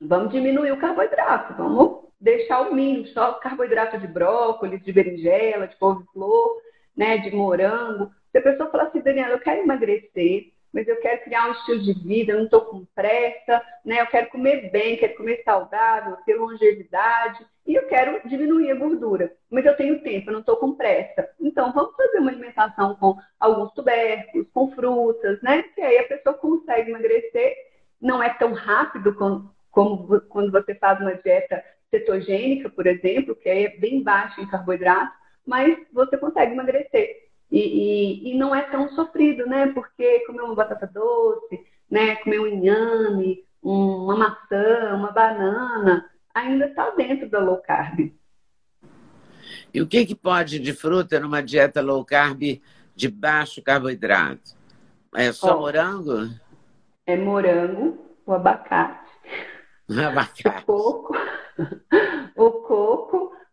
vamos 0.00 0.32
diminuir 0.32 0.72
o 0.72 0.80
carboidrato, 0.80 1.54
vamos 1.54 2.10
deixar 2.20 2.60
o 2.62 2.74
mínimo, 2.74 3.06
só 3.08 3.34
carboidrato 3.34 3.98
de 3.98 4.06
brócolis, 4.06 4.82
de 4.82 4.92
berinjela, 4.92 5.68
de 5.68 5.76
couve-flor, 5.76 6.60
né, 6.96 7.18
de 7.18 7.30
morango. 7.34 8.10
Se 8.30 8.38
a 8.38 8.42
pessoa 8.42 8.70
falar 8.70 8.84
assim, 8.84 9.00
Daniela, 9.00 9.34
eu 9.34 9.40
quero 9.40 9.62
emagrecer, 9.62 10.52
mas 10.72 10.86
eu 10.86 10.96
quero 11.00 11.22
criar 11.22 11.48
um 11.48 11.52
estilo 11.52 11.82
de 11.82 11.92
vida, 11.92 12.32
eu 12.32 12.38
não 12.38 12.44
estou 12.44 12.60
com 12.62 12.84
pressa, 12.94 13.62
né? 13.84 14.00
Eu 14.00 14.06
quero 14.06 14.30
comer 14.30 14.70
bem, 14.70 14.96
quero 14.96 15.16
comer 15.16 15.42
saudável, 15.44 16.16
ter 16.24 16.34
longevidade 16.34 17.44
e 17.66 17.74
eu 17.74 17.86
quero 17.88 18.28
diminuir 18.28 18.70
a 18.70 18.74
gordura, 18.74 19.32
mas 19.50 19.64
eu 19.66 19.76
tenho 19.76 20.02
tempo, 20.02 20.28
eu 20.28 20.32
não 20.32 20.40
estou 20.40 20.56
com 20.56 20.74
pressa. 20.74 21.28
Então 21.40 21.72
vamos 21.72 21.94
fazer 21.96 22.18
uma 22.18 22.30
alimentação 22.30 22.94
com 22.96 23.16
alguns 23.38 23.72
tubérculos, 23.72 24.46
com 24.52 24.70
frutas, 24.72 25.40
né? 25.42 25.62
Que 25.74 25.80
aí 25.80 25.98
a 25.98 26.08
pessoa 26.08 26.34
consegue 26.34 26.90
emagrecer. 26.90 27.54
Não 28.00 28.22
é 28.22 28.30
tão 28.30 28.52
rápido 28.52 29.14
como, 29.14 29.54
como 29.70 30.20
quando 30.22 30.50
você 30.50 30.74
faz 30.74 31.00
uma 31.00 31.14
dieta 31.14 31.62
cetogênica, 31.90 32.70
por 32.70 32.86
exemplo, 32.86 33.34
que 33.34 33.48
é 33.48 33.68
bem 33.78 34.02
baixa 34.02 34.40
em 34.40 34.48
carboidrato, 34.48 35.12
mas 35.44 35.76
você 35.92 36.16
consegue 36.16 36.52
emagrecer. 36.52 37.29
E, 37.50 37.58
e, 37.58 38.30
e, 38.30 38.38
não 38.38 38.54
é 38.54 38.62
tão 38.62 38.88
sofrido, 38.90 39.44
né? 39.46 39.66
Porque 39.72 40.20
comer 40.20 40.42
uma 40.42 40.54
batata 40.54 40.86
doce, 40.86 41.60
né? 41.90 42.16
comer 42.16 42.40
um 42.40 42.46
inhame, 42.46 43.44
uma 43.62 44.16
maçã, 44.16 44.94
uma 44.94 45.10
banana, 45.10 46.08
ainda 46.32 46.66
está 46.66 46.90
dentro 46.90 47.28
da 47.28 47.40
low 47.40 47.58
carb. 47.58 48.12
E 49.72 49.80
o 49.80 49.86
que, 49.86 50.06
que 50.06 50.14
pode 50.14 50.58
de 50.58 50.72
fruta 50.72 51.18
numa 51.18 51.42
dieta 51.42 51.80
low 51.80 52.04
carb 52.04 52.60
de 52.94 53.08
baixo 53.08 53.62
carboidrato? 53.62 54.56
É 55.14 55.32
só 55.32 55.56
Ó, 55.56 55.60
morango? 55.60 56.30
É 57.06 57.16
morango, 57.16 57.98
o 58.24 58.32
abacate. 58.32 59.10
Abacate. 59.90 60.62
O 60.62 60.66
coco, 60.66 61.14
o 62.36 62.50
coco, 62.50 63.09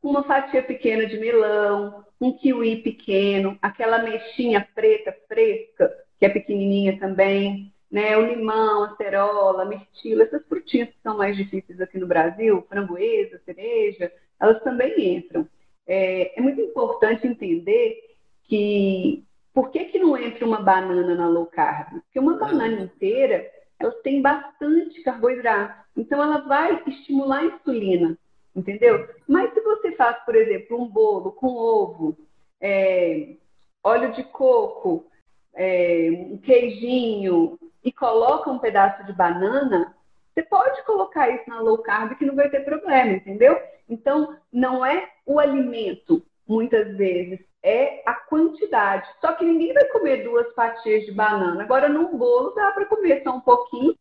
uma 0.10 0.24
fatia 0.24 0.64
pequena 0.64 1.06
de 1.06 1.18
melão, 1.18 2.06
um 2.20 2.32
kiwi 2.32 2.78
pequeno, 2.78 3.58
aquela 3.62 4.00
mexinha 4.00 4.68
preta 4.74 5.16
fresca, 5.28 5.92
que 6.20 6.26
é 6.26 6.30
pequenininha 6.30 7.00
também, 7.00 7.74
né? 7.92 8.18
O 8.18 8.26
limão, 8.26 8.84
a 8.84 8.96
cerola, 8.96 9.64
a 9.64 9.66
mirtila, 9.66 10.24
essas 10.24 10.46
frutinhas 10.48 10.90
que 10.90 11.02
são 11.02 11.18
mais 11.18 11.36
difíceis 11.36 11.80
aqui 11.80 11.98
no 11.98 12.08
Brasil, 12.08 12.66
framboesa, 12.68 13.42
cereja, 13.46 14.12
elas 14.40 14.62
também 14.64 15.18
entram. 15.18 15.48
É, 15.86 16.38
é 16.38 16.42
muito 16.42 16.60
importante 16.60 17.28
entender 17.28 17.98
que 18.44 19.24
por 19.54 19.72
que, 19.72 19.86
que 19.86 20.00
não 20.00 20.18
entra 20.18 20.46
uma 20.46 20.62
banana 20.62 21.16
na 21.16 21.28
low 21.28 21.46
carb? 21.48 22.02
Porque 22.02 22.20
uma 22.20 22.38
banana 22.38 22.82
inteira 22.82 23.50
ela 23.80 23.92
tem 24.04 24.22
bastante 24.22 25.02
carboidrato. 25.02 25.86
Então, 25.96 26.22
ela 26.22 26.40
vai 26.40 26.84
estimular 26.88 27.40
a 27.40 27.46
insulina, 27.46 28.18
entendeu? 28.58 29.08
Mas 29.28 29.54
se 29.54 29.62
você 29.62 29.92
faz, 29.92 30.18
por 30.26 30.36
exemplo, 30.36 30.82
um 30.82 30.88
bolo 30.88 31.32
com 31.32 31.48
ovo, 31.48 32.18
é, 32.60 33.36
óleo 33.84 34.12
de 34.14 34.24
coco, 34.24 35.06
é, 35.54 36.10
um 36.12 36.38
queijinho 36.40 37.60
e 37.84 37.92
coloca 37.92 38.50
um 38.50 38.58
pedaço 38.58 39.06
de 39.06 39.14
banana, 39.14 39.96
você 40.34 40.42
pode 40.44 40.84
colocar 40.84 41.30
isso 41.30 41.48
na 41.48 41.62
low 41.62 41.78
carb 41.78 42.16
que 42.18 42.26
não 42.26 42.36
vai 42.36 42.50
ter 42.50 42.62
problema, 42.62 43.12
entendeu? 43.12 43.60
Então, 43.88 44.36
não 44.52 44.86
é 44.86 45.10
o 45.26 45.40
alimento, 45.40 46.24
muitas 46.48 46.98
vezes, 46.98 47.40
é 47.64 48.02
a 48.06 48.14
quantidade. 48.14 49.08
Só 49.22 49.34
que 49.34 49.46
ninguém 49.46 49.74
vai 49.74 49.86
comer 49.86 50.24
duas 50.24 50.54
fatias 50.54 51.06
de 51.06 51.12
banana. 51.12 51.62
Agora, 51.64 51.88
num 51.90 52.18
bolo, 52.18 52.52
dá 52.52 52.72
para 52.72 52.86
comer 52.86 53.22
só 53.24 53.36
um 53.36 53.42
pouquinho, 53.42 53.96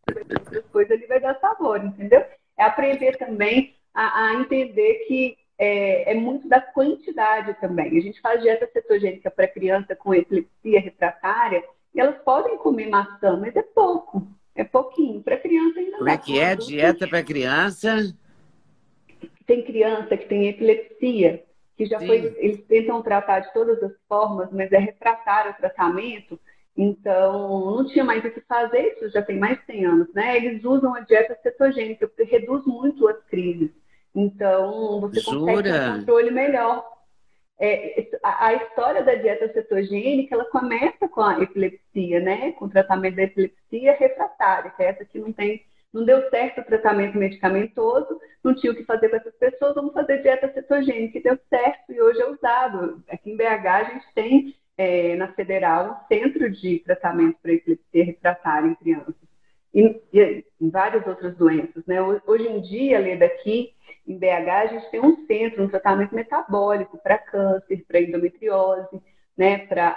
coisas 0.72 0.92
ali 0.92 1.06
vai 1.06 1.20
dar 1.20 1.38
sabor, 1.40 1.84
entendeu? 1.84 2.24
É 2.56 2.64
aprender 2.64 3.16
também 3.16 3.75
a, 3.96 4.26
a 4.26 4.34
entender 4.34 5.06
que 5.06 5.38
é, 5.58 6.12
é, 6.12 6.14
muito 6.14 6.46
da 6.46 6.60
quantidade 6.60 7.54
também. 7.58 7.96
A 7.96 8.02
gente 8.02 8.20
faz 8.20 8.42
dieta 8.42 8.68
cetogênica 8.70 9.30
para 9.30 9.48
criança 9.48 9.96
com 9.96 10.14
epilepsia 10.14 10.80
refratária 10.80 11.64
e 11.94 12.00
elas 12.00 12.18
podem 12.18 12.58
comer 12.58 12.90
maçã, 12.90 13.38
mas 13.38 13.56
é 13.56 13.62
pouco, 13.62 14.28
é 14.54 14.62
pouquinho. 14.62 15.22
Para 15.22 15.38
criança 15.38 15.80
ainda 15.80 15.96
Como 15.96 16.10
é 16.10 16.18
que 16.18 16.38
é 16.38 16.54
dieta 16.54 17.08
para 17.08 17.24
criança? 17.24 18.14
Tem 19.46 19.64
criança 19.64 20.14
que 20.14 20.26
tem 20.26 20.48
epilepsia 20.48 21.42
que 21.74 21.86
já 21.86 21.98
Sim. 21.98 22.06
foi, 22.06 22.34
eles 22.38 22.64
tentam 22.66 23.02
tratar 23.02 23.40
de 23.40 23.52
todas 23.52 23.82
as 23.82 23.92
formas, 24.08 24.50
mas 24.50 24.72
é 24.72 24.78
refratário 24.78 25.52
o 25.52 25.56
tratamento, 25.56 26.40
então 26.76 27.76
não 27.76 27.86
tinha 27.86 28.02
mais 28.02 28.24
o 28.24 28.30
que 28.30 28.40
fazer, 28.42 28.94
isso 28.94 29.10
já 29.10 29.22
tem 29.22 29.38
mais 29.38 29.58
de 29.58 29.66
100 29.66 29.84
anos, 29.84 30.14
né? 30.14 30.36
Eles 30.36 30.64
usam 30.64 30.94
a 30.94 31.00
dieta 31.00 31.38
cetogênica, 31.42 32.08
porque 32.08 32.24
reduz 32.24 32.64
muito 32.64 33.06
as 33.08 33.22
crises. 33.24 33.70
Então, 34.16 35.00
você 35.00 35.20
Jura? 35.20 35.38
consegue 35.38 35.62
ter 35.62 35.90
um 35.90 35.98
controle 35.98 36.30
melhor. 36.30 36.96
É, 37.58 38.08
a, 38.22 38.46
a, 38.46 38.54
história 38.54 39.02
da 39.02 39.14
dieta 39.14 39.52
cetogênica, 39.52 40.34
ela 40.34 40.44
começa 40.46 41.06
com 41.08 41.22
a 41.22 41.40
epilepsia, 41.42 42.20
né? 42.20 42.52
Com 42.52 42.64
o 42.64 42.70
tratamento 42.70 43.16
da 43.16 43.22
epilepsia 43.22 43.94
refratária, 43.94 44.70
que 44.70 44.82
é 44.82 44.86
essa 44.86 45.04
que 45.04 45.18
não 45.18 45.32
tem 45.32 45.64
não 45.92 46.04
deu 46.04 46.28
certo 46.28 46.60
o 46.60 46.64
tratamento 46.64 47.16
medicamentoso, 47.16 48.20
não 48.44 48.54
tinha 48.54 48.70
o 48.70 48.76
que 48.76 48.84
fazer 48.84 49.08
com 49.08 49.16
essas 49.16 49.34
pessoas, 49.36 49.74
vamos 49.74 49.94
fazer 49.94 50.20
dieta 50.20 50.52
cetogênica, 50.52 51.16
e 51.16 51.22
deu 51.22 51.38
certo, 51.48 51.90
e 51.90 52.00
hoje 52.02 52.20
é 52.20 52.26
usado. 52.28 53.02
Aqui 53.08 53.30
em 53.30 53.36
BH 53.36 53.66
a 53.66 53.84
gente 53.84 54.06
tem, 54.14 54.54
é, 54.76 55.16
na 55.16 55.32
Federal, 55.32 56.04
um 56.04 56.06
centro 56.06 56.50
de 56.50 56.80
tratamento 56.80 57.38
para 57.40 57.52
epilepsia 57.52 58.04
refratária 58.04 58.68
em 58.68 58.74
crianças. 58.74 59.25
E, 59.76 60.00
e, 60.10 60.44
em 60.58 60.70
várias 60.70 61.06
outras 61.06 61.36
doenças. 61.36 61.84
Né? 61.86 62.00
Hoje 62.00 62.48
em 62.48 62.62
dia, 62.62 62.98
Leda, 62.98 63.26
aqui 63.26 63.74
em 64.08 64.18
BH, 64.18 64.48
a 64.48 64.66
gente 64.68 64.90
tem 64.90 65.00
um 65.00 65.26
centro, 65.26 65.62
um 65.62 65.68
tratamento 65.68 66.14
metabólico 66.14 66.96
para 66.96 67.18
câncer, 67.18 67.84
para 67.86 68.00
endometriose, 68.00 69.02
né? 69.36 69.58
para 69.66 69.94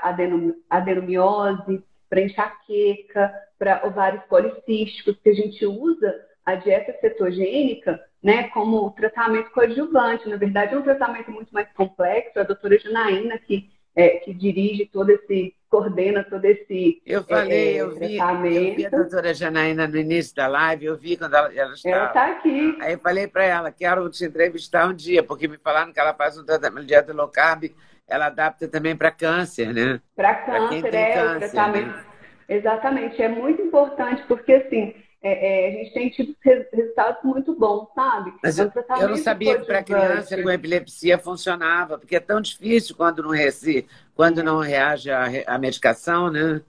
adenomiose, 0.70 1.82
para 2.10 2.22
enxaqueca, 2.22 3.34
para 3.58 3.88
ovários 3.88 4.24
policísticos, 4.26 5.18
que 5.24 5.30
a 5.30 5.34
gente 5.34 5.66
usa 5.66 6.14
a 6.46 6.56
dieta 6.56 6.92
cetogênica 7.00 8.04
né, 8.22 8.50
como 8.50 8.92
tratamento 8.92 9.52
coadjuvante. 9.52 10.28
Na 10.28 10.36
verdade, 10.36 10.74
é 10.74 10.78
um 10.78 10.84
tratamento 10.84 11.32
muito 11.32 11.54
mais 11.54 11.72
complexo. 11.74 12.38
A 12.38 12.44
doutora 12.44 12.78
Janaína, 12.78 13.38
que 13.38 13.70
é, 13.96 14.10
que 14.20 14.34
dirige 14.34 14.86
todo 14.86 15.10
esse, 15.10 15.56
coordena 15.70 16.24
todo 16.24 16.44
esse 16.46 17.02
Eu 17.06 17.24
falei, 17.24 17.78
é, 17.78 17.82
eu, 17.82 17.96
vi, 17.96 18.18
eu 18.18 18.76
vi 18.76 18.86
a 18.86 18.90
doutora 18.90 19.34
Janaína 19.34 19.88
no 19.88 19.98
início 19.98 20.36
da 20.36 20.48
live, 20.48 20.86
eu 20.86 20.98
vi 20.98 21.18
quando 21.18 21.36
ela, 21.36 21.54
ela 21.54 21.74
estava. 21.74 21.96
Ela 21.96 22.08
está 22.08 22.32
aqui. 22.32 22.78
Aí 22.82 22.94
eu 22.94 23.00
falei 23.00 23.28
para 23.28 23.44
ela, 23.44 23.72
quero 23.72 24.10
te 24.10 24.26
entrevistar 24.26 24.88
um 24.88 24.94
dia, 24.94 25.24
porque 25.24 25.48
me 25.48 25.58
falaram 25.58 25.94
que 25.94 26.00
ela 26.00 26.14
faz 26.14 26.38
um 26.38 26.46
tratamento 26.46 26.82
de 26.82 26.88
dieta 26.88 27.14
low 27.14 27.28
carb, 27.28 27.66
ela 28.08 28.28
adapta 28.28 28.68
também 28.68 28.96
para 28.96 29.12
câncer, 29.12 29.74
né? 29.74 30.02
Para 30.16 30.36
câncer, 30.36 30.96
é, 30.96 31.14
câncer, 31.14 31.36
o 31.36 31.52
tratamento. 31.52 31.88
Né? 31.88 32.06
Exatamente, 32.50 33.22
é 33.22 33.30
muito 33.30 33.62
importante, 33.62 34.24
porque 34.28 34.54
assim, 34.54 34.96
é, 35.22 35.66
é, 35.66 35.68
a 35.68 35.72
gente 35.72 35.94
tem 35.94 36.10
tido 36.10 36.36
resultados 36.72 37.24
muito 37.24 37.54
bons, 37.54 37.88
sabe? 37.94 38.34
Mas 38.42 38.58
eu, 38.58 38.72
eu 39.02 39.10
não 39.10 39.18
sabia 39.18 39.60
que 39.60 39.66
para 39.66 39.84
criança 39.84 40.42
com 40.42 40.50
epilepsia 40.50 41.18
funcionava, 41.18 41.98
porque 41.98 42.16
é 42.16 42.22
tão 42.22 42.40
difícil 42.40 42.96
quando 42.96 43.22
não, 43.22 43.32
rece, 43.32 43.86
quando 44.16 44.42
não 44.42 44.60
reage 44.60 45.10
à 45.12 45.58
medicação, 45.58 46.32
né? 46.32 46.62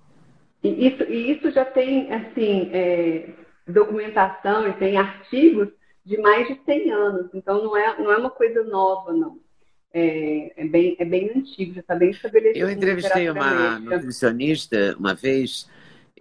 E 0.65 0.89
isso, 0.89 1.03
e 1.05 1.33
isso 1.33 1.51
já 1.53 1.65
tem, 1.65 2.13
assim, 2.13 2.71
é, 2.73 3.29
documentação 3.67 4.69
e 4.69 4.73
tem 4.75 4.97
artigos 4.97 5.69
de 6.05 6.19
mais 6.19 6.49
de 6.49 6.59
100 6.65 6.91
anos, 6.91 7.31
então 7.33 7.63
não 7.63 7.77
é, 7.77 7.99
não 7.99 8.13
é 8.13 8.17
uma 8.17 8.31
coisa 8.31 8.65
nova, 8.65 9.13
não. 9.13 9.39
É, 9.93 10.53
é 10.57 10.65
bem, 10.67 10.97
é 10.99 11.05
bem 11.05 11.31
antigo, 11.37 11.75
já 11.75 11.81
está 11.81 11.95
bem 11.95 12.11
estabelecido. 12.11 12.59
Eu 12.59 12.71
entrevistei 12.71 13.31
uma 13.31 13.79
nutricionista 13.79 14.97
uma 14.99 15.15
vez 15.15 15.69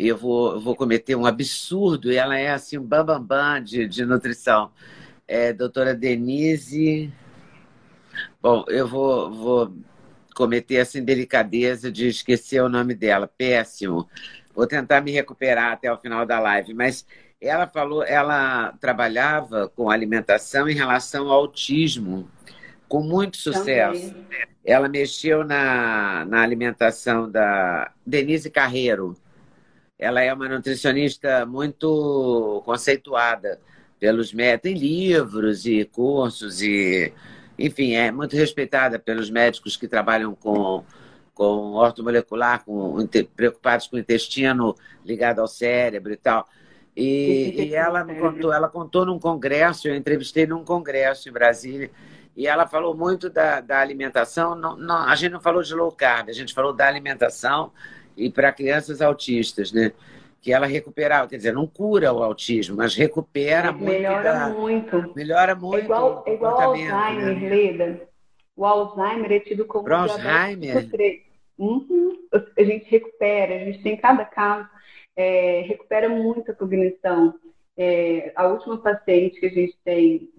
eu 0.07 0.15
vou, 0.15 0.53
eu 0.53 0.59
vou 0.61 0.75
cometer 0.75 1.15
um 1.15 1.25
absurdo, 1.25 2.09
e 2.09 2.15
ela 2.15 2.37
é 2.37 2.51
assim, 2.51 2.77
um 2.77 2.83
bambambam 2.83 3.21
bam, 3.21 3.53
bam 3.55 3.63
de, 3.63 3.85
de 3.85 4.05
nutrição. 4.05 4.71
É, 5.27 5.51
doutora 5.51 5.93
Denise. 5.93 7.11
Bom, 8.41 8.63
eu 8.69 8.87
vou, 8.87 9.29
vou 9.29 9.77
cometer 10.33 10.75
essa 10.75 10.97
indelicadeza 10.97 11.91
de 11.91 12.07
esquecer 12.07 12.63
o 12.63 12.69
nome 12.69 12.95
dela, 12.95 13.27
péssimo. 13.27 14.07
Vou 14.55 14.65
tentar 14.65 15.01
me 15.01 15.11
recuperar 15.11 15.73
até 15.73 15.91
o 15.91 15.97
final 15.97 16.25
da 16.25 16.39
live, 16.39 16.73
mas 16.73 17.05
ela 17.41 17.67
falou, 17.67 18.03
ela 18.03 18.73
trabalhava 18.79 19.67
com 19.75 19.89
alimentação 19.89 20.69
em 20.69 20.73
relação 20.73 21.27
ao 21.27 21.41
autismo, 21.41 22.29
com 22.87 23.01
muito 23.01 23.35
sucesso. 23.35 24.13
Também. 24.13 24.25
Ela 24.63 24.87
mexeu 24.87 25.43
na, 25.43 26.25
na 26.25 26.41
alimentação 26.41 27.29
da 27.29 27.91
Denise 28.05 28.49
Carreiro 28.49 29.17
ela 29.99 30.21
é 30.21 30.33
uma 30.33 30.47
nutricionista 30.47 31.45
muito 31.45 32.63
conceituada 32.65 33.59
pelos 33.99 34.33
médicos, 34.33 34.63
tem 34.63 34.73
livros 34.73 35.65
e 35.65 35.83
cursos 35.83 36.61
e, 36.61 37.13
enfim, 37.57 37.93
é 37.93 38.09
muito 38.09 38.35
respeitada 38.35 38.97
pelos 38.97 39.29
médicos 39.29 39.75
que 39.75 39.87
trabalham 39.87 40.33
com 40.33 40.83
com 41.39 41.75
ortomolecular, 41.75 42.65
com, 42.65 42.97
preocupados 43.33 43.87
com 43.87 43.95
o 43.95 43.99
intestino 43.99 44.75
ligado 45.05 45.39
ao 45.39 45.47
cérebro 45.47 46.11
e 46.11 46.17
tal. 46.17 46.45
E, 46.93 47.55
e 47.57 47.73
ela 47.73 48.03
contou, 48.03 48.51
ela 48.51 48.67
contou 48.67 49.05
num 49.05 49.17
congresso, 49.17 49.87
eu 49.87 49.95
entrevistei 49.95 50.45
num 50.45 50.65
congresso 50.65 51.29
em 51.29 51.31
Brasília, 51.31 51.89
e 52.35 52.45
ela 52.45 52.67
falou 52.67 52.93
muito 52.93 53.29
da, 53.29 53.61
da 53.61 53.79
alimentação. 53.79 54.53
Não, 54.53 54.75
não, 54.75 55.07
a 55.07 55.15
gente 55.15 55.31
não 55.31 55.39
falou 55.39 55.63
de 55.63 55.73
low 55.73 55.89
carb, 55.93 56.27
a 56.27 56.33
gente 56.33 56.53
falou 56.53 56.73
da 56.73 56.85
alimentação 56.85 57.71
e 58.15 58.29
para 58.29 58.51
crianças 58.51 59.01
autistas, 59.01 59.71
né? 59.71 59.91
Que 60.41 60.53
ela 60.53 60.65
recuperava, 60.65 61.27
quer 61.27 61.37
dizer, 61.37 61.53
não 61.53 61.67
cura 61.67 62.13
o 62.13 62.23
autismo, 62.23 62.77
mas 62.77 62.95
recupera 62.95 63.71
mas 63.71 63.81
muito. 63.81 63.91
Melhora 63.91 64.49
muito. 64.49 65.13
Melhora 65.15 65.55
muito. 65.55 65.81
É 65.81 65.83
igual, 65.83 66.23
é 66.25 66.33
igual 66.33 66.61
Alzheimer, 66.61 67.39
né? 67.39 67.49
Leda. 67.49 68.09
O 68.55 68.65
Alzheimer 68.65 69.31
é 69.31 69.39
tido 69.39 69.65
como. 69.65 69.91
Alzheimer? 69.93 70.89
Uhum. 71.57 72.17
A 72.57 72.63
gente 72.63 72.89
recupera, 72.89 73.55
a 73.55 73.59
gente 73.59 73.83
tem 73.83 73.97
cada 73.97 74.23
caso, 74.23 74.69
é, 75.15 75.61
recupera 75.67 76.07
muito 76.07 76.51
a 76.51 76.55
cognição. 76.55 77.33
É, 77.77 78.31
a 78.35 78.47
última 78.47 78.77
paciente 78.77 79.39
que 79.39 79.45
a 79.45 79.49
gente 79.49 79.77
tem 79.83 80.29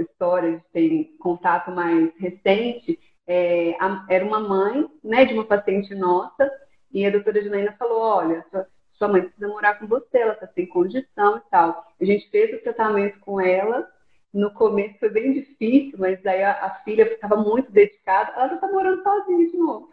história, 0.00 0.62
tem 0.72 1.04
contato 1.18 1.70
mais 1.70 2.10
recente, 2.18 2.98
é, 3.26 3.76
a, 3.78 4.04
era 4.08 4.24
uma 4.24 4.40
mãe 4.40 4.88
né, 5.04 5.24
de 5.24 5.34
uma 5.34 5.44
paciente 5.44 5.94
nossa 5.94 6.50
e 6.92 7.06
a 7.06 7.10
doutora 7.10 7.42
Janaína 7.42 7.72
falou: 7.78 8.00
olha, 8.00 8.44
sua 8.94 9.08
mãe 9.08 9.22
precisa 9.22 9.48
morar 9.48 9.78
com 9.78 9.86
você, 9.86 10.18
ela 10.18 10.32
está 10.32 10.46
sem 10.48 10.66
condição 10.66 11.38
e 11.38 11.50
tal. 11.50 11.86
A 12.00 12.04
gente 12.04 12.28
fez 12.30 12.54
o 12.54 12.62
tratamento 12.62 13.18
com 13.20 13.40
ela. 13.40 13.88
No 14.32 14.50
começo 14.50 14.98
foi 14.98 15.08
bem 15.08 15.32
difícil, 15.32 15.98
mas 15.98 16.24
aí 16.26 16.42
a, 16.42 16.52
a 16.64 16.70
filha 16.84 17.02
estava 17.02 17.36
muito 17.36 17.70
dedicada. 17.70 18.32
Ela 18.32 18.48
já 18.48 18.54
está 18.56 18.68
morando 18.68 19.02
sozinha 19.02 19.50
de 19.50 19.56
novo. 19.56 19.92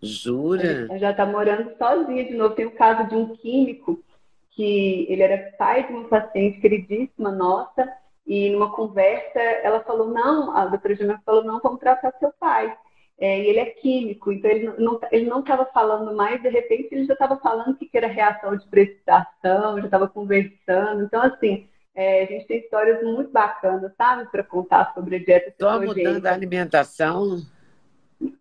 Jura? 0.00 0.86
Ela 0.88 0.98
já 0.98 1.10
está 1.10 1.26
morando 1.26 1.76
sozinha 1.76 2.24
de 2.24 2.34
novo. 2.34 2.54
Tem 2.54 2.66
o 2.66 2.74
caso 2.74 3.08
de 3.08 3.14
um 3.14 3.36
químico 3.36 4.02
que 4.50 5.06
ele 5.08 5.22
era 5.22 5.52
pai 5.56 5.86
de 5.86 5.92
uma 5.92 6.08
paciente 6.08 6.60
queridíssima 6.60 7.30
nossa, 7.30 7.90
e 8.26 8.50
numa 8.50 8.70
conversa 8.72 9.38
ela 9.40 9.80
falou: 9.80 10.08
não, 10.08 10.56
a 10.56 10.66
doutora 10.66 10.94
Janaína 10.94 11.22
falou: 11.24 11.44
não, 11.44 11.60
vamos 11.60 11.80
tratar 11.80 12.12
seu 12.18 12.32
pai 12.38 12.76
é, 13.18 13.40
e 13.40 13.46
ele 13.46 13.58
é 13.60 13.66
químico, 13.66 14.32
então 14.32 14.50
ele 14.50 15.26
não 15.26 15.40
estava 15.40 15.64
falando 15.66 16.14
mais, 16.16 16.42
de 16.42 16.48
repente 16.48 16.88
ele 16.92 17.04
já 17.04 17.12
estava 17.12 17.36
falando 17.38 17.76
que 17.76 17.88
era 17.92 18.08
reação 18.08 18.56
de 18.56 18.66
precipitação, 18.66 19.78
já 19.78 19.84
estava 19.84 20.08
conversando. 20.08 21.04
Então, 21.04 21.22
assim, 21.22 21.68
é, 21.94 22.24
a 22.24 22.26
gente 22.26 22.46
tem 22.46 22.58
histórias 22.58 23.02
muito 23.02 23.30
bacanas, 23.30 23.92
sabe, 23.96 24.30
para 24.30 24.42
contar 24.42 24.92
sobre 24.94 25.16
a 25.16 25.18
dieta 25.18 25.54
Só 25.60 25.80
mudando 25.80 26.26
a 26.26 26.32
alimentação? 26.32 27.42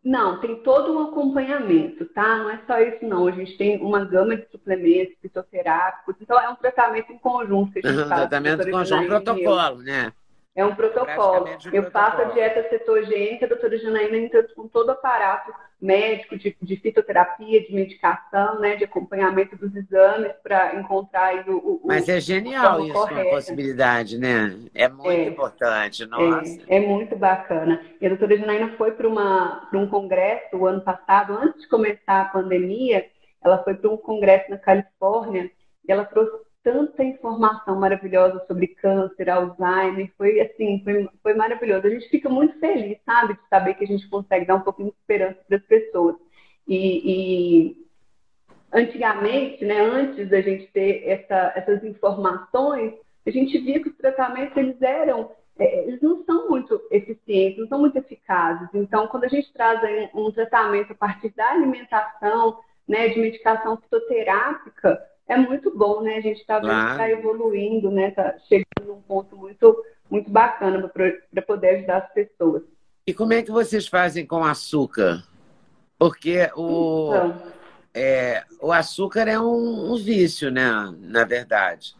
Não, 0.03 0.39
tem 0.39 0.55
todo 0.57 0.93
um 0.95 1.09
acompanhamento, 1.09 2.05
tá? 2.05 2.37
Não 2.37 2.49
é 2.49 2.59
só 2.67 2.79
isso, 2.79 3.03
não. 3.03 3.27
A 3.27 3.31
gente 3.31 3.57
tem 3.57 3.81
uma 3.81 4.05
gama 4.05 4.35
de 4.35 4.47
suplementos 4.51 5.15
fitoterápicos, 5.21 6.15
então 6.21 6.39
é 6.39 6.49
um 6.49 6.55
tratamento 6.55 7.11
em 7.11 7.17
conjunto 7.17 7.73
que 7.73 7.79
a 7.79 7.89
gente 7.89 8.01
uhum, 8.01 8.07
faz. 8.07 8.21
Tratamento 8.21 8.67
em 8.67 8.71
conjunto, 8.71 9.07
protocolo, 9.07 9.81
né? 9.81 10.13
É 10.53 10.65
um 10.65 10.75
protocolo. 10.75 11.45
Um 11.45 11.49
eu 11.49 11.83
protocolo. 11.83 11.91
faço 11.91 12.21
a 12.21 12.25
dieta 12.25 12.67
cetogênica, 12.69 13.45
a 13.45 13.49
doutora 13.49 13.77
Janaína 13.77 14.17
entra 14.17 14.43
com 14.53 14.67
todo 14.67 14.89
o 14.89 14.91
aparato 14.91 15.53
médico 15.81 16.37
de, 16.37 16.55
de, 16.61 16.75
fitoterapia, 16.77 17.61
de 17.61 17.73
medicação, 17.73 18.59
né, 18.59 18.75
de 18.75 18.83
acompanhamento 18.83 19.55
dos 19.55 19.75
exames 19.75 20.31
para 20.43 20.75
encontrar 20.75 21.47
o, 21.49 21.57
o, 21.57 21.81
Mas 21.85 22.07
é 22.07 22.19
genial 22.19 22.81
isso, 22.81 22.93
correto. 22.93 23.21
uma 23.21 23.29
possibilidade, 23.31 24.19
né? 24.19 24.59
É 24.75 24.87
muito 24.87 25.09
é, 25.09 25.25
importante, 25.25 26.05
nossa. 26.05 26.61
É, 26.67 26.77
é, 26.77 26.79
muito 26.79 27.15
bacana. 27.15 27.83
E 27.99 28.05
a 28.05 28.09
doutora 28.09 28.37
Janaína 28.37 28.75
foi 28.77 28.91
para 28.91 29.07
um 29.07 29.87
congresso 29.87 30.55
o 30.55 30.67
ano 30.67 30.81
passado, 30.81 31.33
antes 31.33 31.61
de 31.61 31.67
começar 31.67 32.21
a 32.21 32.25
pandemia, 32.25 33.07
ela 33.43 33.63
foi 33.63 33.73
para 33.73 33.89
um 33.89 33.97
congresso 33.97 34.51
na 34.51 34.57
Califórnia 34.57 35.49
e 35.87 35.91
ela 35.91 36.05
trouxe 36.05 36.31
tanta 36.63 37.03
informação 37.03 37.79
maravilhosa 37.79 38.43
sobre 38.47 38.67
câncer, 38.67 39.29
Alzheimer, 39.29 40.11
foi 40.17 40.39
assim, 40.39 40.81
foi, 40.83 41.09
foi 41.21 41.33
maravilhoso. 41.33 41.87
A 41.87 41.89
gente 41.89 42.09
fica 42.09 42.29
muito 42.29 42.59
feliz, 42.59 42.97
sabe, 43.05 43.33
de 43.33 43.39
saber 43.49 43.73
que 43.75 43.83
a 43.83 43.87
gente 43.87 44.07
consegue 44.09 44.45
dar 44.45 44.55
um 44.55 44.61
pouquinho 44.61 44.89
de 44.89 44.95
esperança 44.95 45.39
para 45.47 45.57
as 45.57 45.63
pessoas. 45.63 46.15
E, 46.67 47.11
e, 47.11 47.87
antigamente, 48.71 49.65
né, 49.65 49.79
antes 49.79 50.29
da 50.29 50.41
gente 50.41 50.67
ter 50.67 51.07
essa, 51.07 51.53
essas 51.55 51.83
informações, 51.83 52.93
a 53.25 53.31
gente 53.31 53.57
via 53.59 53.81
que 53.81 53.89
os 53.89 53.97
tratamentos 53.97 54.55
eles 54.55 54.81
eram 54.81 55.31
é, 55.59 55.87
eles 55.87 56.01
não 56.01 56.23
são 56.23 56.49
muito 56.49 56.81
eficientes, 56.89 57.59
não 57.59 57.67
são 57.67 57.79
muito 57.79 57.95
eficazes. 57.95 58.67
Então, 58.73 59.07
quando 59.07 59.25
a 59.25 59.27
gente 59.27 59.51
traz 59.53 59.79
um, 60.13 60.31
tratamento 60.31 60.91
a 60.93 60.95
partir 60.95 61.29
da 61.35 61.51
alimentação, 61.51 62.59
né, 62.87 63.09
de 63.09 63.19
medicação 63.19 63.77
fitoterápica, 63.77 64.99
é 65.31 65.37
muito 65.37 65.75
bom, 65.75 66.01
né? 66.01 66.17
A 66.17 66.21
gente 66.21 66.41
está 66.41 66.59
claro. 66.59 66.97
tá 66.97 67.09
evoluindo, 67.09 67.89
né? 67.89 68.09
Está 68.09 68.35
chegando 68.49 68.85
num 68.85 69.01
ponto 69.01 69.35
muito, 69.37 69.83
muito 70.09 70.29
bacana 70.29 70.89
para 70.89 71.41
poder 71.41 71.77
ajudar 71.77 71.97
as 71.99 72.13
pessoas. 72.13 72.63
E 73.07 73.13
como 73.13 73.33
é 73.33 73.41
que 73.41 73.51
vocês 73.51 73.87
fazem 73.87 74.25
com 74.25 74.43
açúcar? 74.43 75.23
Porque 75.97 76.49
o, 76.55 77.11
então, 77.13 77.41
é, 77.93 78.43
o 78.59 78.71
açúcar 78.71 79.27
é 79.27 79.39
um, 79.39 79.93
um, 79.93 79.95
vício, 79.95 80.51
né? 80.51 80.93
Na 80.99 81.23
verdade. 81.23 81.95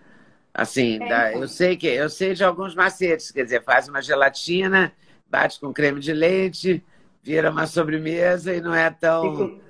Assim, 0.54 1.02
é, 1.02 1.08
dá, 1.08 1.30
então. 1.30 1.42
eu 1.44 1.48
sei 1.48 1.78
que 1.78 1.88
eu 1.88 2.10
sei 2.10 2.34
de 2.34 2.44
alguns 2.44 2.76
macetes, 2.76 3.32
quer 3.32 3.46
dizer, 3.46 3.64
faz 3.64 3.88
uma 3.88 4.02
gelatina, 4.02 4.92
bate 5.30 5.58
com 5.60 5.72
creme 5.72 6.02
de 6.02 6.12
leite, 6.12 6.84
vira 7.24 7.50
uma 7.50 7.66
sobremesa 7.66 8.54
e 8.54 8.60
não 8.60 8.76
é 8.76 8.90
tão. 8.90 9.62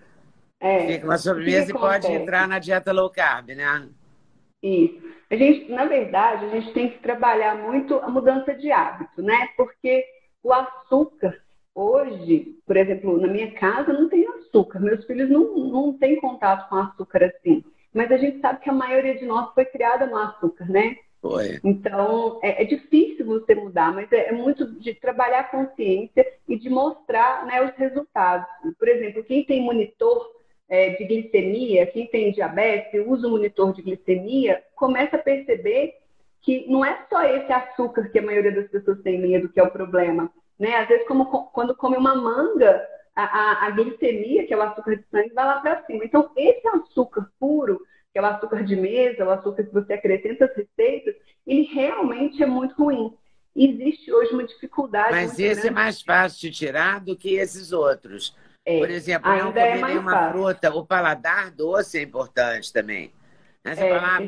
É, 0.61 0.93
Fica 0.93 1.05
uma 1.05 1.17
sobremesa 1.17 1.71
e 1.71 1.73
pode 1.73 2.07
entrar 2.07 2.47
na 2.47 2.59
dieta 2.59 2.91
low 2.91 3.09
carb, 3.09 3.49
né? 3.49 3.89
Isso. 4.61 5.01
A 5.29 5.35
gente, 5.35 5.71
na 5.71 5.85
verdade, 5.85 6.45
a 6.45 6.49
gente 6.49 6.71
tem 6.71 6.89
que 6.89 6.99
trabalhar 6.99 7.55
muito 7.55 7.95
a 7.95 8.09
mudança 8.09 8.53
de 8.53 8.71
hábito, 8.71 9.23
né? 9.23 9.49
Porque 9.57 10.05
o 10.43 10.53
açúcar, 10.53 11.41
hoje, 11.73 12.55
por 12.65 12.77
exemplo, 12.77 13.19
na 13.19 13.27
minha 13.27 13.51
casa 13.53 13.91
não 13.91 14.07
tem 14.07 14.27
açúcar. 14.27 14.79
Meus 14.79 15.03
filhos 15.05 15.29
não, 15.29 15.57
não 15.57 15.93
têm 15.97 16.17
contato 16.17 16.69
com 16.69 16.75
açúcar 16.75 17.23
assim. 17.23 17.63
Mas 17.91 18.11
a 18.11 18.17
gente 18.17 18.39
sabe 18.39 18.59
que 18.59 18.69
a 18.69 18.73
maioria 18.73 19.17
de 19.17 19.25
nós 19.25 19.51
foi 19.53 19.65
criada 19.65 20.05
no 20.05 20.17
açúcar, 20.17 20.65
né? 20.69 20.95
Foi. 21.21 21.59
Então, 21.63 22.39
é, 22.43 22.63
é, 22.63 22.65
difícil 22.65 23.25
você 23.25 23.53
mudar, 23.53 23.93
mas 23.93 24.11
é, 24.11 24.29
é, 24.29 24.31
muito 24.31 24.65
de 24.79 24.93
trabalhar 24.95 25.41
a 25.41 25.43
consciência 25.43 26.25
e 26.47 26.57
de 26.57 26.69
mostrar 26.69 27.45
né, 27.45 27.61
os 27.63 27.75
resultados. 27.75 28.47
Por 28.77 28.87
exemplo, 28.87 29.23
quem 29.23 29.45
tem 29.45 29.61
monitor 29.61 30.40
é, 30.71 30.91
de 30.91 31.03
glicemia, 31.03 31.85
quem 31.85 32.07
tem 32.07 32.31
diabetes, 32.31 33.05
usa 33.05 33.27
o 33.27 33.31
monitor 33.31 33.73
de 33.73 33.81
glicemia, 33.81 34.63
começa 34.73 35.17
a 35.17 35.19
perceber 35.19 35.95
que 36.41 36.65
não 36.71 36.83
é 36.85 37.05
só 37.09 37.21
esse 37.23 37.51
açúcar 37.51 38.07
que 38.07 38.17
a 38.17 38.21
maioria 38.21 38.53
das 38.53 38.69
pessoas 38.69 39.01
tem 39.01 39.19
medo 39.19 39.49
que 39.49 39.59
é 39.59 39.63
o 39.63 39.69
problema. 39.69 40.31
Né? 40.57 40.73
Às 40.77 40.87
vezes, 40.87 41.05
como, 41.05 41.25
quando 41.25 41.75
come 41.75 41.97
uma 41.97 42.15
manga, 42.15 42.81
a, 43.13 43.23
a, 43.23 43.65
a 43.65 43.69
glicemia, 43.71 44.47
que 44.47 44.53
é 44.53 44.57
o 44.57 44.61
açúcar 44.61 44.95
de 44.95 45.03
sangue, 45.11 45.33
vai 45.33 45.45
lá 45.45 45.59
para 45.59 45.83
cima. 45.83 46.05
Então, 46.05 46.31
esse 46.37 46.65
açúcar 46.69 47.29
puro, 47.37 47.81
que 48.13 48.17
é 48.17 48.21
o 48.21 48.25
açúcar 48.25 48.63
de 48.63 48.77
mesa, 48.77 49.25
o 49.25 49.29
açúcar 49.29 49.65
que 49.65 49.73
você 49.73 49.91
acrescenta 49.91 50.45
às 50.45 50.55
receitas, 50.55 51.13
ele 51.45 51.63
realmente 51.63 52.41
é 52.41 52.45
muito 52.45 52.81
ruim. 52.81 53.13
Existe 53.53 54.09
hoje 54.09 54.31
uma 54.31 54.45
dificuldade. 54.45 55.11
Mas 55.11 55.33
esse 55.33 55.43
é 55.43 55.53
grande. 55.53 55.67
é 55.67 55.71
mais 55.71 56.01
fácil 56.01 56.49
de 56.49 56.57
tirar 56.57 57.01
do 57.01 57.13
que 57.17 57.35
esses 57.35 57.73
outros. 57.73 58.33
É, 58.65 58.79
Por 58.79 58.89
exemplo, 58.89 59.31
não 59.31 59.47
comer 59.47 59.59
é 59.59 59.81
nenhuma 59.81 60.11
fácil. 60.11 60.31
fruta. 60.31 60.75
O 60.75 60.85
paladar 60.85 61.51
doce 61.51 61.97
é 61.99 62.03
importante 62.03 62.71
também. 62.71 63.11
Né? 63.63 63.75
Você 63.75 63.83
é, 63.83 63.97
ah, 63.97 64.19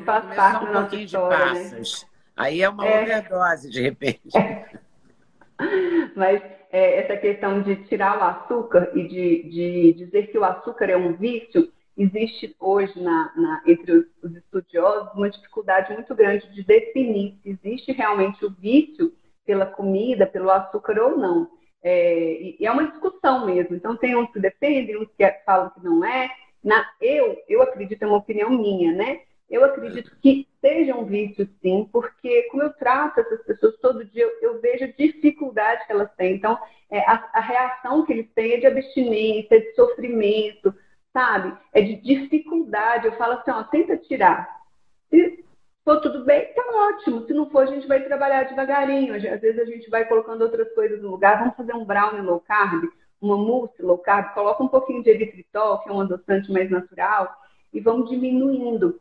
um 0.61 0.73
pouquinho 0.73 1.03
história, 1.03 1.37
de 1.37 1.53
né? 1.53 1.69
passas. 1.69 2.03
Né? 2.03 2.09
Aí 2.35 2.61
é 2.61 2.69
uma 2.69 2.87
é. 2.87 3.03
overdose, 3.03 3.69
de 3.69 3.81
repente. 3.81 4.29
Mas 6.15 6.41
é, 6.71 7.01
essa 7.01 7.15
questão 7.17 7.61
de 7.61 7.75
tirar 7.85 8.17
o 8.17 8.23
açúcar 8.23 8.91
e 8.95 9.07
de, 9.07 9.43
de, 9.49 9.93
dizer 9.93 10.31
que 10.31 10.37
o 10.37 10.43
açúcar 10.43 10.89
é 10.89 10.97
um 10.97 11.13
vício, 11.13 11.71
existe 11.95 12.55
hoje 12.59 12.99
na, 12.99 13.31
na, 13.35 13.63
entre 13.67 13.91
os, 13.91 14.05
os, 14.23 14.35
estudiosos 14.35 15.13
uma 15.13 15.29
dificuldade 15.29 15.93
muito 15.93 16.15
grande 16.15 16.51
de 16.51 16.63
definir 16.63 17.37
se 17.43 17.49
existe 17.49 17.91
realmente 17.91 18.43
o 18.43 18.49
vício 18.49 19.13
pela 19.45 19.67
comida, 19.67 20.25
pelo 20.25 20.49
açúcar 20.49 20.99
ou 20.99 21.15
não. 21.15 21.47
É, 21.83 22.55
e 22.59 22.65
é 22.65 22.71
uma 22.71 22.87
discussão 22.87 23.45
mesmo. 23.45 23.75
Então, 23.75 23.97
tem 23.97 24.15
uns 24.15 24.31
que 24.31 24.39
defendem, 24.39 24.97
uns 24.97 25.09
que 25.17 25.29
falam 25.45 25.69
que 25.69 25.83
não 25.83 26.03
é. 26.05 26.29
Na, 26.63 26.89
eu, 27.01 27.37
eu 27.47 27.61
acredito, 27.61 28.03
é 28.03 28.07
uma 28.07 28.17
opinião 28.17 28.49
minha, 28.49 28.93
né? 28.93 29.21
Eu 29.49 29.65
acredito 29.65 30.15
que 30.21 30.47
seja 30.61 30.95
um 30.95 31.05
vício, 31.05 31.47
sim, 31.61 31.87
porque 31.91 32.43
como 32.43 32.63
eu 32.63 32.73
trato 32.73 33.19
essas 33.19 33.43
pessoas 33.43 33.75
todo 33.81 34.05
dia, 34.05 34.23
eu, 34.23 34.53
eu 34.53 34.61
vejo 34.61 34.85
a 34.85 34.87
dificuldade 34.87 35.85
que 35.85 35.91
elas 35.91 36.09
têm. 36.15 36.35
Então, 36.35 36.57
é, 36.89 36.99
a, 37.01 37.29
a, 37.33 37.39
reação 37.41 38.05
que 38.05 38.13
eles 38.13 38.31
têm 38.33 38.53
é 38.53 38.59
de 38.59 38.65
abstinência, 38.65 39.59
de 39.59 39.75
sofrimento, 39.75 40.73
sabe? 41.11 41.55
É 41.73 41.81
de 41.81 41.97
dificuldade. 41.97 43.07
Eu 43.07 43.17
falo 43.17 43.33
assim, 43.33 43.51
ó, 43.51 43.61
tenta 43.63 43.97
tirar. 43.97 44.61
Se 45.09 45.42
for 45.83 45.99
tudo 46.01 46.23
bem, 46.23 46.53
tá 46.53 46.63
ótimo. 46.89 47.25
Se 47.25 47.33
não 47.33 47.49
for, 47.49 47.63
a 47.63 47.65
gente 47.65 47.87
vai 47.87 48.03
trabalhar 48.03 48.43
devagarinho. 48.43 49.15
Às 49.15 49.41
vezes 49.41 49.59
a 49.59 49.65
gente 49.65 49.89
vai 49.89 50.05
colocando 50.05 50.41
outras 50.41 50.71
coisas 50.73 51.01
no 51.01 51.11
lugar. 51.11 51.39
Vamos 51.39 51.55
fazer 51.55 51.73
um 51.73 51.85
brownie 51.85 52.21
low 52.21 52.39
carb, 52.39 52.85
uma 53.21 53.37
mousse 53.37 53.81
low 53.81 53.97
carb, 53.97 54.33
coloca 54.33 54.63
um 54.63 54.67
pouquinho 54.67 55.03
de 55.03 55.09
eritritol, 55.09 55.79
que 55.79 55.89
é 55.89 55.93
um 55.93 56.01
adoçante 56.01 56.51
mais 56.51 56.69
natural, 56.69 57.33
e 57.73 57.79
vamos 57.79 58.09
diminuindo. 58.09 58.99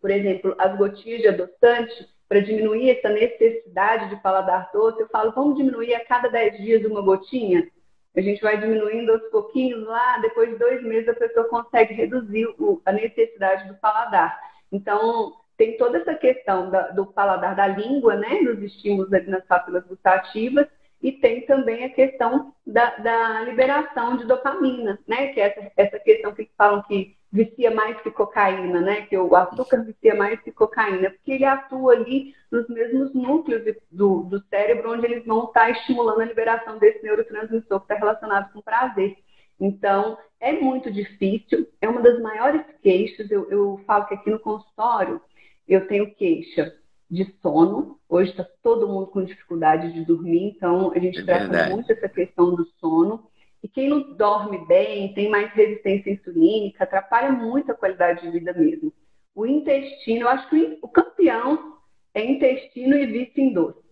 Por 0.00 0.10
exemplo, 0.10 0.54
as 0.58 0.76
gotinhas 0.76 1.22
de 1.22 1.28
adoçante, 1.28 2.08
para 2.28 2.40
diminuir 2.40 2.90
essa 2.90 3.08
necessidade 3.08 4.10
de 4.10 4.16
paladar 4.16 4.70
doce, 4.72 5.00
eu 5.00 5.08
falo, 5.08 5.32
vamos 5.32 5.56
diminuir 5.56 5.94
a 5.94 6.04
cada 6.04 6.28
10 6.28 6.58
dias 6.58 6.84
uma 6.84 7.00
gotinha? 7.00 7.68
A 8.16 8.20
gente 8.20 8.40
vai 8.42 8.58
diminuindo 8.58 9.12
aos 9.12 9.22
pouquinhos 9.30 9.86
lá, 9.86 10.18
depois 10.18 10.50
de 10.50 10.56
dois 10.56 10.82
meses 10.82 11.08
a 11.08 11.14
pessoa 11.14 11.48
consegue 11.48 11.94
reduzir 11.94 12.48
a 12.84 12.92
necessidade 12.92 13.68
do 13.68 13.74
paladar. 13.74 14.36
Então, 14.72 15.34
tem 15.56 15.76
toda 15.76 15.98
essa 15.98 16.14
questão 16.14 16.70
da, 16.70 16.88
do 16.88 17.06
paladar 17.06 17.56
da 17.56 17.66
língua, 17.66 18.16
né, 18.16 18.42
dos 18.42 18.62
estímulos 18.62 19.12
ali 19.12 19.28
nas 19.28 19.44
papilas 19.44 19.84
gustativas, 19.86 20.66
e 21.02 21.12
tem 21.12 21.42
também 21.42 21.84
a 21.84 21.90
questão 21.90 22.52
da, 22.66 22.96
da 22.96 23.40
liberação 23.42 24.16
de 24.16 24.26
dopamina, 24.26 24.98
né, 25.06 25.28
que 25.28 25.40
é 25.40 25.46
essa, 25.48 25.72
essa 25.76 25.98
questão 25.98 26.34
que 26.34 26.50
falam 26.56 26.82
que 26.82 27.16
vicia 27.36 27.70
mais 27.70 28.00
que 28.00 28.10
cocaína, 28.10 28.80
né? 28.80 29.02
Que 29.02 29.16
o 29.18 29.34
açúcar 29.36 29.84
vicia 29.84 30.14
mais 30.14 30.40
que 30.40 30.50
cocaína, 30.50 31.10
porque 31.10 31.32
ele 31.32 31.44
atua 31.44 31.92
ali 31.92 32.34
nos 32.50 32.68
mesmos 32.68 33.12
núcleos 33.14 33.62
do, 33.90 34.22
do 34.22 34.40
cérebro, 34.48 34.92
onde 34.92 35.06
eles 35.06 35.24
vão 35.24 35.44
estar 35.44 35.70
estimulando 35.70 36.20
a 36.22 36.24
liberação 36.24 36.78
desse 36.78 37.02
neurotransmissor 37.02 37.80
que 37.80 37.84
está 37.84 37.94
relacionado 37.96 38.52
com 38.52 38.62
prazer. 38.62 39.16
Então, 39.60 40.18
é 40.40 40.52
muito 40.52 40.90
difícil, 40.90 41.66
é 41.80 41.88
uma 41.88 42.00
das 42.00 42.20
maiores 42.20 42.62
queixas. 42.82 43.30
Eu, 43.30 43.50
eu 43.50 43.80
falo 43.86 44.06
que 44.06 44.14
aqui 44.14 44.30
no 44.30 44.38
consultório 44.38 45.20
eu 45.66 45.86
tenho 45.86 46.14
queixa 46.14 46.74
de 47.10 47.24
sono. 47.40 47.98
Hoje 48.08 48.30
está 48.30 48.46
todo 48.62 48.88
mundo 48.88 49.08
com 49.08 49.24
dificuldade 49.24 49.92
de 49.92 50.04
dormir, 50.04 50.54
então 50.56 50.92
a 50.92 50.98
gente 50.98 51.20
é 51.20 51.24
trata 51.24 51.48
verdade. 51.48 51.72
muito 51.72 51.92
essa 51.92 52.08
questão 52.08 52.54
do 52.54 52.64
sono. 52.78 53.28
E 53.62 53.68
quem 53.68 53.88
não 53.88 54.14
dorme 54.14 54.64
bem, 54.66 55.12
tem 55.14 55.28
mais 55.28 55.52
resistência 55.52 56.10
insulínica, 56.10 56.84
atrapalha 56.84 57.32
muito 57.32 57.72
a 57.72 57.74
qualidade 57.74 58.22
de 58.22 58.30
vida 58.30 58.52
mesmo. 58.52 58.92
O 59.34 59.46
intestino, 59.46 60.22
eu 60.22 60.28
acho 60.28 60.48
que 60.48 60.78
o 60.82 60.88
campeão 60.88 61.76
é 62.14 62.24
intestino 62.24 62.96
e 62.96 63.06
vício 63.06 63.42
em 63.42 63.52
doce. 63.52 63.84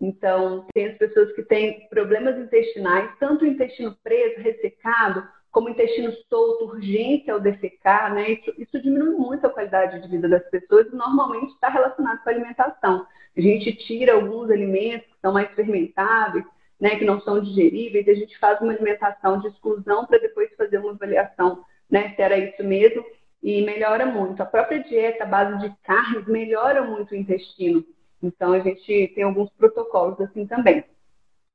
Então, 0.00 0.66
tem 0.74 0.86
as 0.86 0.98
pessoas 0.98 1.32
que 1.32 1.42
têm 1.44 1.88
problemas 1.88 2.36
intestinais, 2.36 3.16
tanto 3.20 3.44
o 3.44 3.48
intestino 3.48 3.96
preso, 4.02 4.40
ressecado, 4.40 5.26
como 5.52 5.68
o 5.68 5.70
intestino 5.70 6.10
solto, 6.28 6.64
urgência 6.64 7.32
ao 7.32 7.38
defecar, 7.38 8.12
né? 8.12 8.32
Isso, 8.32 8.52
isso 8.58 8.82
diminui 8.82 9.14
muito 9.14 9.46
a 9.46 9.50
qualidade 9.50 10.00
de 10.00 10.08
vida 10.08 10.28
das 10.28 10.42
pessoas 10.48 10.86
e 10.86 10.96
normalmente 10.96 11.52
está 11.52 11.68
relacionado 11.68 12.22
com 12.24 12.30
a 12.30 12.32
alimentação. 12.32 13.06
A 13.36 13.40
gente 13.40 13.72
tira 13.86 14.14
alguns 14.14 14.50
alimentos 14.50 15.06
que 15.06 15.20
são 15.20 15.32
mais 15.32 15.50
fermentáveis, 15.52 16.44
né, 16.80 16.96
que 16.96 17.04
não 17.04 17.20
são 17.20 17.40
digeríveis, 17.40 18.08
a 18.08 18.14
gente 18.14 18.36
faz 18.38 18.60
uma 18.60 18.72
alimentação 18.72 19.38
de 19.38 19.46
exclusão 19.48 20.04
para 20.04 20.18
depois 20.18 20.50
fazer 20.56 20.78
uma 20.78 20.90
avaliação 20.90 21.64
né, 21.88 22.14
se 22.16 22.22
era 22.22 22.36
isso 22.38 22.64
mesmo, 22.64 23.04
e 23.42 23.60
melhora 23.62 24.06
muito. 24.06 24.42
A 24.42 24.46
própria 24.46 24.82
dieta 24.82 25.24
à 25.24 25.26
base 25.26 25.58
de 25.58 25.76
carnes 25.82 26.26
melhora 26.26 26.82
muito 26.82 27.12
o 27.12 27.16
intestino. 27.16 27.84
Então, 28.22 28.52
a 28.52 28.60
gente 28.60 29.12
tem 29.14 29.24
alguns 29.24 29.50
protocolos 29.50 30.20
assim 30.20 30.46
também. 30.46 30.82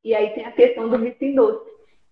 E 0.03 0.13
aí 0.13 0.29
tem 0.35 0.45
a 0.45 0.51
questão 0.51 0.87
do 0.87 0.99
vício 0.99 1.25
em 1.25 1.33
doce, 1.33 1.69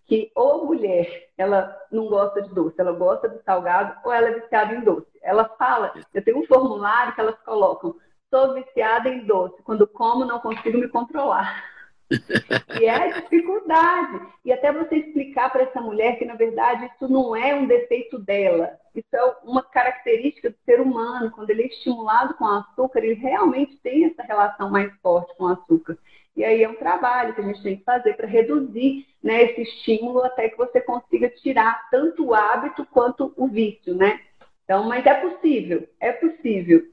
que 0.08 0.32
ou 0.36 0.66
mulher, 0.66 1.30
ela 1.38 1.76
não 1.91 2.08
gosta 2.08 2.41
de 2.41 2.53
doce, 2.53 2.76
ela 2.80 2.91
gosta 2.91 3.28
do 3.28 3.41
salgado, 3.43 3.97
ou 4.03 4.12
ela 4.12 4.30
é 4.30 4.39
viciada 4.39 4.74
em 4.74 4.82
doce. 4.82 5.08
Ela 5.22 5.45
fala, 5.58 5.93
eu 6.14 6.24
tenho 6.24 6.39
um 6.39 6.45
formulário 6.45 7.14
que 7.14 7.22
elas 7.22 7.39
colocam, 7.43 7.95
sou 8.30 8.53
viciada 8.53 9.10
em 9.10 9.26
doce, 9.26 9.62
quando 9.64 9.88
como 9.88 10.26
não 10.26 10.39
consigo 10.39 10.78
me 10.78 10.88
controlar. 10.88 11.64
E 12.80 12.86
é 12.86 12.95
a 12.95 13.20
dificuldade. 13.20 14.22
E 14.43 14.51
até 14.51 14.72
você 14.72 14.97
explicar 14.97 15.51
para 15.51 15.64
essa 15.64 15.82
mulher 15.82 16.18
que, 16.18 16.26
na 16.26 16.36
verdade, 16.36 16.86
isso 16.93 17.12
não 17.12 17.36
é 17.36 17.56
um 17.56 17.66
defeito 17.66 18.20
dela. 18.20 18.78
Isso 18.93 19.08
é 19.14 19.36
uma 19.43 19.64
característica 19.64 20.49
do 20.49 20.58
ser 20.66 20.80
humano. 20.80 21.32
Quando 21.32 21.49
ele 21.49 21.64
é 21.64 21.68
estimulado 21.68 22.36
com 22.36 22.45
açúcar, 22.45 22.99
ele 22.99 23.16
realmente 23.16 23.76
tem 23.78 24.06
essa 24.06 24.22
relação 24.24 24.70
mais 24.70 24.93
forte 25.01 25.36
com 25.36 25.45
o 25.45 25.47
açúcar. 25.47 25.97
E 26.36 26.44
aí 26.44 26.64
é 26.64 26.70
um 26.70 26.76
trabalho 26.76 27.34
que 27.34 27.42
a 27.42 27.44
gente 27.46 27.64
tem 27.64 27.78
que 27.78 27.84
fazer 27.84 28.14
para 28.16 28.28
reduzir 28.28 29.08
né, 29.24 29.44
esse 29.44 29.62
estímulo 29.62 30.24
até 30.24 30.50
que 30.50 30.58
você 30.58 30.82
consiga 30.82 31.30
tirar 31.30 31.88
tanto 31.90 32.26
o 32.26 32.36
hábito 32.36 32.86
quanto 32.86 33.34
o 33.38 33.48
vício, 33.48 33.96
né? 33.96 34.20
Então, 34.66 34.84
mas 34.84 35.06
é 35.06 35.14
possível, 35.14 35.88
é 36.00 36.12
possível. 36.12 36.86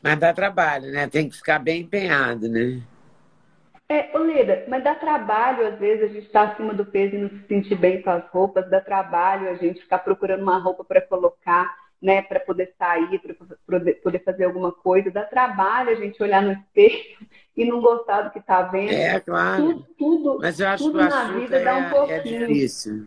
Mas 0.00 0.18
dá 0.18 0.32
trabalho, 0.32 0.92
né? 0.92 1.08
Tem 1.08 1.28
que 1.28 1.36
ficar 1.36 1.58
bem 1.58 1.80
empenhado, 1.82 2.48
né? 2.48 2.80
É, 3.90 4.16
Oleda, 4.16 4.66
mas 4.68 4.84
dá 4.84 4.94
trabalho, 4.94 5.66
às 5.66 5.78
vezes, 5.78 6.04
a 6.10 6.12
gente 6.12 6.26
está 6.26 6.42
acima 6.42 6.74
do 6.74 6.84
peso 6.84 7.16
e 7.16 7.18
não 7.18 7.30
se 7.30 7.46
sentir 7.48 7.74
bem 7.74 8.02
com 8.02 8.10
as 8.10 8.28
roupas, 8.28 8.68
dá 8.68 8.82
trabalho 8.82 9.48
a 9.48 9.54
gente 9.54 9.80
ficar 9.80 10.00
procurando 10.00 10.42
uma 10.42 10.58
roupa 10.58 10.84
para 10.84 11.00
colocar, 11.00 11.74
né, 12.00 12.20
para 12.20 12.38
poder 12.38 12.74
sair, 12.78 13.18
para 13.18 13.34
poder 14.02 14.22
fazer 14.24 14.44
alguma 14.44 14.70
coisa, 14.70 15.10
dá 15.10 15.24
trabalho 15.24 15.90
a 15.90 15.94
gente 15.94 16.22
olhar 16.22 16.42
no 16.42 16.52
espelho 16.52 17.18
e 17.58 17.64
não 17.64 17.80
gostar 17.80 18.22
do 18.22 18.30
que 18.30 18.38
está 18.38 18.62
vendo. 18.62 18.92
É, 18.92 19.18
claro. 19.18 19.64
Tudo, 19.64 19.86
tudo, 19.98 20.38
mas 20.40 20.60
eu 20.60 20.68
acho 20.68 20.84
tudo 20.84 20.98
que 21.00 21.04
o 21.04 21.08
na 21.08 21.24
vida 21.32 21.56
é, 21.56 21.64
dá 21.64 21.76
um 21.76 21.90
pouquinho. 21.90 22.14
É 22.14 22.20
difícil. 22.20 23.06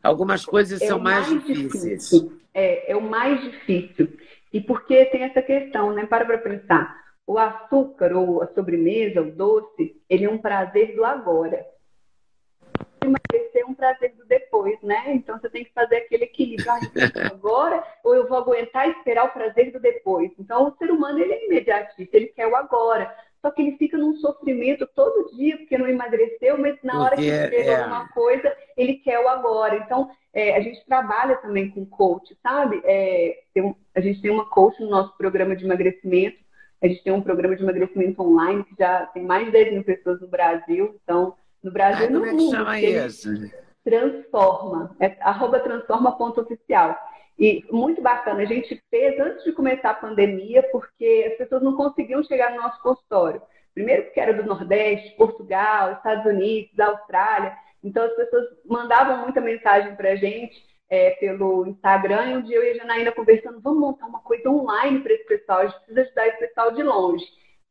Algumas 0.00 0.44
coisas 0.44 0.80
é 0.80 0.86
são 0.86 1.00
mais, 1.00 1.28
mais 1.28 1.44
difíceis. 1.44 2.08
Difícil. 2.08 2.40
É, 2.54 2.92
é 2.92 2.96
o 2.96 3.02
mais 3.02 3.42
difícil. 3.42 4.16
E 4.52 4.60
porque 4.60 5.04
tem 5.06 5.24
essa 5.24 5.42
questão, 5.42 5.92
né? 5.92 6.06
Para 6.06 6.24
para 6.24 6.38
pensar 6.38 7.02
o 7.26 7.38
açúcar 7.38 8.12
ou 8.12 8.40
a 8.40 8.46
sobremesa, 8.54 9.20
o 9.20 9.32
doce, 9.32 10.00
ele 10.08 10.26
é 10.26 10.30
um 10.30 10.38
prazer 10.38 10.94
do 10.94 11.04
agora. 11.04 11.66
Emagrecer 13.02 13.62
é 13.62 13.64
um 13.64 13.74
prazer 13.74 14.14
do 14.14 14.24
depois, 14.26 14.80
né? 14.80 15.12
Então 15.12 15.40
você 15.40 15.50
tem 15.50 15.64
que 15.64 15.72
fazer 15.72 15.96
aquele 15.96 16.24
equilíbrio. 16.24 16.70
Ah, 16.70 16.78
agora 17.34 17.82
ou 18.04 18.14
eu 18.14 18.28
vou 18.28 18.38
aguentar 18.38 18.88
esperar 18.88 19.24
o 19.24 19.32
prazer 19.32 19.72
do 19.72 19.80
depois. 19.80 20.30
Então 20.38 20.68
o 20.68 20.76
ser 20.76 20.88
humano 20.88 21.18
ele 21.18 21.32
é 21.32 21.46
imediatista, 21.46 22.16
ele 22.16 22.26
quer 22.28 22.46
o 22.46 22.54
agora. 22.54 23.12
Só 23.42 23.50
que 23.50 23.60
ele 23.60 23.76
fica 23.76 23.98
num 23.98 24.14
sofrimento 24.16 24.88
todo 24.94 25.34
dia 25.36 25.58
porque 25.58 25.76
não 25.76 25.88
emagreceu, 25.88 26.56
mas 26.56 26.78
na 26.82 27.02
hora 27.02 27.16
que 27.16 27.26
ele 27.26 27.56
é, 27.56 27.74
alguma 27.74 28.08
coisa, 28.08 28.56
ele 28.76 28.94
quer 28.94 29.18
o 29.18 29.28
agora. 29.28 29.76
Então 29.76 30.08
é, 30.32 30.56
a 30.56 30.60
gente 30.60 30.86
trabalha 30.86 31.36
também 31.36 31.68
com 31.68 31.84
coach, 31.84 32.36
sabe? 32.40 32.80
É, 32.84 33.36
um, 33.56 33.74
a 33.94 34.00
gente 34.00 34.22
tem 34.22 34.30
uma 34.30 34.48
coach 34.48 34.80
no 34.80 34.88
nosso 34.88 35.16
programa 35.18 35.56
de 35.56 35.64
emagrecimento 35.64 36.38
A 36.80 36.86
gente 36.86 37.02
tem 37.02 37.12
um 37.12 37.20
programa 37.20 37.56
de 37.56 37.62
emagrecimento 37.62 38.22
online 38.22 38.62
que 38.62 38.76
já 38.78 39.06
tem 39.06 39.24
mais 39.24 39.46
de 39.46 39.50
10 39.50 39.72
mil 39.72 39.84
pessoas 39.84 40.20
no 40.20 40.28
Brasil. 40.28 40.98
Então, 41.02 41.34
no 41.62 41.72
Brasil 41.72 42.06
ah, 42.06 42.10
no 42.10 42.20
como 42.20 42.32
mundo. 42.32 42.56
Como 42.56 42.70
é 42.70 42.80
que 42.80 42.86
chama 42.86 43.06
isso? 43.06 43.50
Transforma. 43.84 44.96
É 45.00 45.16
arroba 45.20 45.58
transforma.oficial. 45.58 46.96
E 47.38 47.64
muito 47.70 48.00
bacana, 48.00 48.42
a 48.42 48.44
gente 48.44 48.80
fez 48.90 49.18
antes 49.18 49.44
de 49.44 49.52
começar 49.52 49.90
a 49.90 49.94
pandemia, 49.94 50.62
porque 50.70 51.28
as 51.32 51.38
pessoas 51.38 51.62
não 51.62 51.74
conseguiam 51.74 52.22
chegar 52.22 52.50
no 52.50 52.62
nosso 52.62 52.80
consultório. 52.82 53.42
Primeiro 53.74 54.04
porque 54.04 54.20
era 54.20 54.34
do 54.34 54.44
Nordeste, 54.44 55.16
Portugal, 55.16 55.92
Estados 55.92 56.26
Unidos, 56.26 56.78
Austrália. 56.78 57.56
Então 57.82 58.04
as 58.04 58.14
pessoas 58.14 58.46
mandavam 58.64 59.22
muita 59.22 59.40
mensagem 59.40 59.96
para 59.96 60.10
a 60.10 60.16
gente 60.16 60.62
é, 60.90 61.12
pelo 61.12 61.66
Instagram. 61.66 62.26
E 62.26 62.36
um 62.36 62.42
dia 62.42 62.56
eu 62.56 62.64
e 62.64 62.70
a 62.70 62.74
Janaína 62.74 63.12
conversando, 63.12 63.60
vamos 63.60 63.80
montar 63.80 64.06
uma 64.06 64.20
coisa 64.20 64.50
online 64.50 65.00
para 65.00 65.14
esse 65.14 65.24
pessoal, 65.24 65.60
a 65.60 65.66
gente 65.66 65.78
precisa 65.78 66.02
ajudar 66.02 66.28
esse 66.28 66.38
pessoal 66.38 66.72
de 66.72 66.82
longe. 66.82 67.24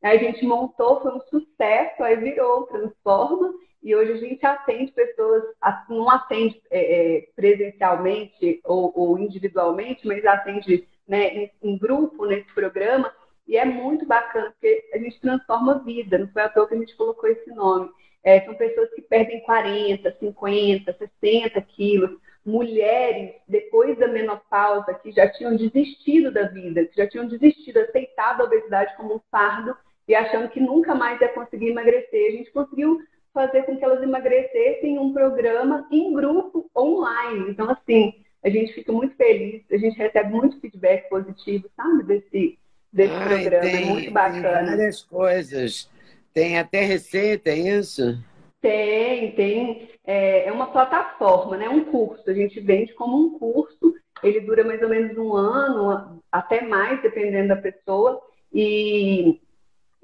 Aí 0.04 0.18
a 0.18 0.20
gente 0.20 0.44
montou, 0.44 1.02
foi 1.02 1.14
um 1.14 1.22
sucesso, 1.22 2.04
aí 2.04 2.16
virou 2.16 2.64
Transforma. 2.64 3.54
E 3.84 3.96
hoje 3.96 4.12
a 4.12 4.18
gente 4.18 4.46
atende 4.46 4.92
pessoas, 4.92 5.44
não 5.90 6.10
atende 6.10 6.62
é, 6.70 7.18
é, 7.18 7.28
presencialmente 7.36 8.62
ou, 8.64 8.92
ou, 8.96 9.18
individualmente, 9.18 10.06
mas 10.06 10.24
atende 10.24 10.88
né, 11.08 11.28
em, 11.30 11.52
em, 11.64 11.78
grupo 11.78 12.26
nesse 12.26 12.52
programa. 12.54 13.12
E 13.48 13.58
é 13.58 13.66
muito 13.66 14.06
bacana, 14.06 14.52
porque 14.52 14.84
a 14.94 14.98
gente 15.00 15.20
transforma 15.20 15.74
a 15.74 15.78
vida, 15.80 16.18
não 16.20 16.28
foi 16.28 16.44
à 16.44 16.50
toa 16.50 16.68
que 16.68 16.76
a 16.76 16.78
gente 16.78 16.96
colocou 16.96 17.28
esse 17.28 17.50
nome. 17.52 17.90
É, 18.24 18.42
são 18.42 18.54
pessoas 18.54 18.90
que 18.94 19.02
perdem 19.02 19.42
40, 19.42 20.16
50, 20.20 20.96
60 21.20 21.62
quilos, 21.62 22.20
mulheres, 22.46 23.34
depois 23.48 23.98
da 23.98 24.08
menopausa, 24.08 24.94
que 24.94 25.12
já 25.12 25.28
tinham 25.32 25.56
desistido 25.56 26.32
da 26.32 26.44
vida, 26.44 26.86
que 26.86 26.96
já 26.96 27.08
tinham 27.08 27.28
desistido, 27.28 27.78
aceitado 27.78 28.42
a 28.42 28.44
obesidade 28.46 28.96
como 28.96 29.16
um 29.16 29.22
fardo 29.32 29.76
e 30.08 30.14
achando 30.14 30.50
que 30.50 30.60
nunca 30.60 30.94
mais 30.94 31.20
ia 31.20 31.30
conseguir 31.30 31.70
emagrecer. 31.70 32.28
A 32.28 32.38
gente 32.38 32.52
conseguiu 32.52 33.00
fazer 33.34 33.64
com 33.64 33.78
que 33.78 33.84
elas 33.84 34.02
emagrecessem 34.02 34.96
em 34.96 35.00
um 35.00 35.14
programa 35.14 35.88
em 35.92 36.14
grupo 36.14 36.70
online. 36.76 37.50
Então, 37.50 37.70
assim, 37.70 38.14
a 38.44 38.50
gente 38.50 38.74
fica 38.74 38.92
muito 38.92 39.16
feliz, 39.16 39.64
a 39.72 39.78
gente 39.78 39.98
recebe 39.98 40.34
muito 40.34 40.60
feedback 40.60 41.08
positivo, 41.10 41.70
sabe, 41.76 42.04
desse, 42.04 42.58
desse 42.92 43.14
Ai, 43.14 43.28
programa. 43.28 43.66
É 43.66 43.72
tem, 43.72 43.84
é 43.84 43.86
muito 43.86 44.12
bacana. 44.12 44.58
Tem 44.58 44.66
várias 44.78 45.04
coisas. 45.04 45.90
Tem 46.34 46.58
até 46.58 46.82
receita, 46.82 47.50
é 47.50 47.58
isso? 47.58 48.18
Tem, 48.62 49.32
tem. 49.34 49.90
É, 50.06 50.46
é 50.46 50.52
uma 50.52 50.68
plataforma, 50.68 51.58
né? 51.58 51.68
Um 51.68 51.86
curso. 51.86 52.30
A 52.30 52.34
gente 52.34 52.60
vende 52.60 52.94
como 52.94 53.18
um 53.18 53.38
curso. 53.38 53.96
Ele 54.24 54.40
dura 54.42 54.64
mais 54.64 54.82
ou 54.82 54.90
menos 54.90 55.18
um 55.18 55.34
ano, 55.34 56.22
até 56.32 56.62
mais, 56.62 57.02
dependendo 57.02 57.50
da 57.50 57.56
pessoa. 57.56 58.22
E 58.54 59.42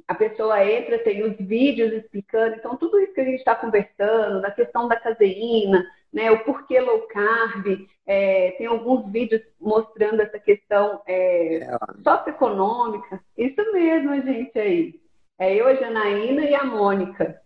a 0.07 0.15
pessoa 0.15 0.63
entra, 0.63 0.97
tem 0.99 1.23
os 1.23 1.35
vídeos 1.37 1.91
explicando, 1.91 2.55
então 2.55 2.77
tudo 2.77 2.99
isso 2.99 3.13
que 3.13 3.21
a 3.21 3.25
gente 3.25 3.39
está 3.39 3.53
conversando, 3.55 4.39
na 4.39 4.51
questão 4.51 4.87
da 4.87 4.95
caseína, 4.95 5.85
né, 6.13 6.31
o 6.31 6.43
porquê 6.45 6.79
low 6.79 7.01
carb, 7.07 7.85
é, 8.05 8.51
tem 8.51 8.67
alguns 8.67 9.11
vídeos 9.11 9.41
mostrando 9.59 10.21
essa 10.21 10.39
questão 10.39 11.01
é, 11.05 11.57
é. 11.57 11.77
socioeconômica. 12.01 13.19
Isso 13.37 13.61
mesmo, 13.73 14.21
gente, 14.21 14.57
aí. 14.57 14.99
É 15.37 15.53
eu, 15.53 15.67
a 15.67 15.75
Janaína 15.75 16.45
e 16.45 16.55
a 16.55 16.63
Mônica. 16.63 17.39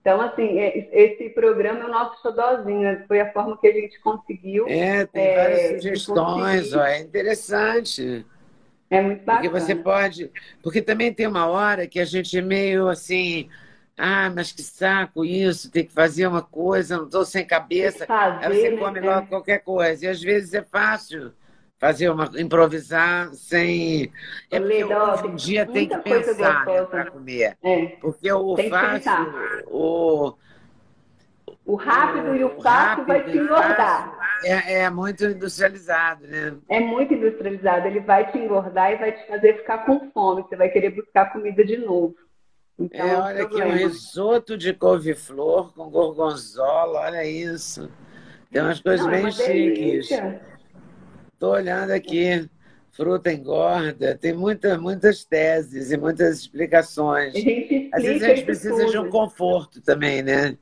Então, 0.00 0.20
assim, 0.20 0.58
é, 0.58 0.88
esse 0.92 1.30
programa 1.30 1.80
é 1.80 1.84
o 1.84 1.90
nosso 1.90 2.20
xodózinho, 2.20 3.04
foi 3.06 3.20
a 3.20 3.32
forma 3.32 3.58
que 3.58 3.66
a 3.66 3.72
gente 3.72 4.00
conseguiu. 4.00 4.66
É, 4.68 5.06
tem 5.06 5.22
é, 5.22 5.36
várias 5.36 5.82
sugestões, 5.82 6.74
ó, 6.74 6.84
é 6.84 7.00
interessante. 7.00 8.26
É 8.94 9.02
muito 9.02 9.24
bacana. 9.24 9.50
Porque 9.50 9.60
você 9.60 9.74
pode. 9.74 10.30
Porque 10.62 10.82
também 10.82 11.12
tem 11.12 11.26
uma 11.26 11.46
hora 11.46 11.86
que 11.86 12.00
a 12.00 12.04
gente 12.04 12.36
é 12.38 12.42
meio 12.42 12.88
assim. 12.88 13.48
Ah, 13.96 14.30
mas 14.34 14.50
que 14.50 14.62
saco 14.62 15.24
isso, 15.24 15.70
tem 15.70 15.84
que 15.84 15.92
fazer 15.92 16.26
uma 16.26 16.42
coisa, 16.42 16.96
não 16.96 17.04
estou 17.04 17.24
sem 17.24 17.46
cabeça. 17.46 18.06
Fazer, 18.06 18.44
Aí 18.44 18.60
você 18.60 18.70
né? 18.70 18.76
come 18.76 19.00
logo 19.00 19.28
qualquer 19.28 19.60
coisa. 19.60 20.04
E 20.04 20.08
às 20.08 20.20
vezes 20.20 20.52
é 20.52 20.62
fácil 20.62 21.32
fazer 21.78 22.08
uma 22.08 22.30
improvisar 22.36 23.32
sem 23.34 24.10
é 24.50 24.58
porque 24.58 25.28
em 25.28 25.34
dia 25.34 25.66
tem 25.66 25.86
que 25.88 25.98
pensar 25.98 26.64
né, 26.64 26.82
para 26.84 27.10
comer 27.10 27.58
é. 27.62 27.86
porque 28.00 28.32
o 28.32 28.56
fácil 28.70 29.12
o 29.66 30.34
o 31.64 31.76
rápido 31.76 32.36
e 32.36 32.44
o 32.44 32.60
fácil 32.60 33.06
vai 33.06 33.24
te 33.24 33.38
engordar. 33.38 34.18
É, 34.44 34.80
é, 34.80 34.90
muito 34.90 35.24
industrializado, 35.24 36.26
né? 36.26 36.54
É 36.68 36.80
muito 36.80 37.14
industrializado. 37.14 37.86
Ele 37.86 38.00
vai 38.00 38.30
te 38.30 38.38
engordar 38.38 38.92
e 38.92 38.96
vai 38.96 39.12
te 39.12 39.26
fazer 39.26 39.56
ficar 39.58 39.78
com 39.86 40.10
fome. 40.10 40.42
Você 40.42 40.56
vai 40.56 40.68
querer 40.68 40.90
buscar 40.90 41.32
comida 41.32 41.64
de 41.64 41.78
novo. 41.78 42.14
Então, 42.78 43.06
é, 43.06 43.16
olha 43.16 43.42
aqui, 43.44 43.62
um 43.62 43.72
risoto 43.72 44.58
de 44.58 44.74
couve-flor 44.74 45.72
com 45.74 45.88
gorgonzola, 45.88 47.00
olha 47.00 47.24
isso. 47.24 47.88
Tem 48.50 48.60
umas 48.60 48.80
coisas 48.80 49.06
Não, 49.06 49.12
é 49.12 49.22
bem 49.22 49.26
é 49.28 49.32
chiques. 49.32 50.10
Estou 51.32 51.52
olhando 51.52 51.92
aqui. 51.92 52.48
Fruta 52.92 53.32
engorda, 53.32 54.16
tem 54.16 54.32
muita, 54.32 54.78
muitas 54.78 55.24
teses 55.24 55.90
e 55.90 55.96
muitas 55.96 56.38
explicações. 56.38 57.34
Às 57.92 58.02
vezes 58.04 58.22
a 58.22 58.28
gente 58.28 58.44
precisa 58.44 58.76
tudo. 58.76 58.90
de 58.90 58.98
um 58.98 59.10
conforto 59.10 59.80
também, 59.80 60.22
né? 60.22 60.56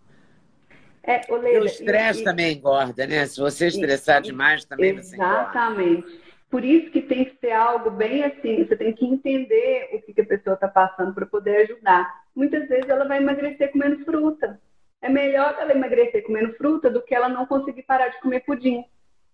É, 1.05 1.21
o 1.29 1.65
estresse 1.65 2.23
também 2.23 2.53
engorda, 2.53 3.07
né? 3.07 3.27
Se 3.27 3.41
você 3.41 3.67
estressar 3.67 4.23
demais, 4.23 4.65
também 4.65 4.95
você 4.95 5.17
Exatamente. 5.17 6.23
Por 6.49 6.65
isso 6.65 6.91
que 6.91 7.01
tem 7.01 7.25
que 7.25 7.37
ser 7.41 7.53
algo 7.53 7.91
bem 7.91 8.25
assim, 8.25 8.65
você 8.65 8.77
tem 8.77 8.93
que 8.93 9.07
entender 9.07 9.89
o 9.95 10.03
que, 10.03 10.13
que 10.13 10.21
a 10.21 10.27
pessoa 10.27 10.55
está 10.55 10.69
passando 10.69 11.15
para 11.15 11.27
poder 11.27 11.63
ajudar. 11.63 12.23
Muitas 12.37 12.69
vezes 12.69 12.89
ela 12.89 13.07
vai 13.07 13.19
emagrecer 13.19 13.73
comendo 13.73 14.05
fruta. 14.05 14.61
É 15.01 15.09
melhor 15.09 15.57
ela 15.59 15.73
emagrecer 15.73 16.23
comendo 16.23 16.53
fruta 16.55 16.91
do 16.91 17.03
que 17.03 17.15
ela 17.15 17.29
não 17.29 17.47
conseguir 17.47 17.83
parar 17.83 18.09
de 18.09 18.21
comer 18.21 18.41
pudim. 18.41 18.85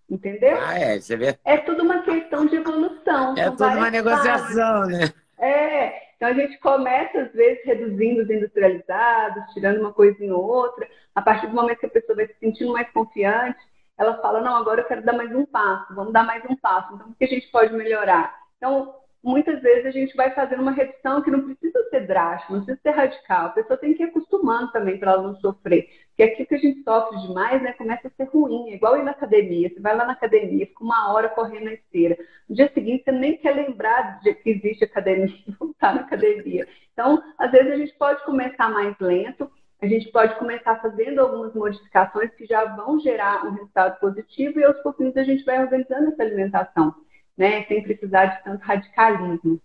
Entendeu? 0.09 0.57
Ah, 0.59 0.79
é, 0.79 0.99
você 0.99 1.15
vê. 1.15 1.37
É 1.45 1.57
tudo 1.57 1.83
uma 1.83 2.01
questão 2.01 2.45
de 2.47 2.55
evolução. 2.55 3.35
É 3.37 3.49
tudo 3.51 3.65
uma 3.65 3.91
negociação, 3.91 4.87
né? 4.87 5.13
É, 5.39 6.15
então 6.15 6.27
a 6.27 6.33
gente 6.33 6.57
começa, 6.59 7.21
às 7.21 7.31
vezes, 7.31 7.63
reduzindo 7.65 8.23
os 8.23 8.29
industrializados, 8.29 9.53
tirando 9.53 9.79
uma 9.79 9.93
coisinha 9.93 10.35
ou 10.35 10.43
outra. 10.43 10.87
A 11.15 11.21
partir 11.21 11.47
do 11.47 11.55
momento 11.55 11.79
que 11.79 11.85
a 11.85 11.89
pessoa 11.89 12.15
vai 12.15 12.27
se 12.27 12.35
sentindo 12.39 12.73
mais 12.73 12.89
confiante, 12.91 13.59
ela 13.97 14.21
fala, 14.21 14.41
não, 14.41 14.55
agora 14.55 14.81
eu 14.81 14.85
quero 14.85 15.03
dar 15.03 15.13
mais 15.13 15.33
um 15.33 15.45
passo, 15.45 15.93
vamos 15.95 16.13
dar 16.13 16.23
mais 16.23 16.43
um 16.49 16.55
passo. 16.55 16.93
Então, 16.93 17.09
o 17.09 17.15
que 17.15 17.25
a 17.25 17.27
gente 17.27 17.47
pode 17.51 17.73
melhorar? 17.73 18.37
Então, 18.57 18.95
muitas 19.23 19.61
vezes 19.61 19.85
a 19.85 19.91
gente 19.91 20.15
vai 20.15 20.31
fazendo 20.31 20.61
uma 20.61 20.71
redução 20.71 21.21
que 21.21 21.31
não 21.31 21.41
precisa 21.41 21.89
ser 21.89 22.07
drástica, 22.07 22.53
não 22.53 22.63
precisa 22.63 22.81
ser 22.81 22.91
radical. 22.91 23.47
A 23.47 23.49
pessoa 23.49 23.77
tem 23.77 23.93
que 23.93 24.03
ir 24.03 24.07
acostumando 24.07 24.71
também 24.71 24.97
para 24.97 25.13
ela 25.13 25.23
não 25.23 25.35
sofrer. 25.37 25.89
Porque 26.19 26.33
aqui 26.33 26.45
que 26.45 26.55
a 26.55 26.57
gente 26.57 26.83
sofre 26.83 27.17
demais, 27.21 27.61
né, 27.61 27.71
começa 27.71 28.09
a 28.09 28.11
ser 28.11 28.25
ruim. 28.25 28.71
É 28.71 28.75
igual 28.75 28.97
ir 28.97 29.03
na 29.03 29.11
academia. 29.11 29.69
Você 29.69 29.79
vai 29.79 29.95
lá 29.95 30.03
na 30.03 30.11
academia, 30.11 30.67
fica 30.67 30.83
uma 30.83 31.13
hora 31.13 31.29
correndo 31.29 31.63
na 31.63 31.73
esteira. 31.73 32.17
No 32.49 32.57
dia 32.57 32.69
seguinte, 32.73 33.05
você 33.05 33.11
nem 33.13 33.37
quer 33.37 33.55
lembrar 33.55 34.19
de 34.19 34.33
que 34.33 34.49
existe 34.49 34.83
academia 34.83 35.33
e 35.47 35.51
voltar 35.53 35.95
na 35.95 36.01
academia. 36.01 36.67
Então, 36.91 37.23
às 37.37 37.49
vezes 37.49 37.71
a 37.71 37.77
gente 37.77 37.93
pode 37.93 38.21
começar 38.25 38.67
mais 38.67 38.99
lento, 38.99 39.49
a 39.81 39.87
gente 39.87 40.11
pode 40.11 40.37
começar 40.37 40.81
fazendo 40.81 41.19
algumas 41.19 41.53
modificações 41.53 42.35
que 42.35 42.45
já 42.45 42.65
vão 42.65 42.99
gerar 42.99 43.45
um 43.45 43.51
resultado 43.51 43.97
positivo 44.01 44.59
e 44.59 44.65
aos 44.65 44.77
pouquinhos 44.81 45.15
a 45.15 45.23
gente 45.23 45.45
vai 45.45 45.61
organizando 45.61 46.09
essa 46.09 46.21
alimentação 46.21 46.93
né, 47.37 47.63
sem 47.63 47.81
precisar 47.81 48.25
de 48.25 48.43
tanto 48.43 48.61
radicalismo. 48.61 49.61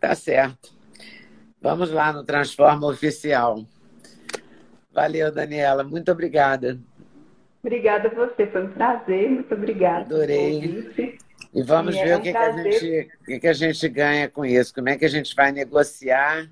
Tá 0.00 0.14
certo. 0.14 0.72
Vamos 1.60 1.90
lá 1.90 2.14
no 2.14 2.24
Transforma 2.24 2.86
Oficial. 2.86 3.62
Valeu, 4.92 5.32
Daniela. 5.32 5.84
Muito 5.84 6.10
obrigada. 6.10 6.78
Obrigada 7.62 8.08
a 8.08 8.14
você. 8.14 8.46
Foi 8.46 8.64
um 8.64 8.72
prazer. 8.72 9.30
Muito 9.30 9.54
obrigada. 9.54 10.00
Adorei. 10.00 11.14
E 11.52 11.62
vamos 11.62 11.96
e 11.96 12.02
ver 12.02 12.10
é 12.10 12.16
o, 12.16 12.20
que, 12.20 12.30
que, 12.30 12.36
a 12.36 12.52
gente, 12.52 13.10
que, 13.24 13.40
que 13.40 13.48
a 13.48 13.52
gente 13.52 13.88
ganha 13.88 14.28
com 14.28 14.44
isso. 14.44 14.74
Como 14.74 14.88
é 14.88 14.96
que 14.96 15.04
a 15.04 15.08
gente 15.08 15.34
vai 15.34 15.52
negociar 15.52 16.48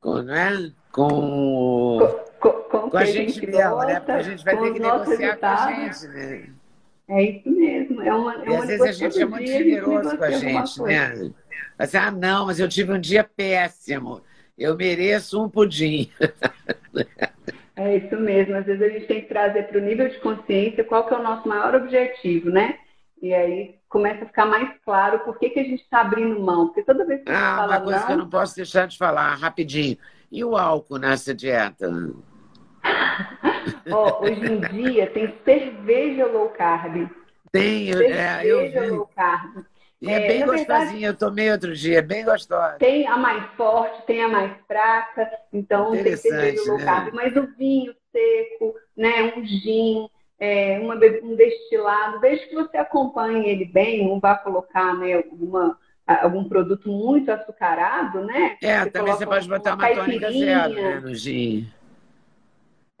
com, 0.00 0.22
né? 0.22 0.72
com, 0.94 1.98
com, 2.40 2.50
com, 2.52 2.90
com 2.90 2.96
a 2.96 3.04
gente 3.04 3.44
mesmo, 3.44 3.78
né? 3.78 3.98
Porque 3.98 4.12
a 4.12 4.22
gente 4.22 4.44
vai 4.44 4.56
ter 4.56 4.72
que 4.72 4.78
negociar 4.78 5.36
com 5.36 5.46
a 5.46 5.72
gente, 5.72 6.06
né? 6.08 6.48
É 7.08 7.22
isso 7.22 7.50
mesmo. 7.50 8.00
É 8.00 8.14
uma, 8.14 8.44
é 8.44 8.48
e 8.48 8.56
às 8.56 8.66
vezes 8.66 8.82
a 8.82 8.92
gente 8.92 9.20
é 9.20 9.26
muito 9.26 9.46
generoso 9.46 10.16
com 10.16 10.24
a 10.24 10.30
gente, 10.30 10.82
né? 10.82 11.32
Assim, 11.76 11.96
ah, 11.96 12.12
não, 12.12 12.46
mas 12.46 12.60
eu 12.60 12.68
tive 12.68 12.92
um 12.92 13.00
dia 13.00 13.24
péssimo. 13.24 14.22
Eu 14.56 14.76
mereço 14.76 15.42
um 15.42 15.48
pudim. 15.48 16.10
É 17.76 17.96
isso 17.96 18.16
mesmo. 18.16 18.56
Às 18.56 18.66
vezes 18.66 18.82
a 18.82 18.88
gente 18.88 19.06
tem 19.06 19.20
que 19.22 19.28
trazer 19.28 19.64
para 19.64 19.78
o 19.78 19.82
nível 19.82 20.08
de 20.08 20.18
consciência 20.20 20.84
qual 20.84 21.06
que 21.06 21.14
é 21.14 21.18
o 21.18 21.22
nosso 21.22 21.48
maior 21.48 21.74
objetivo, 21.74 22.50
né? 22.50 22.78
E 23.20 23.34
aí 23.34 23.76
começa 23.88 24.24
a 24.24 24.26
ficar 24.26 24.46
mais 24.46 24.68
claro 24.84 25.20
por 25.20 25.38
que, 25.38 25.50
que 25.50 25.60
a 25.60 25.64
gente 25.64 25.82
está 25.82 26.02
abrindo 26.02 26.40
mão. 26.40 26.66
Porque 26.66 26.82
toda 26.82 27.04
vez 27.04 27.22
que 27.22 27.30
a 27.30 27.34
gente 27.34 27.42
ah, 27.42 27.56
fala 27.56 27.76
uma 27.76 27.80
coisa 27.80 27.98
não... 27.98 28.06
que 28.06 28.12
eu 28.12 28.18
não 28.18 28.30
posso 28.30 28.56
deixar 28.56 28.86
de 28.86 28.96
falar 28.96 29.34
rapidinho. 29.34 29.98
E 30.30 30.44
o 30.44 30.56
álcool 30.56 30.98
nessa 30.98 31.34
dieta? 31.34 31.90
oh, 33.90 34.24
hoje 34.24 34.52
em 34.52 34.60
dia 34.60 35.08
tem 35.08 35.34
cerveja 35.44 36.26
low 36.26 36.50
carb. 36.50 37.08
Tem, 37.50 37.92
cerveja 37.92 38.14
é, 38.14 38.46
eu 38.46 38.70
vi. 38.70 38.90
low 38.90 39.10
carb. 39.16 39.64
E 40.00 40.08
é, 40.08 40.24
é 40.24 40.28
bem 40.28 40.44
gostosinha, 40.44 40.66
verdade, 40.66 41.04
eu 41.04 41.16
tomei 41.16 41.50
outro 41.50 41.74
dia, 41.74 41.98
é 41.98 42.02
bem 42.02 42.24
gostosa. 42.24 42.76
Tem 42.78 43.06
a 43.06 43.16
mais 43.16 43.44
forte, 43.56 44.04
tem 44.06 44.22
a 44.22 44.28
mais 44.28 44.52
fraca, 44.66 45.30
então 45.52 45.92
tem 45.92 46.16
cerveja 46.16 46.62
low 46.70 46.78
carb, 46.84 47.06
né? 47.06 47.10
mas 47.14 47.36
o 47.36 47.46
vinho 47.56 47.94
seco, 48.12 48.74
né, 48.96 49.32
um 49.36 49.44
gin, 49.44 50.08
é, 50.38 50.78
uma, 50.78 50.94
um 51.22 51.34
destilado, 51.34 52.20
desde 52.20 52.46
que 52.46 52.54
você 52.54 52.76
acompanhe 52.76 53.48
ele 53.48 53.64
bem, 53.64 54.06
não 54.06 54.20
vá 54.20 54.36
colocar 54.36 54.94
né, 54.94 55.14
alguma, 55.14 55.78
algum 56.06 56.44
produto 56.44 56.88
muito 56.88 57.30
açucarado, 57.30 58.24
né? 58.24 58.56
É, 58.62 58.82
você 58.82 58.90
também 58.90 59.14
você 59.14 59.26
pode 59.26 59.48
botar 59.48 59.74
uma, 59.74 59.88
uma 59.88 59.94
tônica 59.96 60.30
zero 60.30 60.74
né, 60.74 61.00
no 61.00 61.14
gin. 61.14 61.66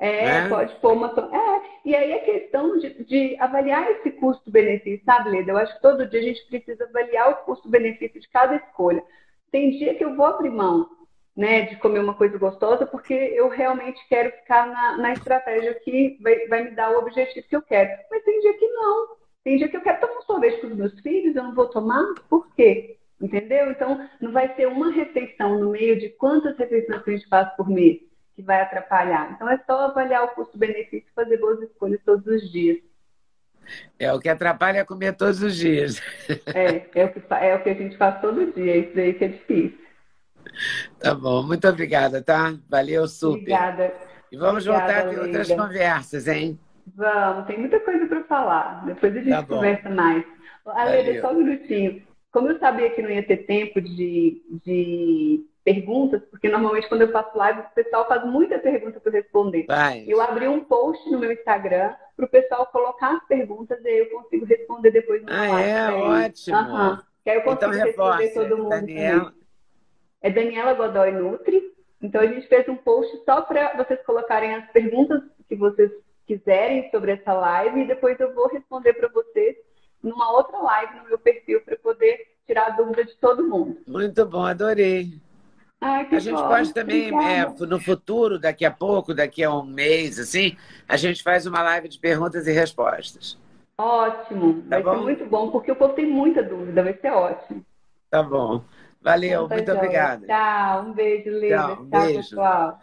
É, 0.04 0.26
é, 0.26 0.48
pode 0.50 0.74
pôr 0.80 0.92
uma. 0.92 1.08
É, 1.08 1.62
e 1.82 1.96
aí 1.96 2.12
a 2.12 2.18
questão 2.18 2.76
de, 2.76 3.04
de 3.04 3.36
avaliar 3.40 3.90
esse 3.90 4.10
custo-benefício, 4.10 5.02
sabe, 5.02 5.30
Leda? 5.30 5.52
Eu 5.52 5.56
acho 5.56 5.74
que 5.74 5.80
todo 5.80 6.06
dia 6.06 6.20
a 6.20 6.22
gente 6.22 6.46
precisa 6.46 6.84
avaliar 6.84 7.30
o 7.30 7.36
custo-benefício 7.36 8.20
de 8.20 8.28
cada 8.28 8.56
escolha. 8.56 9.02
Tem 9.50 9.70
dia 9.70 9.94
que 9.94 10.04
eu 10.04 10.14
vou 10.14 10.26
abrir 10.26 10.50
mão 10.50 10.90
né, 11.34 11.62
de 11.62 11.76
comer 11.76 12.00
uma 12.00 12.12
coisa 12.12 12.36
gostosa, 12.36 12.84
porque 12.84 13.14
eu 13.14 13.48
realmente 13.48 13.98
quero 14.06 14.30
ficar 14.32 14.66
na, 14.66 14.98
na 14.98 15.12
estratégia 15.14 15.72
que 15.82 16.18
vai, 16.20 16.48
vai, 16.48 16.64
me 16.64 16.72
dar 16.72 16.90
o 16.90 16.98
objetivo 16.98 17.48
que 17.48 17.56
eu 17.56 17.62
quero. 17.62 17.90
Mas 18.10 18.22
tem 18.24 18.40
dia 18.40 18.58
que 18.58 18.68
não. 18.68 19.08
Tem 19.42 19.56
dia 19.56 19.68
que 19.68 19.76
eu 19.78 19.80
quero 19.80 20.00
tomar 20.00 20.18
um 20.18 20.22
sorvete 20.22 20.60
com 20.60 20.66
os 20.66 20.76
meus 20.76 21.00
filhos, 21.00 21.34
eu 21.34 21.44
não 21.44 21.54
vou 21.54 21.68
tomar, 21.68 22.04
por 22.28 22.54
quê? 22.54 22.98
Entendeu? 23.18 23.70
Então, 23.70 24.06
não 24.20 24.32
vai 24.32 24.54
ser 24.54 24.68
uma 24.68 24.90
refeição 24.90 25.58
no 25.58 25.70
meio 25.70 25.98
de 25.98 26.10
quantas 26.10 26.58
refeições 26.58 27.02
que 27.02 27.10
a 27.10 27.16
gente 27.16 27.28
faz 27.28 27.48
por 27.56 27.70
mês 27.70 28.00
que 28.34 28.42
vai 28.42 28.60
atrapalhar. 28.60 29.32
Então, 29.32 29.48
é 29.48 29.58
só 29.66 29.86
avaliar 29.86 30.24
o 30.24 30.28
custo-benefício 30.28 31.08
e 31.08 31.14
fazer 31.14 31.38
boas 31.38 31.60
escolhas 31.62 32.00
todos 32.04 32.26
os 32.26 32.50
dias. 32.50 32.78
É, 33.98 34.12
o 34.12 34.20
que 34.20 34.28
atrapalha 34.28 34.78
é 34.78 34.84
comer 34.84 35.14
todos 35.16 35.42
os 35.42 35.56
dias. 35.56 36.00
É, 36.54 36.86
é 36.94 37.04
o 37.06 37.12
que, 37.12 37.22
é 37.30 37.54
o 37.54 37.62
que 37.62 37.70
a 37.70 37.74
gente 37.74 37.96
faz 37.96 38.20
todo 38.20 38.52
dia, 38.52 38.76
isso 38.76 38.94
daí 38.94 39.14
que 39.14 39.24
é 39.24 39.28
difícil. 39.28 39.84
Tá 41.00 41.14
bom, 41.14 41.42
muito 41.42 41.66
obrigada, 41.66 42.22
tá? 42.22 42.54
Valeu 42.68 43.06
super. 43.08 43.38
Obrigada. 43.38 43.94
E 44.30 44.36
vamos 44.36 44.66
obrigada, 44.66 44.92
voltar 44.92 45.06
a 45.06 45.10
ter 45.10 45.20
outras 45.20 45.48
conversas, 45.48 46.28
hein? 46.28 46.58
Vamos, 46.94 47.46
tem 47.46 47.58
muita 47.58 47.80
coisa 47.80 48.06
para 48.06 48.24
falar. 48.24 48.84
Depois 48.84 49.16
a 49.16 49.20
gente 49.20 49.30
tá 49.30 49.42
conversa 49.42 49.88
mais. 49.88 50.24
Aleda, 50.66 51.20
só 51.20 51.32
um 51.32 51.42
minutinho. 51.42 52.02
Como 52.30 52.48
eu 52.48 52.58
sabia 52.58 52.90
que 52.90 53.00
não 53.00 53.10
ia 53.10 53.22
ter 53.22 53.38
tempo 53.38 53.80
de, 53.80 54.42
de 54.64 55.46
perguntas, 55.64 56.22
porque 56.30 56.48
normalmente 56.48 56.88
quando 56.88 57.02
eu 57.02 57.10
faço 57.10 57.36
live, 57.36 57.60
o 57.60 57.74
pessoal 57.74 58.06
faz 58.06 58.24
muita 58.26 58.58
pergunta 58.58 59.00
para 59.00 59.12
responder. 59.12 59.64
Vai. 59.66 60.04
Eu 60.06 60.20
abri 60.20 60.46
um 60.46 60.62
post 60.62 61.10
no 61.10 61.18
meu 61.18 61.32
Instagram 61.32 61.94
para 62.14 62.26
o 62.26 62.28
pessoal 62.28 62.66
colocar 62.66 63.16
as 63.16 63.26
perguntas 63.26 63.82
e 63.82 63.88
aí 63.88 63.98
eu 64.00 64.10
consigo 64.10 64.44
responder 64.44 64.90
depois 64.90 65.22
no 65.22 65.32
Ah, 65.32 65.48
live. 65.48 65.70
é? 65.70 65.92
Ótimo. 66.26 66.56
Uhum. 66.56 66.98
Que 67.24 67.30
aí 67.30 67.36
eu 67.36 67.42
consigo 67.42 67.72
então, 67.74 67.84
responder 67.86 68.28
todo 68.34 68.58
mundo. 68.58 68.68
Daniela, 68.68 69.34
é 70.20 70.30
Daniela 70.30 70.74
Godoy 70.74 71.10
Nutri. 71.12 71.72
Então 72.02 72.20
a 72.20 72.26
gente 72.26 72.46
fez 72.46 72.68
um 72.68 72.76
post 72.76 73.24
só 73.24 73.40
para 73.40 73.74
vocês 73.78 73.98
colocarem 74.04 74.54
as 74.54 74.70
perguntas 74.70 75.22
que 75.48 75.56
vocês 75.56 75.90
quiserem 76.26 76.90
sobre 76.90 77.12
essa 77.12 77.32
live 77.32 77.80
e 77.80 77.86
depois 77.86 78.20
eu 78.20 78.34
vou 78.34 78.48
responder 78.48 78.92
para 78.92 79.08
vocês 79.08 79.56
numa 80.02 80.30
outra 80.32 80.58
live 80.58 80.96
no 80.98 81.04
meu 81.04 81.18
perfil 81.18 81.62
para 81.62 81.76
poder 81.78 82.34
tirar 82.46 82.66
a 82.66 82.70
dúvida 82.70 83.04
de 83.06 83.16
todo 83.16 83.48
mundo. 83.48 83.78
Muito 83.86 84.26
bom, 84.26 84.44
adorei. 84.44 85.18
Ai, 85.80 86.08
a 86.10 86.18
gente 86.18 86.40
bom. 86.40 86.48
pode 86.48 86.72
também, 86.72 87.08
é, 87.28 87.46
no 87.66 87.78
futuro, 87.80 88.38
daqui 88.38 88.64
a 88.64 88.70
pouco, 88.70 89.12
daqui 89.12 89.42
a 89.44 89.52
um 89.52 89.64
mês, 89.64 90.18
assim, 90.18 90.56
a 90.88 90.96
gente 90.96 91.22
faz 91.22 91.46
uma 91.46 91.62
live 91.62 91.88
de 91.88 91.98
perguntas 91.98 92.46
e 92.46 92.52
respostas. 92.52 93.38
Ótimo, 93.76 94.62
tá 94.62 94.80
vai 94.80 94.82
bom? 94.82 94.90
ser 94.92 95.02
muito 95.02 95.26
bom, 95.26 95.50
porque 95.50 95.72
o 95.72 95.76
povo 95.76 95.94
tem 95.94 96.06
muita 96.06 96.42
dúvida, 96.42 96.82
vai 96.82 96.94
ser 96.94 97.10
ótimo. 97.10 97.64
Tá 98.10 98.22
bom. 98.22 98.62
Valeu, 99.02 99.48
muito 99.48 99.70
obrigada. 99.70 100.26
Tchau, 100.26 100.84
um 100.86 100.92
beijo, 100.92 101.30
Lívia. 101.30 101.56
Tchau, 101.58 101.82
um 101.82 101.90
Tchau 101.90 102.00
beijo. 102.00 102.18
pessoal. 102.20 102.78